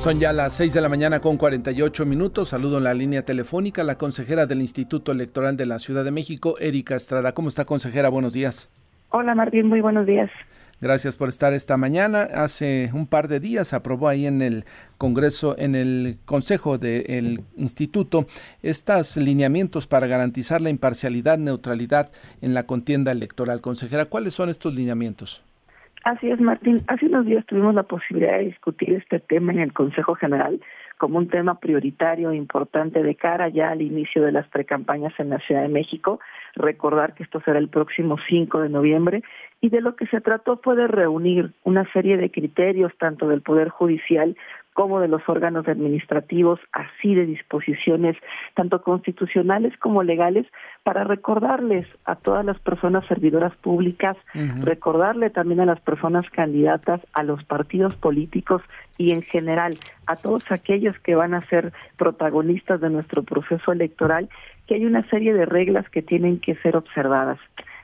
Son 0.02 0.18
ya 0.18 0.32
las 0.32 0.54
6 0.54 0.74
de 0.74 0.80
la 0.80 0.88
mañana 0.88 1.20
con 1.20 1.36
48 1.36 2.04
minutos. 2.06 2.48
Saludo 2.48 2.78
en 2.78 2.84
la 2.84 2.92
línea 2.92 3.24
telefónica 3.24 3.82
a 3.82 3.84
la 3.84 3.98
consejera 3.98 4.46
del 4.46 4.60
Instituto 4.60 5.12
Electoral 5.12 5.56
de 5.56 5.64
la 5.64 5.78
Ciudad 5.78 6.04
de 6.04 6.10
México, 6.10 6.56
Erika 6.58 6.96
Estrada. 6.96 7.34
¿Cómo 7.34 7.48
está, 7.48 7.64
consejera? 7.64 8.08
Buenos 8.08 8.32
días. 8.32 8.68
Hola 9.10 9.36
Martín, 9.36 9.68
muy 9.68 9.80
buenos 9.80 10.04
días. 10.04 10.28
Gracias 10.80 11.16
por 11.16 11.28
estar 11.28 11.52
esta 11.52 11.76
mañana. 11.76 12.22
Hace 12.22 12.90
un 12.92 13.06
par 13.06 13.28
de 13.28 13.38
días 13.38 13.74
aprobó 13.74 14.08
ahí 14.08 14.26
en 14.26 14.42
el 14.42 14.64
Congreso, 14.98 15.54
en 15.56 15.76
el 15.76 16.16
Consejo 16.24 16.78
del 16.78 17.44
Instituto, 17.56 18.26
estos 18.64 19.16
lineamientos 19.16 19.86
para 19.86 20.08
garantizar 20.08 20.60
la 20.60 20.70
imparcialidad, 20.70 21.38
neutralidad 21.38 22.10
en 22.40 22.54
la 22.54 22.64
contienda 22.64 23.12
electoral. 23.12 23.60
Consejera, 23.60 24.06
¿cuáles 24.06 24.34
son 24.34 24.48
estos 24.48 24.74
lineamientos? 24.74 25.44
Así 26.04 26.30
es, 26.30 26.40
Martín. 26.40 26.78
Hace 26.88 27.06
unos 27.06 27.26
días 27.26 27.46
tuvimos 27.46 27.74
la 27.74 27.84
posibilidad 27.84 28.38
de 28.38 28.46
discutir 28.46 28.92
este 28.94 29.20
tema 29.20 29.52
en 29.52 29.60
el 29.60 29.72
Consejo 29.72 30.16
General 30.16 30.60
como 30.98 31.18
un 31.18 31.28
tema 31.28 31.58
prioritario 31.58 32.30
e 32.30 32.36
importante 32.36 33.02
de 33.02 33.14
cara 33.14 33.48
ya 33.48 33.70
al 33.70 33.82
inicio 33.82 34.22
de 34.22 34.32
las 34.32 34.46
precampañas 34.48 35.12
en 35.18 35.30
la 35.30 35.38
Ciudad 35.38 35.62
de 35.62 35.68
México. 35.68 36.20
Recordar 36.54 37.14
que 37.14 37.22
esto 37.22 37.40
será 37.44 37.58
el 37.58 37.68
próximo 37.68 38.16
5 38.28 38.60
de 38.60 38.68
noviembre 38.68 39.22
y 39.60 39.68
de 39.68 39.80
lo 39.80 39.94
que 39.94 40.06
se 40.06 40.20
trató 40.20 40.60
fue 40.62 40.76
de 40.76 40.88
reunir 40.88 41.52
una 41.62 41.90
serie 41.92 42.16
de 42.16 42.30
criterios 42.30 42.92
tanto 42.98 43.28
del 43.28 43.42
Poder 43.42 43.68
Judicial 43.68 44.36
como 44.72 45.00
de 45.00 45.08
los 45.08 45.22
órganos 45.28 45.68
administrativos, 45.68 46.58
así 46.72 47.14
de 47.14 47.26
disposiciones 47.26 48.16
tanto 48.54 48.82
constitucionales 48.82 49.76
como 49.78 50.02
legales, 50.02 50.46
para 50.82 51.04
recordarles 51.04 51.86
a 52.04 52.16
todas 52.16 52.44
las 52.44 52.58
personas 52.58 53.06
servidoras 53.06 53.54
públicas, 53.56 54.16
recordarle 54.62 55.30
también 55.30 55.60
a 55.60 55.66
las 55.66 55.80
personas 55.80 56.28
candidatas, 56.30 57.00
a 57.12 57.22
los 57.22 57.44
partidos 57.44 57.94
políticos 57.94 58.62
y 58.98 59.12
en 59.12 59.22
general 59.22 59.74
a 60.06 60.16
todos 60.16 60.50
aquellos 60.50 60.98
que 61.00 61.14
van 61.14 61.34
a 61.34 61.46
ser 61.48 61.72
protagonistas 61.96 62.80
de 62.80 62.90
nuestro 62.90 63.22
proceso 63.22 63.72
electoral, 63.72 64.28
que 64.66 64.76
hay 64.76 64.84
una 64.84 65.08
serie 65.10 65.34
de 65.34 65.46
reglas 65.46 65.88
que 65.90 66.02
tienen 66.02 66.38
que 66.40 66.54
ser 66.56 66.76
observadas. 66.76 67.38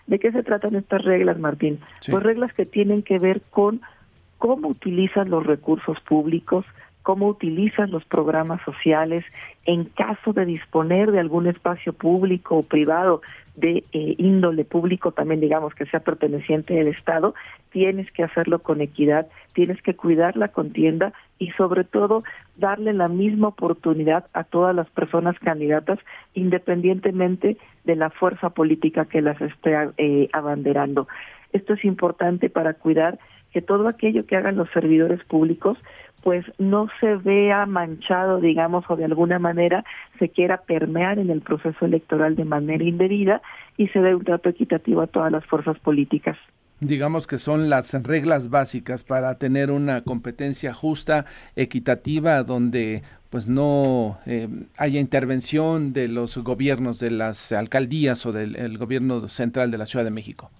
¿De 0.07 0.18
qué 0.18 0.32
se 0.32 0.43
tratan 0.43 0.74
estas 0.74 1.05
reglas, 1.05 1.39
Martín? 1.39 1.80
Sí. 2.01 2.11
Pues 2.11 2.24
reglas 2.24 2.53
que 2.55 2.64
tienen 2.64 3.03
que 3.03 3.18
ver 3.18 3.43
con 3.51 3.82
cómo 4.39 4.68
utilizas 4.68 5.28
los 5.28 5.47
recursos 5.47 6.01
públicos, 6.01 6.64
cómo 7.03 7.28
utilizas 7.28 7.91
los 7.91 8.05
programas 8.05 8.61
sociales, 8.62 9.24
en 9.64 9.84
caso 9.84 10.32
de 10.32 10.45
disponer 10.45 11.11
de 11.11 11.20
algún 11.20 11.47
espacio 11.47 11.93
público 11.93 12.57
o 12.57 12.62
privado 12.62 13.22
de 13.57 13.82
eh, 13.93 14.14
índole 14.18 14.64
público, 14.64 15.11
también 15.11 15.41
digamos 15.41 15.74
que 15.74 15.86
sea 15.86 16.01
perteneciente 16.01 16.74
del 16.74 16.89
Estado, 16.89 17.34
tienes 17.70 18.11
que 18.12 18.22
hacerlo 18.22 18.61
con 18.61 18.80
equidad, 18.80 19.26
tienes 19.53 19.82
que 19.82 19.97
cuidar 19.97 20.36
la 20.36 20.49
contienda 20.49 21.12
y 21.39 21.51
sobre 21.53 21.84
todo 21.84 22.22
darle 22.57 22.93
la 22.93 23.09
misma 23.09 23.49
oportunidad 23.49 24.26
a 24.32 24.45
todas 24.45 24.76
las 24.76 24.89
personas 24.91 25.39
candidatas, 25.41 25.99
independientemente 26.34 27.57
de 27.84 27.97
la 27.97 28.11
fuerza 28.11 28.51
política 28.51 29.07
que 29.07 29.22
las 29.22 29.41
esté 29.41 29.74
eh, 29.97 30.28
abanderando. 30.32 31.09
Esto 31.53 31.74
es 31.74 31.84
importante 31.84 32.51
para 32.51 32.74
cuidar 32.74 33.18
que 33.53 33.62
todo 33.62 33.88
aquello 33.88 34.26
que 34.26 34.36
hagan 34.36 34.57
los 34.57 34.70
servidores 34.70 35.22
públicos 35.24 35.78
pues 36.22 36.44
no 36.59 36.88
se 37.01 37.14
vea 37.16 37.64
manchado, 37.66 38.40
digamos, 38.40 38.84
o 38.88 38.96
de 38.96 39.05
alguna 39.05 39.38
manera 39.38 39.84
se 40.18 40.28
quiera 40.28 40.62
permear 40.62 41.18
en 41.18 41.30
el 41.30 41.40
proceso 41.40 41.86
electoral 41.86 42.36
de 42.36 42.44
manera 42.44 42.84
indebida 42.84 43.40
y 43.76 43.88
se 43.88 44.01
dé 44.01 44.14
un 44.14 44.24
trato 44.24 44.49
equitativo 44.49 45.01
a 45.01 45.07
todas 45.07 45.30
las 45.30 45.44
fuerzas 45.46 45.78
políticas. 45.78 46.36
Digamos 46.80 47.26
que 47.26 47.38
son 47.38 47.70
las 47.70 47.92
reglas 48.05 48.51
básicas 48.51 49.03
para 49.03 49.36
tener 49.36 49.70
una 49.70 50.03
competencia 50.03 50.72
justa, 50.72 51.24
equitativa, 51.57 52.44
donde 52.44 53.03
pues 53.30 53.49
no 53.49 54.18
eh, 54.26 54.49
haya 54.76 55.01
intervención 55.01 55.92
de 55.92 56.09
los 56.09 56.38
gobiernos, 56.38 57.01
de 57.01 57.11
las 57.11 57.53
alcaldías 57.53 58.24
o 58.26 58.32
del 58.32 58.57
el 58.57 58.78
gobierno 58.78 59.28
central 59.28 59.70
de 59.70 59.78
la 59.78 59.86
Ciudad 59.86 60.05
de 60.05 60.12
México. 60.12 60.51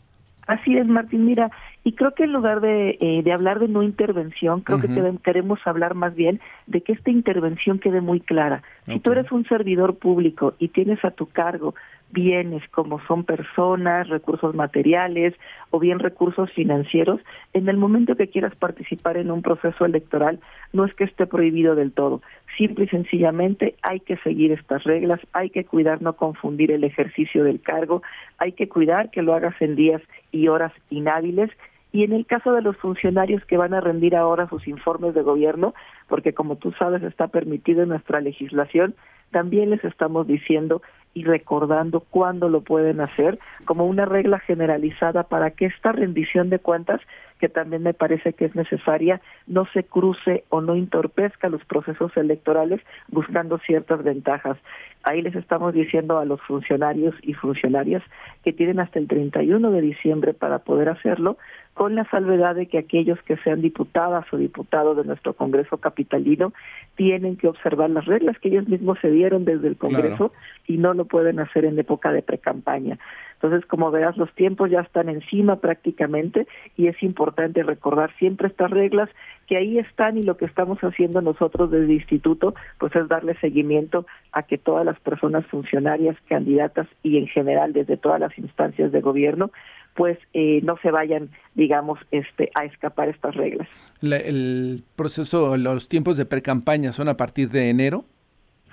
Así 0.49 0.79
es, 0.79 0.87
Martín. 0.87 1.27
Mira, 1.27 1.51
y 1.85 1.93
creo 1.93 2.15
que 2.15 2.25
en 2.25 2.33
lugar 2.33 2.63
de, 2.63 2.97
eh, 3.03 3.23
de 3.23 3.33
hablar 3.35 3.59
de 3.59 3.69
no 3.69 3.83
intervención, 3.83 4.63
creo 4.63 4.81
que 4.81 4.89
queremos 5.23 5.61
hablar 5.67 5.95
más 5.95 6.17
bien 6.17 6.41
de 6.67 6.81
que 6.81 6.93
esta 6.93 7.11
intervención 7.11 7.79
quede 7.79 8.01
muy 8.01 8.21
clara. 8.21 8.63
Si 8.87 8.99
tú 8.99 9.13
eres 9.13 9.31
un 9.31 9.45
servidor 9.45 9.99
público 9.99 10.55
y 10.59 10.69
tienes 10.69 11.05
a 11.05 11.11
tu 11.11 11.27
cargo 11.27 11.75
bienes 12.11 12.63
como 12.71 13.01
son 13.07 13.25
personas, 13.25 14.09
recursos 14.09 14.55
materiales 14.55 15.35
o 15.71 15.79
bien 15.79 15.99
recursos 15.99 16.51
financieros, 16.53 17.21
en 17.53 17.69
el 17.69 17.77
momento 17.77 18.17
que 18.17 18.29
quieras 18.29 18.55
participar 18.57 19.17
en 19.17 19.31
un 19.31 19.43
proceso 19.43 19.85
electoral, 19.85 20.41
no 20.73 20.85
es 20.85 20.95
que 20.95 21.05
esté 21.05 21.27
prohibido 21.27 21.75
del 21.75 21.93
todo. 21.93 22.23
Simple 22.57 22.87
y 22.87 22.89
sencillamente 22.89 23.75
hay 23.83 24.01
que 24.01 24.17
seguir 24.19 24.53
estas 24.53 24.85
reglas, 24.85 25.21
hay 25.33 25.51
que 25.51 25.65
cuidar 25.65 26.03
no 26.03 26.15
confundir 26.15 26.73
el 26.73 26.85
ejercicio 26.85 27.45
del 27.45 27.61
cargo, 27.61 28.03
hay 28.39 28.53
que 28.53 28.69
cuidar 28.69 29.11
que 29.11 29.23
lo 29.23 29.35
hagas 29.35 29.55
en 29.61 29.77
días 29.77 30.03
y 30.33 30.49
horas 30.49 30.73
inhábiles 30.91 31.51
y 31.93 32.05
en 32.05 32.13
el 32.13 32.27
caso 32.27 32.53
de 32.53 32.63
los 32.63 32.77
funcionarios 32.77 33.45
que 33.45 33.57
van 33.57 33.75
a 33.75 33.81
rendir 33.81 34.15
ahora 34.15 34.49
sus 34.49 34.69
informes 34.69 35.15
de 35.15 35.23
gobierno, 35.23 35.75
porque 36.07 36.35
como 36.35 36.57
tú 36.57 36.73
sabes 36.73 37.03
está 37.03 37.29
permitido 37.29 37.83
en 37.83 37.89
nuestra 37.91 38.21
legislación, 38.21 38.95
también 39.31 39.71
les 39.71 39.85
estamos 39.85 40.27
diciendo 40.27 40.83
y 41.15 41.25
recordando 41.25 42.01
cuándo 42.01 42.49
lo 42.49 42.61
pueden 42.61 43.01
hacer 43.01 43.39
como 43.65 43.87
una 43.87 44.05
regla 44.05 44.39
generalizada 44.39 45.25
para 45.25 45.51
que 45.51 45.67
esta 45.67 45.93
rendición 45.93 46.51
de 46.51 46.59
cuentas 46.59 47.01
que 47.39 47.49
también 47.49 47.83
me 47.83 47.95
parece 47.95 48.33
que 48.33 48.47
es 48.47 48.55
necesaria, 48.55 49.21
no 49.47 49.67
se 49.73 49.85
cruce 49.85 50.45
o 50.49 50.61
no 50.61 50.75
entorpezca 50.75 51.49
los 51.49 51.65
procesos 51.65 52.17
electorales 52.17 52.81
buscando 53.09 53.59
ciertas 53.59 54.03
ventajas. 54.03 54.59
Ahí 55.05 55.23
les 55.23 55.37
estamos 55.37 55.73
diciendo 55.73 56.19
a 56.19 56.25
los 56.25 56.41
funcionarios 56.43 57.15
y 57.23 57.35
funcionarias 57.35 58.03
que 58.45 58.53
tienen 58.53 58.81
hasta 58.81 58.99
el 58.99 59.07
31 59.07 59.71
de 59.71 59.81
diciembre 59.81 60.35
para 60.35 60.59
poder 60.61 60.89
hacerlo, 60.89 61.39
con 61.79 61.95
la 61.95 62.05
salvedad 62.11 62.57
de 62.57 62.67
que 62.67 62.77
aquellos 62.77 63.23
que 63.23 63.37
sean 63.37 63.63
diputadas 63.63 64.25
o 64.33 64.37
diputados 64.37 64.97
de 64.97 65.05
nuestro 65.05 65.35
Congreso 65.35 65.77
capitalino 65.77 66.53
tienen 66.97 67.37
que 67.37 67.47
observar 67.47 67.89
las 67.89 68.05
reglas 68.05 68.37
que 68.41 68.49
ellos 68.49 68.67
mismos 68.67 68.99
se 69.01 69.13
dieron 69.13 69.45
desde 69.45 69.69
el 69.69 69.77
Congreso 69.77 70.33
y 70.67 70.77
no 70.77 70.93
lo 70.93 71.05
pueden 71.05 71.39
hacer 71.39 71.65
en 71.65 71.79
época 71.79 72.11
de 72.11 72.23
precampaña. 72.23 72.99
Entonces, 73.35 73.65
como 73.67 73.93
verás, 73.93 74.17
los 74.17 74.33
tiempos 74.35 74.69
ya 74.69 74.81
están 74.81 75.09
encima 75.09 75.61
prácticamente 75.61 76.49
y 76.77 76.89
es 76.89 77.01
importante 77.01 77.63
recordar 77.63 78.11
siempre 78.19 78.49
estas 78.49 78.73
reglas 78.73 79.09
que 79.47 79.57
ahí 79.57 79.79
están 79.79 80.19
y 80.19 80.25
lo 80.25 80.37
que 80.37 80.47
estamos 80.47 80.81
haciendo 80.81 81.21
nosotros 81.21 81.71
desde 81.71 81.85
el 81.85 81.93
instituto, 81.93 82.57
pues 82.81 82.97
es 82.97 83.07
darle 83.07 83.37
seguimiento 83.37 84.05
a 84.33 84.43
que 84.43 84.59
todas 84.59 84.85
las 84.85 84.99
personas 84.99 85.47
funcionarias, 85.47 86.17
candidatas 86.29 86.89
y 87.05 87.19
en 87.19 87.29
general 87.29 87.73
desde 87.73 87.97
todas 87.97 88.19
las 88.19 88.37
instancias 88.37 88.91
de 88.91 89.01
gobierno 89.01 89.53
pues 89.99 90.17
eh, 90.33 90.61
no 90.63 90.77
se 90.81 90.93
vayan, 90.93 91.29
digamos, 91.57 91.99
este, 92.13 92.53
a 92.55 92.65
escapar 92.65 93.09
estas 93.09 93.35
reglas. 93.35 93.67
el 94.01 94.85
proceso, 94.95 95.57
los 95.57 95.89
tiempos 95.89 96.17
de 96.17 96.25
pre-campaña 96.25 96.93
son 96.93 97.09
a 97.09 97.17
partir 97.17 97.49
de 97.49 97.69
enero 97.69 98.05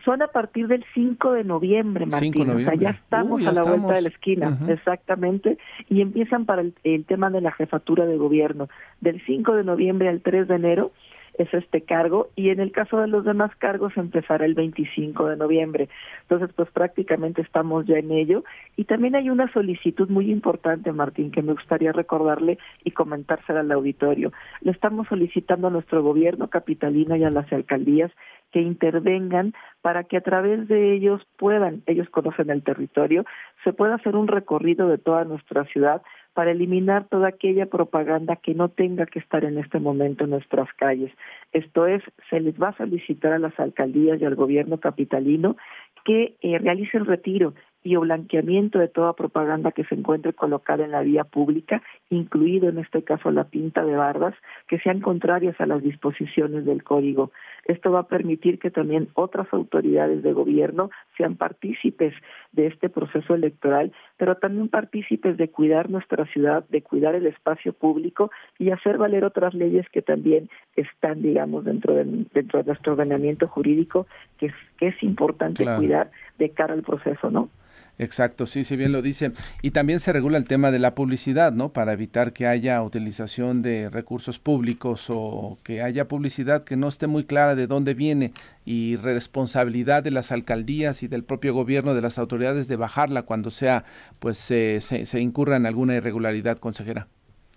son 0.03 0.21
a 0.21 0.27
partir 0.27 0.67
del 0.67 0.85
5 0.93 1.31
de 1.31 1.43
noviembre, 1.43 2.05
Martín. 2.05 2.47
O 2.47 2.59
sea, 2.59 2.75
ya 2.75 2.91
estamos 2.91 3.43
a 3.43 3.51
la 3.51 3.63
vuelta 3.63 3.93
de 3.93 4.03
la 4.03 4.09
esquina, 4.09 4.59
exactamente. 4.67 5.57
Y 5.89 6.01
empiezan 6.01 6.45
para 6.45 6.61
el, 6.61 6.75
el, 6.83 7.05
tema 7.05 7.31
de 7.31 7.41
la 7.41 7.51
jefatura 7.51 8.05
de 8.05 8.15
gobierno. 8.15 8.69
Del 9.01 9.19
5 9.25 9.55
de 9.55 9.63
noviembre 9.63 10.07
al 10.07 10.21
3 10.21 10.47
de 10.47 10.55
enero 10.55 10.91
es 11.37 11.53
este 11.53 11.81
cargo 11.81 12.29
y 12.35 12.49
en 12.49 12.59
el 12.59 12.71
caso 12.71 12.97
de 12.97 13.07
los 13.07 13.25
demás 13.25 13.55
cargos 13.57 13.95
empezará 13.97 14.45
el 14.45 14.53
25 14.53 15.27
de 15.27 15.37
noviembre. 15.37 15.89
Entonces, 16.21 16.49
pues 16.55 16.69
prácticamente 16.71 17.41
estamos 17.41 17.85
ya 17.85 17.97
en 17.97 18.11
ello. 18.11 18.43
Y 18.75 18.85
también 18.85 19.15
hay 19.15 19.29
una 19.29 19.51
solicitud 19.51 20.09
muy 20.09 20.31
importante, 20.31 20.91
Martín, 20.91 21.31
que 21.31 21.41
me 21.41 21.53
gustaría 21.53 21.91
recordarle 21.91 22.57
y 22.83 22.91
comentársela 22.91 23.61
al 23.61 23.71
auditorio. 23.71 24.31
Le 24.61 24.71
estamos 24.71 25.07
solicitando 25.07 25.67
a 25.67 25.71
nuestro 25.71 26.03
gobierno 26.03 26.49
capitalino 26.49 27.15
y 27.15 27.23
a 27.23 27.29
las 27.29 27.51
alcaldías 27.51 28.11
que 28.51 28.61
intervengan 28.61 29.53
para 29.81 30.05
que 30.05 30.17
a 30.17 30.21
través 30.21 30.67
de 30.67 30.93
ellos 30.93 31.21
puedan, 31.37 31.83
ellos 31.87 32.09
conocen 32.09 32.49
el 32.49 32.63
territorio, 32.63 33.25
se 33.63 33.73
pueda 33.73 33.95
hacer 33.95 34.15
un 34.15 34.27
recorrido 34.27 34.87
de 34.87 34.97
toda 34.97 35.25
nuestra 35.25 35.65
ciudad 35.65 36.01
para 36.35 36.51
eliminar 36.51 37.07
toda 37.07 37.29
aquella 37.29 37.65
propaganda 37.65 38.35
que 38.35 38.53
no 38.53 38.67
tenga 38.67 39.05
que 39.05 39.19
estar 39.19 39.45
en 39.45 39.57
este 39.57 39.79
momento 39.79 40.25
en 40.25 40.31
nuestras 40.31 40.67
calles. 40.73 41.11
Esto 41.53 41.87
es, 41.87 42.03
se 42.29 42.41
les 42.41 42.61
va 42.61 42.69
a 42.69 42.77
solicitar 42.77 43.31
a 43.31 43.39
las 43.39 43.57
alcaldías 43.57 44.21
y 44.21 44.25
al 44.25 44.35
gobierno 44.35 44.77
capitalino 44.77 45.55
que 46.03 46.35
eh, 46.41 46.59
realice 46.59 46.97
el 46.97 47.05
retiro 47.05 47.53
y 47.85 47.95
o 47.95 48.01
blanqueamiento 48.01 48.79
de 48.79 48.87
toda 48.87 49.13
propaganda 49.13 49.71
que 49.71 49.83
se 49.83 49.93
encuentre 49.93 50.33
colocada 50.33 50.83
en 50.83 50.91
la 50.91 51.03
vía 51.03 51.23
pública, 51.23 51.83
incluido 52.09 52.67
en 52.67 52.79
este 52.79 53.03
caso 53.03 53.29
la 53.29 53.43
pinta 53.43 53.85
de 53.85 53.95
bardas, 53.95 54.33
que 54.67 54.79
sean 54.79 55.01
contrarias 55.01 55.55
a 55.61 55.67
las 55.67 55.83
disposiciones 55.83 56.65
del 56.65 56.83
código. 56.83 57.31
Esto 57.65 57.91
va 57.91 57.99
a 57.99 58.07
permitir 58.07 58.57
que 58.57 58.71
también 58.71 59.09
otras 59.13 59.47
autoridades 59.53 60.23
de 60.23 60.33
gobierno 60.33 60.89
sean 61.15 61.35
partícipes 61.35 62.15
de 62.53 62.65
este 62.65 62.89
proceso 62.89 63.35
electoral, 63.35 63.91
pero 64.17 64.35
también 64.37 64.67
partícipes 64.67 65.37
de 65.37 65.49
cuidar 65.49 65.91
nuestra 65.91 66.25
ciudad, 66.25 66.67
de 66.69 66.81
cuidar 66.81 67.13
el 67.13 67.27
espacio 67.27 67.71
público 67.71 68.31
y 68.57 68.71
hacer 68.71 68.97
valer 68.97 69.23
otras 69.25 69.53
leyes 69.53 69.87
que 69.89 70.01
también 70.01 70.49
están, 70.75 71.21
digamos, 71.21 71.63
dentro 71.65 71.93
de, 71.93 72.03
dentro 72.33 72.63
de 72.63 72.65
nuestro 72.65 72.93
ordenamiento 72.93 73.47
jurídico, 73.47 74.07
que 74.39 74.47
es, 74.47 74.53
que 74.79 74.87
es 74.87 75.03
importante 75.03 75.63
cuidar 75.77 76.09
de 76.39 76.49
cara 76.49 76.73
al 76.73 76.81
proceso, 76.81 77.29
¿no? 77.29 77.49
Exacto, 77.97 78.45
sí, 78.45 78.63
sí 78.63 78.75
bien 78.75 78.91
lo 78.91 79.01
dice. 79.01 79.31
Y 79.61 79.71
también 79.71 79.99
se 79.99 80.11
regula 80.11 80.37
el 80.37 80.45
tema 80.45 80.71
de 80.71 80.79
la 80.79 80.95
publicidad, 80.95 81.53
¿no? 81.53 81.69
Para 81.69 81.93
evitar 81.93 82.33
que 82.33 82.45
haya 82.47 82.81
utilización 82.81 83.61
de 83.61 83.89
recursos 83.89 84.37
públicos 84.37 85.07
o 85.09 85.57
que 85.63 85.81
haya 85.81 86.07
publicidad 86.07 86.63
que 86.63 86.75
no 86.75 86.87
esté 86.87 87.07
muy 87.07 87.23
clara 87.23 87.55
de 87.55 87.67
dónde 87.67 87.93
viene 87.93 88.33
y 88.65 88.97
responsabilidad 88.97 90.03
de 90.03 90.11
las 90.11 90.31
alcaldías 90.31 91.03
y 91.03 91.07
del 91.07 91.23
propio 91.23 91.53
gobierno, 91.53 91.93
de 91.93 92.01
las 92.01 92.19
autoridades 92.19 92.67
de 92.67 92.75
bajarla 92.75 93.23
cuando 93.23 93.51
sea, 93.51 93.85
pues 94.19 94.37
se, 94.37 94.81
se, 94.81 95.05
se 95.05 95.21
incurra 95.21 95.55
en 95.55 95.65
alguna 95.65 95.95
irregularidad, 95.95 96.57
consejera. 96.57 97.07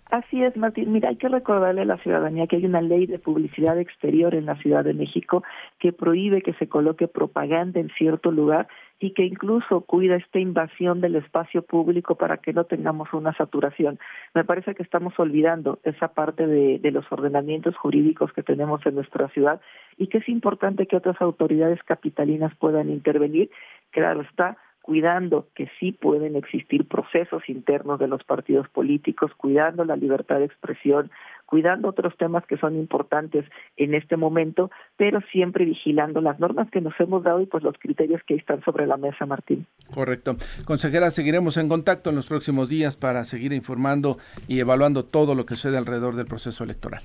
Así 0.09 0.43
es, 0.43 0.57
Martín. 0.57 0.91
Mira, 0.91 1.09
hay 1.09 1.17
que 1.17 1.29
recordarle 1.29 1.81
a 1.81 1.85
la 1.85 1.97
ciudadanía 1.97 2.47
que 2.47 2.55
hay 2.55 2.65
una 2.65 2.81
ley 2.81 3.05
de 3.05 3.19
publicidad 3.19 3.79
exterior 3.79 4.33
en 4.33 4.47
la 4.47 4.55
Ciudad 4.55 4.83
de 4.83 4.95
México 4.95 5.43
que 5.77 5.93
prohíbe 5.93 6.41
que 6.41 6.53
se 6.53 6.67
coloque 6.67 7.07
propaganda 7.07 7.79
en 7.79 7.89
cierto 7.89 8.31
lugar 8.31 8.67
y 8.99 9.11
que 9.11 9.23
incluso 9.23 9.81
cuida 9.81 10.17
esta 10.17 10.39
invasión 10.39 10.99
del 10.99 11.15
espacio 11.15 11.61
público 11.61 12.15
para 12.15 12.37
que 12.37 12.51
no 12.51 12.65
tengamos 12.65 13.13
una 13.13 13.33
saturación. 13.33 13.97
Me 14.33 14.43
parece 14.43 14.75
que 14.75 14.83
estamos 14.83 15.17
olvidando 15.17 15.79
esa 15.83 16.09
parte 16.09 16.45
de, 16.47 16.91
los 16.91 17.09
ordenamientos 17.11 17.77
jurídicos 17.77 18.33
que 18.33 18.43
tenemos 18.43 18.85
en 18.85 18.95
nuestra 18.95 19.29
ciudad 19.29 19.61
y 19.97 20.07
que 20.07 20.17
es 20.17 20.27
importante 20.27 20.87
que 20.87 20.97
otras 20.97 21.21
autoridades 21.21 21.81
capitalinas 21.83 22.53
puedan 22.55 22.89
intervenir. 22.89 23.49
Claro 23.91 24.21
está, 24.21 24.57
cuidando 24.89 25.49
que 25.53 25.69
sí 25.79 25.91
pueden 25.91 26.35
existir 26.35 26.87
procesos 26.87 27.47
internos 27.47 27.99
de 27.99 28.07
los 28.07 28.23
partidos 28.23 28.67
políticos, 28.69 29.29
cuidando 29.37 29.85
la 29.85 29.95
libertad 29.95 30.39
de 30.39 30.45
expresión, 30.45 31.11
cuidando 31.45 31.89
otros 31.89 32.17
temas 32.17 32.43
que 32.47 32.57
son 32.57 32.75
importantes 32.75 33.45
en 33.77 33.93
este 33.93 34.17
momento, 34.17 34.71
pero 34.97 35.21
siempre 35.31 35.65
vigilando 35.65 36.21
las 36.21 36.39
normas 36.39 36.71
que 36.71 36.81
nos 36.81 36.99
hemos 36.99 37.21
dado 37.23 37.39
y 37.39 37.45
pues 37.45 37.63
los 37.63 37.77
criterios 37.77 38.19
que 38.25 38.33
están 38.33 38.63
sobre 38.63 38.87
la 38.87 38.97
mesa, 38.97 39.27
Martín. 39.27 39.67
Correcto. 39.93 40.37
Consejera, 40.65 41.11
seguiremos 41.11 41.57
en 41.57 41.69
contacto 41.69 42.09
en 42.09 42.15
los 42.15 42.25
próximos 42.25 42.67
días 42.67 42.97
para 42.97 43.25
seguir 43.25 43.53
informando 43.53 44.17
y 44.47 44.59
evaluando 44.59 45.05
todo 45.05 45.35
lo 45.35 45.45
que 45.45 45.53
sucede 45.53 45.77
alrededor 45.77 46.15
del 46.15 46.25
proceso 46.25 46.63
electoral. 46.63 47.03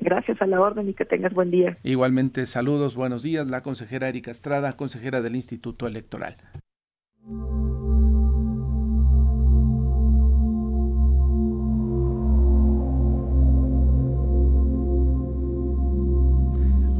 Gracias 0.00 0.42
a 0.42 0.46
la 0.46 0.60
orden 0.60 0.86
y 0.90 0.92
que 0.92 1.06
tengas 1.06 1.32
buen 1.32 1.50
día. 1.50 1.78
Igualmente, 1.82 2.44
saludos, 2.44 2.94
buenos 2.94 3.22
días. 3.22 3.46
La 3.46 3.62
consejera 3.62 4.10
Erika 4.10 4.30
Estrada, 4.30 4.74
consejera 4.74 5.22
del 5.22 5.34
Instituto 5.34 5.86
Electoral. 5.86 6.36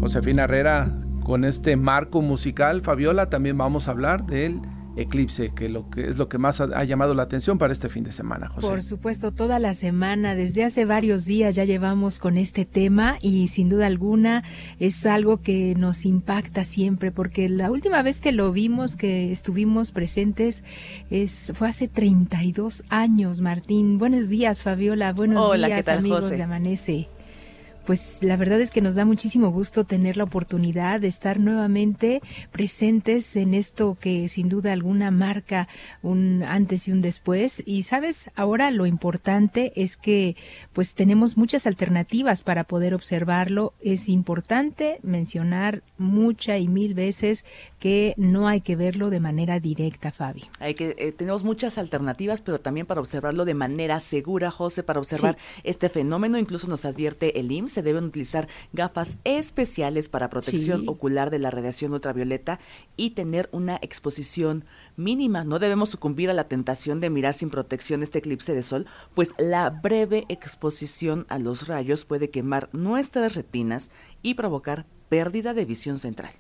Josefina 0.01 0.45
Herrera, 0.45 0.97
con 1.25 1.45
este 1.45 1.77
marco 1.77 2.23
musical, 2.23 2.83
Fabiola, 2.83 3.31
también 3.31 3.59
vamos 3.59 3.89
a 3.89 3.91
hablar 3.91 4.25
del 4.27 4.61
eclipse, 4.97 5.53
que, 5.55 5.69
lo 5.69 5.89
que 5.89 6.09
es 6.09 6.19
lo 6.19 6.29
que 6.29 6.39
más 6.39 6.61
ha, 6.61 6.85
llamado 6.85 7.15
la 7.15 7.23
atención 7.23 7.59
para 7.59 7.73
este 7.73 7.89
fin 7.89 8.05
de 8.05 8.13
semana, 8.13 8.49
José. 8.49 8.67
Por 8.67 8.83
supuesto, 8.83 9.33
toda 9.33 9.59
la 9.59 9.75
semana, 9.75 10.35
desde 10.35 10.65
hace 10.65 10.85
varios 10.85 11.25
días 11.25 11.55
ya 11.55 11.65
llevamos 11.65 12.19
con 12.19 12.37
este 12.37 12.65
tema 12.65 13.19
y 13.21 13.49
sin 13.49 13.69
duda 13.69 13.87
alguna 13.87 14.45
es 14.79 15.07
algo 15.07 15.41
que 15.41 15.75
nos 15.77 16.05
impacta 16.05 16.65
siempre, 16.65 17.13
porque 17.13 17.49
la 17.49 17.71
última 17.71 18.03
vez 18.03 18.21
que 18.21 18.33
lo 18.33 18.53
vimos, 18.53 18.97
que 18.97 19.33
estuvimos 19.33 19.93
presentes, 19.93 20.65
es, 21.11 21.53
fue 21.55 21.69
hace 21.69 21.89
32 21.89 22.85
años, 22.89 23.41
Martín. 23.41 23.99
Buenos 23.99 24.29
días, 24.29 24.63
Fabiola. 24.63 25.13
Buenos 25.13 25.57
días, 25.57 25.89
amigos 25.89 26.31
de 26.31 26.43
Amanece 26.43 27.09
pues 27.85 28.23
la 28.23 28.37
verdad 28.37 28.61
es 28.61 28.71
que 28.71 28.81
nos 28.81 28.95
da 28.95 29.05
muchísimo 29.05 29.51
gusto 29.51 29.85
tener 29.85 30.17
la 30.17 30.25
oportunidad 30.25 31.01
de 31.01 31.09
estar 31.09 31.41
nuevamente 31.41 32.21
presentes 32.51 33.35
en 33.37 33.55
esto 33.55 33.97
que 34.01 34.29
sin 34.29 34.49
duda 34.49 34.73
alguna 34.73 35.11
marca 35.11 35.69
un 36.03 36.43
antes 36.43 36.89
y 36.89 36.93
un 36.93 37.03
después. 37.03 37.63
Y 37.67 37.83
sabes, 37.83 38.31
ahora 38.35 38.71
lo 38.71 38.87
importante 38.87 39.73
es 39.77 39.97
que 39.97 40.37
pues 40.73 40.95
tenemos 40.95 41.37
muchas 41.37 41.67
alternativas 41.67 42.43
para 42.43 42.65
poder 42.65 42.95
observarlo. 42.95 43.75
Es 43.81 44.09
importante 44.09 45.01
mencionar 45.03 45.83
mucha 45.99 46.59
y 46.59 46.69
mil 46.69 46.95
veces 46.95 47.45
que 47.79 48.15
no 48.17 48.49
hay 48.49 48.61
que 48.61 48.77
verlo 48.77 49.11
de 49.11 49.21
manera 49.21 49.59
directa, 49.59 50.13
Fabi. 50.13 50.43
Hay 50.61 50.75
que 50.75 50.95
eh, 50.99 51.13
tenemos 51.13 51.43
muchas 51.43 51.79
alternativas, 51.79 52.41
pero 52.41 52.61
también 52.61 52.87
para 52.87 53.01
observarlo 53.01 53.45
de 53.45 53.55
manera 53.55 53.99
segura, 54.01 54.51
José, 54.51 54.83
para 54.83 55.01
observar 55.01 55.37
este 55.65 55.89
fenómeno, 55.89 56.39
incluso 56.39 56.69
nos 56.69 56.85
advierte 56.85 57.41
el 57.41 57.51
IMSS 57.51 57.72
se 57.73 57.83
deben 57.83 58.05
utilizar 58.05 58.49
gafas 58.73 59.19
especiales 59.25 60.09
para 60.09 60.31
protección 60.31 60.89
ocular 60.89 61.31
de 61.31 61.39
la 61.39 61.51
radiación 61.51 61.93
ultravioleta 61.93 62.61
y 62.97 63.11
tener 63.11 63.49
una 63.53 63.79
exposición 63.83 64.65
mínima. 64.97 65.45
No 65.45 65.59
debemos 65.59 65.91
sucumbir 65.91 66.31
a 66.31 66.35
la 66.35 66.49
tentación 66.49 67.01
de 67.01 67.11
mirar 67.11 67.35
sin 67.35 67.51
protección 67.51 68.03
este 68.03 68.19
eclipse 68.19 68.55
de 68.55 68.63
sol, 68.63 68.87
pues 69.15 69.35
la 69.39 69.71
breve 69.71 70.25
exposición 70.29 71.27
a 71.29 71.39
los 71.39 71.67
rayos 71.67 72.05
puede 72.05 72.31
quemar 72.31 72.69
nuestras 72.73 73.35
retinas 73.35 73.91
y 74.23 74.35
provocar 74.35 74.87
pérdida 75.09 75.55
de 75.55 75.65
visión 75.65 75.99
central. 75.99 76.33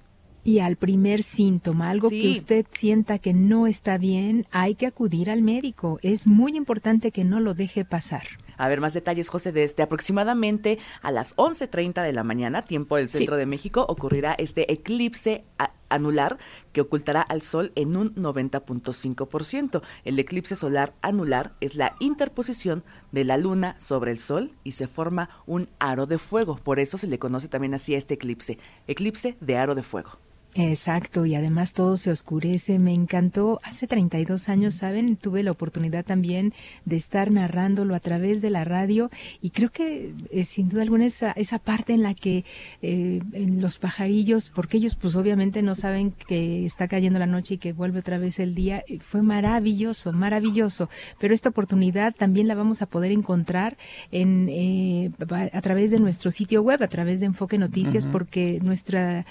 Y 0.44 0.58
al 0.58 0.76
primer 0.76 1.22
síntoma, 1.22 1.90
algo 1.90 2.10
que 2.10 2.32
usted 2.32 2.66
sienta 2.72 3.20
que 3.20 3.32
no 3.32 3.68
está 3.68 3.96
bien, 3.96 4.46
hay 4.50 4.74
que 4.74 4.86
acudir 4.86 5.30
al 5.30 5.42
médico. 5.42 6.00
Es 6.02 6.26
muy 6.26 6.56
importante 6.56 7.12
que 7.12 7.22
no 7.22 7.38
lo 7.38 7.54
deje 7.54 7.84
pasar. 7.84 8.22
A 8.56 8.68
ver, 8.68 8.80
más 8.80 8.92
detalles, 8.92 9.28
José, 9.28 9.52
de 9.52 9.62
este. 9.62 9.82
Aproximadamente 9.82 10.78
a 11.00 11.10
las 11.10 11.36
11.30 11.36 12.02
de 12.02 12.12
la 12.12 12.24
mañana, 12.24 12.64
tiempo 12.64 12.96
del 12.96 13.08
centro 13.08 13.36
de 13.36 13.46
México, 13.46 13.86
ocurrirá 13.88 14.34
este 14.34 14.72
eclipse 14.72 15.44
anular 15.88 16.38
que 16.72 16.80
ocultará 16.80 17.22
al 17.22 17.42
Sol 17.42 17.72
en 17.76 17.96
un 17.96 18.14
90.5%. 18.14 19.82
El 20.04 20.18
eclipse 20.18 20.56
solar 20.56 20.94
anular 21.02 21.52
es 21.60 21.76
la 21.76 21.94
interposición 22.00 22.82
de 23.12 23.24
la 23.24 23.36
Luna 23.36 23.76
sobre 23.78 24.10
el 24.10 24.18
Sol 24.18 24.52
y 24.64 24.72
se 24.72 24.88
forma 24.88 25.30
un 25.46 25.68
aro 25.78 26.06
de 26.06 26.18
fuego. 26.18 26.56
Por 26.56 26.80
eso 26.80 26.98
se 26.98 27.06
le 27.06 27.18
conoce 27.18 27.48
también 27.48 27.74
así 27.74 27.94
a 27.94 27.98
este 27.98 28.14
eclipse, 28.14 28.58
eclipse 28.86 29.36
de 29.40 29.56
aro 29.56 29.74
de 29.74 29.82
fuego. 29.82 30.18
Exacto, 30.54 31.24
y 31.24 31.34
además 31.34 31.72
todo 31.72 31.96
se 31.96 32.10
oscurece. 32.10 32.78
Me 32.78 32.92
encantó. 32.92 33.58
Hace 33.62 33.86
32 33.86 34.50
años, 34.50 34.74
¿saben? 34.74 35.16
Tuve 35.16 35.42
la 35.42 35.50
oportunidad 35.50 36.04
también 36.04 36.52
de 36.84 36.96
estar 36.96 37.30
narrándolo 37.30 37.94
a 37.94 38.00
través 38.00 38.42
de 38.42 38.50
la 38.50 38.62
radio 38.64 39.10
y 39.40 39.50
creo 39.50 39.70
que 39.70 40.12
eh, 40.30 40.44
sin 40.44 40.68
duda 40.68 40.82
alguna 40.82 41.06
esa, 41.06 41.32
esa 41.32 41.58
parte 41.58 41.94
en 41.94 42.02
la 42.02 42.12
que 42.12 42.44
eh, 42.82 43.22
en 43.32 43.62
los 43.62 43.78
pajarillos, 43.78 44.50
porque 44.50 44.76
ellos 44.76 44.94
pues 44.94 45.16
obviamente 45.16 45.62
no 45.62 45.74
saben 45.74 46.10
que 46.10 46.66
está 46.66 46.86
cayendo 46.86 47.18
la 47.18 47.26
noche 47.26 47.54
y 47.54 47.58
que 47.58 47.72
vuelve 47.72 48.00
otra 48.00 48.18
vez 48.18 48.38
el 48.38 48.54
día, 48.54 48.84
eh, 48.88 48.98
fue 49.00 49.22
maravilloso, 49.22 50.12
maravilloso. 50.12 50.90
Pero 51.18 51.32
esta 51.32 51.48
oportunidad 51.48 52.14
también 52.14 52.46
la 52.46 52.54
vamos 52.54 52.82
a 52.82 52.86
poder 52.86 53.10
encontrar 53.10 53.78
en, 54.10 55.14
a 55.30 55.60
través 55.62 55.90
de 55.92 55.98
nuestro 55.98 56.30
sitio 56.30 56.62
web, 56.62 56.82
a 56.82 56.88
través 56.88 57.20
de 57.20 57.26
Enfoque 57.26 57.56
Noticias, 57.56 58.06
porque 58.06 58.60
nuestra, 58.62 59.24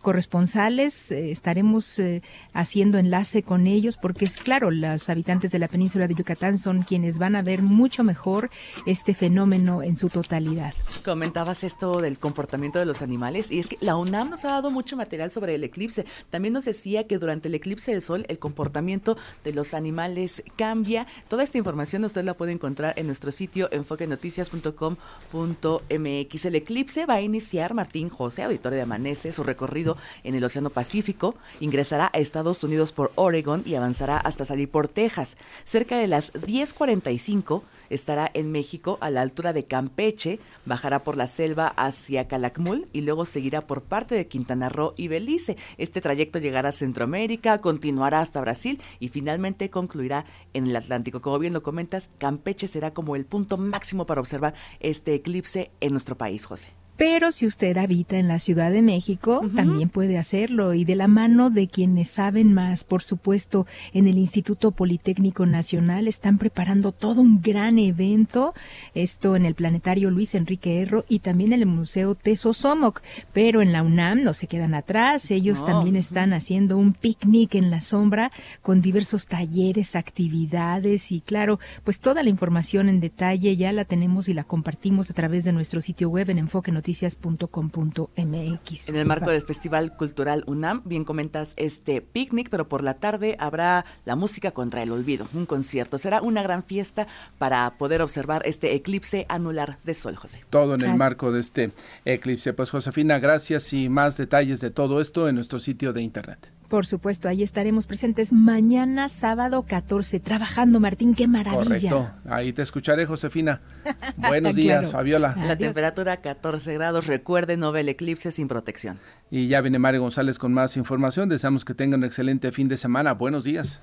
corresponsales, 0.00 1.12
eh, 1.12 1.30
estaremos 1.30 1.98
eh, 1.98 2.22
haciendo 2.52 2.98
enlace 2.98 3.42
con 3.42 3.66
ellos 3.66 3.96
porque 3.96 4.24
es 4.24 4.36
claro, 4.36 4.70
los 4.70 5.08
habitantes 5.10 5.50
de 5.50 5.58
la 5.58 5.68
península 5.68 6.06
de 6.06 6.14
Yucatán 6.14 6.58
son 6.58 6.82
quienes 6.82 7.18
van 7.18 7.36
a 7.36 7.42
ver 7.42 7.62
mucho 7.62 8.04
mejor 8.04 8.50
este 8.86 9.14
fenómeno 9.14 9.82
en 9.82 9.96
su 9.96 10.08
totalidad. 10.08 10.74
Comentabas 11.04 11.64
esto 11.64 12.00
del 12.00 12.18
comportamiento 12.18 12.78
de 12.78 12.86
los 12.86 13.02
animales 13.02 13.50
y 13.50 13.58
es 13.58 13.66
que 13.66 13.78
la 13.80 13.96
UNAM 13.96 14.30
nos 14.30 14.44
ha 14.44 14.50
dado 14.50 14.70
mucho 14.70 14.96
material 14.96 15.30
sobre 15.30 15.54
el 15.54 15.64
eclipse. 15.64 16.06
También 16.30 16.54
nos 16.54 16.64
decía 16.64 17.06
que 17.06 17.18
durante 17.18 17.48
el 17.48 17.54
eclipse 17.54 17.92
del 17.92 18.02
sol 18.02 18.24
el 18.28 18.38
comportamiento 18.38 19.16
de 19.44 19.52
los 19.52 19.74
animales 19.74 20.42
cambia. 20.56 21.06
Toda 21.28 21.42
esta 21.42 21.58
información 21.58 22.04
usted 22.04 22.24
la 22.24 22.34
puede 22.34 22.52
encontrar 22.52 22.98
en 22.98 23.06
nuestro 23.06 23.30
sitio 23.30 23.68
enfoquenoticias.com.mx. 23.72 26.44
El 26.44 26.54
eclipse 26.54 27.06
va 27.06 27.14
a 27.14 27.20
iniciar, 27.20 27.74
Martín 27.74 28.08
José, 28.08 28.42
auditorio 28.42 28.76
de 28.76 28.82
Amanece, 28.82 29.32
su 29.32 29.44
recorrido 29.44 29.87
en 30.24 30.34
el 30.34 30.44
Océano 30.44 30.70
Pacífico, 30.70 31.36
ingresará 31.60 32.10
a 32.12 32.18
Estados 32.18 32.62
Unidos 32.64 32.92
por 32.92 33.12
Oregon 33.14 33.62
y 33.64 33.74
avanzará 33.74 34.18
hasta 34.18 34.44
salir 34.44 34.68
por 34.70 34.88
Texas. 34.88 35.36
Cerca 35.64 35.98
de 35.98 36.08
las 36.08 36.32
10:45 36.32 37.62
estará 37.90 38.30
en 38.34 38.52
México 38.52 38.98
a 39.00 39.10
la 39.10 39.22
altura 39.22 39.52
de 39.52 39.64
Campeche, 39.64 40.40
bajará 40.66 41.04
por 41.04 41.16
la 41.16 41.26
selva 41.26 41.68
hacia 41.68 42.28
Calakmul 42.28 42.88
y 42.92 43.02
luego 43.02 43.24
seguirá 43.24 43.66
por 43.66 43.82
parte 43.82 44.14
de 44.14 44.26
Quintana 44.26 44.68
Roo 44.68 44.94
y 44.96 45.08
Belice. 45.08 45.56
Este 45.78 46.00
trayecto 46.00 46.38
llegará 46.38 46.70
a 46.70 46.72
Centroamérica, 46.72 47.60
continuará 47.60 48.20
hasta 48.20 48.40
Brasil 48.40 48.80
y 49.00 49.08
finalmente 49.08 49.70
concluirá 49.70 50.24
en 50.52 50.66
el 50.66 50.76
Atlántico. 50.76 51.20
Como 51.20 51.38
bien 51.38 51.52
lo 51.52 51.62
comentas, 51.62 52.10
Campeche 52.18 52.68
será 52.68 52.92
como 52.92 53.16
el 53.16 53.24
punto 53.24 53.56
máximo 53.56 54.06
para 54.06 54.20
observar 54.20 54.54
este 54.80 55.14
eclipse 55.14 55.70
en 55.80 55.92
nuestro 55.92 56.16
país, 56.16 56.44
José. 56.44 56.77
Pero 56.98 57.30
si 57.30 57.46
usted 57.46 57.76
habita 57.76 58.16
en 58.16 58.26
la 58.26 58.40
Ciudad 58.40 58.72
de 58.72 58.82
México, 58.82 59.48
también 59.54 59.88
puede 59.88 60.18
hacerlo. 60.18 60.74
Y 60.74 60.84
de 60.84 60.96
la 60.96 61.06
mano 61.06 61.48
de 61.48 61.68
quienes 61.68 62.10
saben 62.10 62.52
más, 62.52 62.82
por 62.82 63.02
supuesto, 63.02 63.68
en 63.92 64.08
el 64.08 64.18
Instituto 64.18 64.72
Politécnico 64.72 65.46
Nacional 65.46 66.08
están 66.08 66.38
preparando 66.38 66.90
todo 66.90 67.20
un 67.20 67.40
gran 67.40 67.78
evento, 67.78 68.52
esto 68.94 69.36
en 69.36 69.46
el 69.46 69.54
Planetario 69.54 70.10
Luis 70.10 70.34
Enrique 70.34 70.80
Erro 70.80 71.04
y 71.08 71.20
también 71.20 71.52
en 71.52 71.60
el 71.60 71.66
Museo 71.66 72.16
Teso 72.16 72.52
Somoc, 72.52 73.00
pero 73.32 73.62
en 73.62 73.70
la 73.70 73.84
UNAM 73.84 74.24
no 74.24 74.34
se 74.34 74.48
quedan 74.48 74.74
atrás, 74.74 75.30
ellos 75.30 75.64
también 75.64 75.94
están 75.94 76.32
haciendo 76.32 76.76
un 76.76 76.94
picnic 76.94 77.54
en 77.54 77.70
la 77.70 77.80
sombra 77.80 78.32
con 78.60 78.80
diversos 78.80 79.28
talleres, 79.28 79.94
actividades 79.94 81.12
y 81.12 81.20
claro, 81.20 81.60
pues 81.84 82.00
toda 82.00 82.24
la 82.24 82.28
información 82.28 82.88
en 82.88 82.98
detalle 82.98 83.56
ya 83.56 83.70
la 83.70 83.84
tenemos 83.84 84.28
y 84.28 84.34
la 84.34 84.42
compartimos 84.42 85.12
a 85.12 85.14
través 85.14 85.44
de 85.44 85.52
nuestro 85.52 85.80
sitio 85.80 86.10
web 86.10 86.30
en 86.30 86.38
Enfoque 86.38 86.72
Noticias 86.72 86.87
noticias.com.mx. 86.88 88.88
En 88.88 88.96
el 88.96 89.06
marco 89.06 89.30
del 89.30 89.42
Festival 89.42 89.94
Cultural 89.94 90.42
UNAM, 90.46 90.80
bien 90.86 91.04
comentas 91.04 91.52
este 91.56 92.00
picnic, 92.00 92.48
pero 92.48 92.66
por 92.66 92.82
la 92.82 92.94
tarde 92.94 93.36
habrá 93.38 93.84
la 94.06 94.16
música 94.16 94.52
contra 94.52 94.82
el 94.82 94.90
olvido, 94.90 95.28
un 95.34 95.44
concierto. 95.44 95.98
Será 95.98 96.22
una 96.22 96.42
gran 96.42 96.64
fiesta 96.64 97.06
para 97.36 97.76
poder 97.76 98.00
observar 98.00 98.40
este 98.46 98.74
eclipse 98.74 99.26
anular 99.28 99.78
de 99.84 99.92
sol, 99.92 100.16
José. 100.16 100.42
Todo 100.48 100.76
en 100.76 100.82
el 100.82 100.94
marco 100.94 101.30
de 101.30 101.40
este 101.40 101.72
eclipse. 102.06 102.54
Pues 102.54 102.70
Josefina, 102.70 103.18
gracias 103.18 103.74
y 103.74 103.90
más 103.90 104.16
detalles 104.16 104.60
de 104.60 104.70
todo 104.70 105.02
esto 105.02 105.28
en 105.28 105.34
nuestro 105.34 105.58
sitio 105.58 105.92
de 105.92 106.00
internet. 106.00 106.57
Por 106.68 106.84
supuesto, 106.84 107.30
ahí 107.30 107.42
estaremos 107.42 107.86
presentes 107.86 108.30
mañana 108.30 109.08
sábado 109.08 109.64
14, 109.66 110.20
trabajando, 110.20 110.80
Martín, 110.80 111.14
qué 111.14 111.26
maravilla. 111.26 111.64
Correcto, 111.64 112.10
ahí 112.28 112.52
te 112.52 112.60
escucharé, 112.60 113.06
Josefina. 113.06 113.62
Buenos 114.18 114.54
días, 114.54 114.92
Fabiola. 114.92 115.34
La 115.38 115.56
temperatura 115.56 116.18
14 116.18 116.74
grados, 116.74 117.06
recuerde, 117.06 117.56
no 117.56 117.72
ve 117.72 117.80
el 117.80 117.88
eclipse 117.88 118.32
sin 118.32 118.48
protección. 118.48 118.98
Y 119.30 119.48
ya 119.48 119.62
viene 119.62 119.78
Mario 119.78 120.02
González 120.02 120.38
con 120.38 120.52
más 120.52 120.76
información, 120.76 121.30
deseamos 121.30 121.64
que 121.64 121.72
tengan 121.72 122.00
un 122.00 122.04
excelente 122.04 122.52
fin 122.52 122.68
de 122.68 122.76
semana, 122.76 123.14
buenos 123.14 123.44
días. 123.44 123.80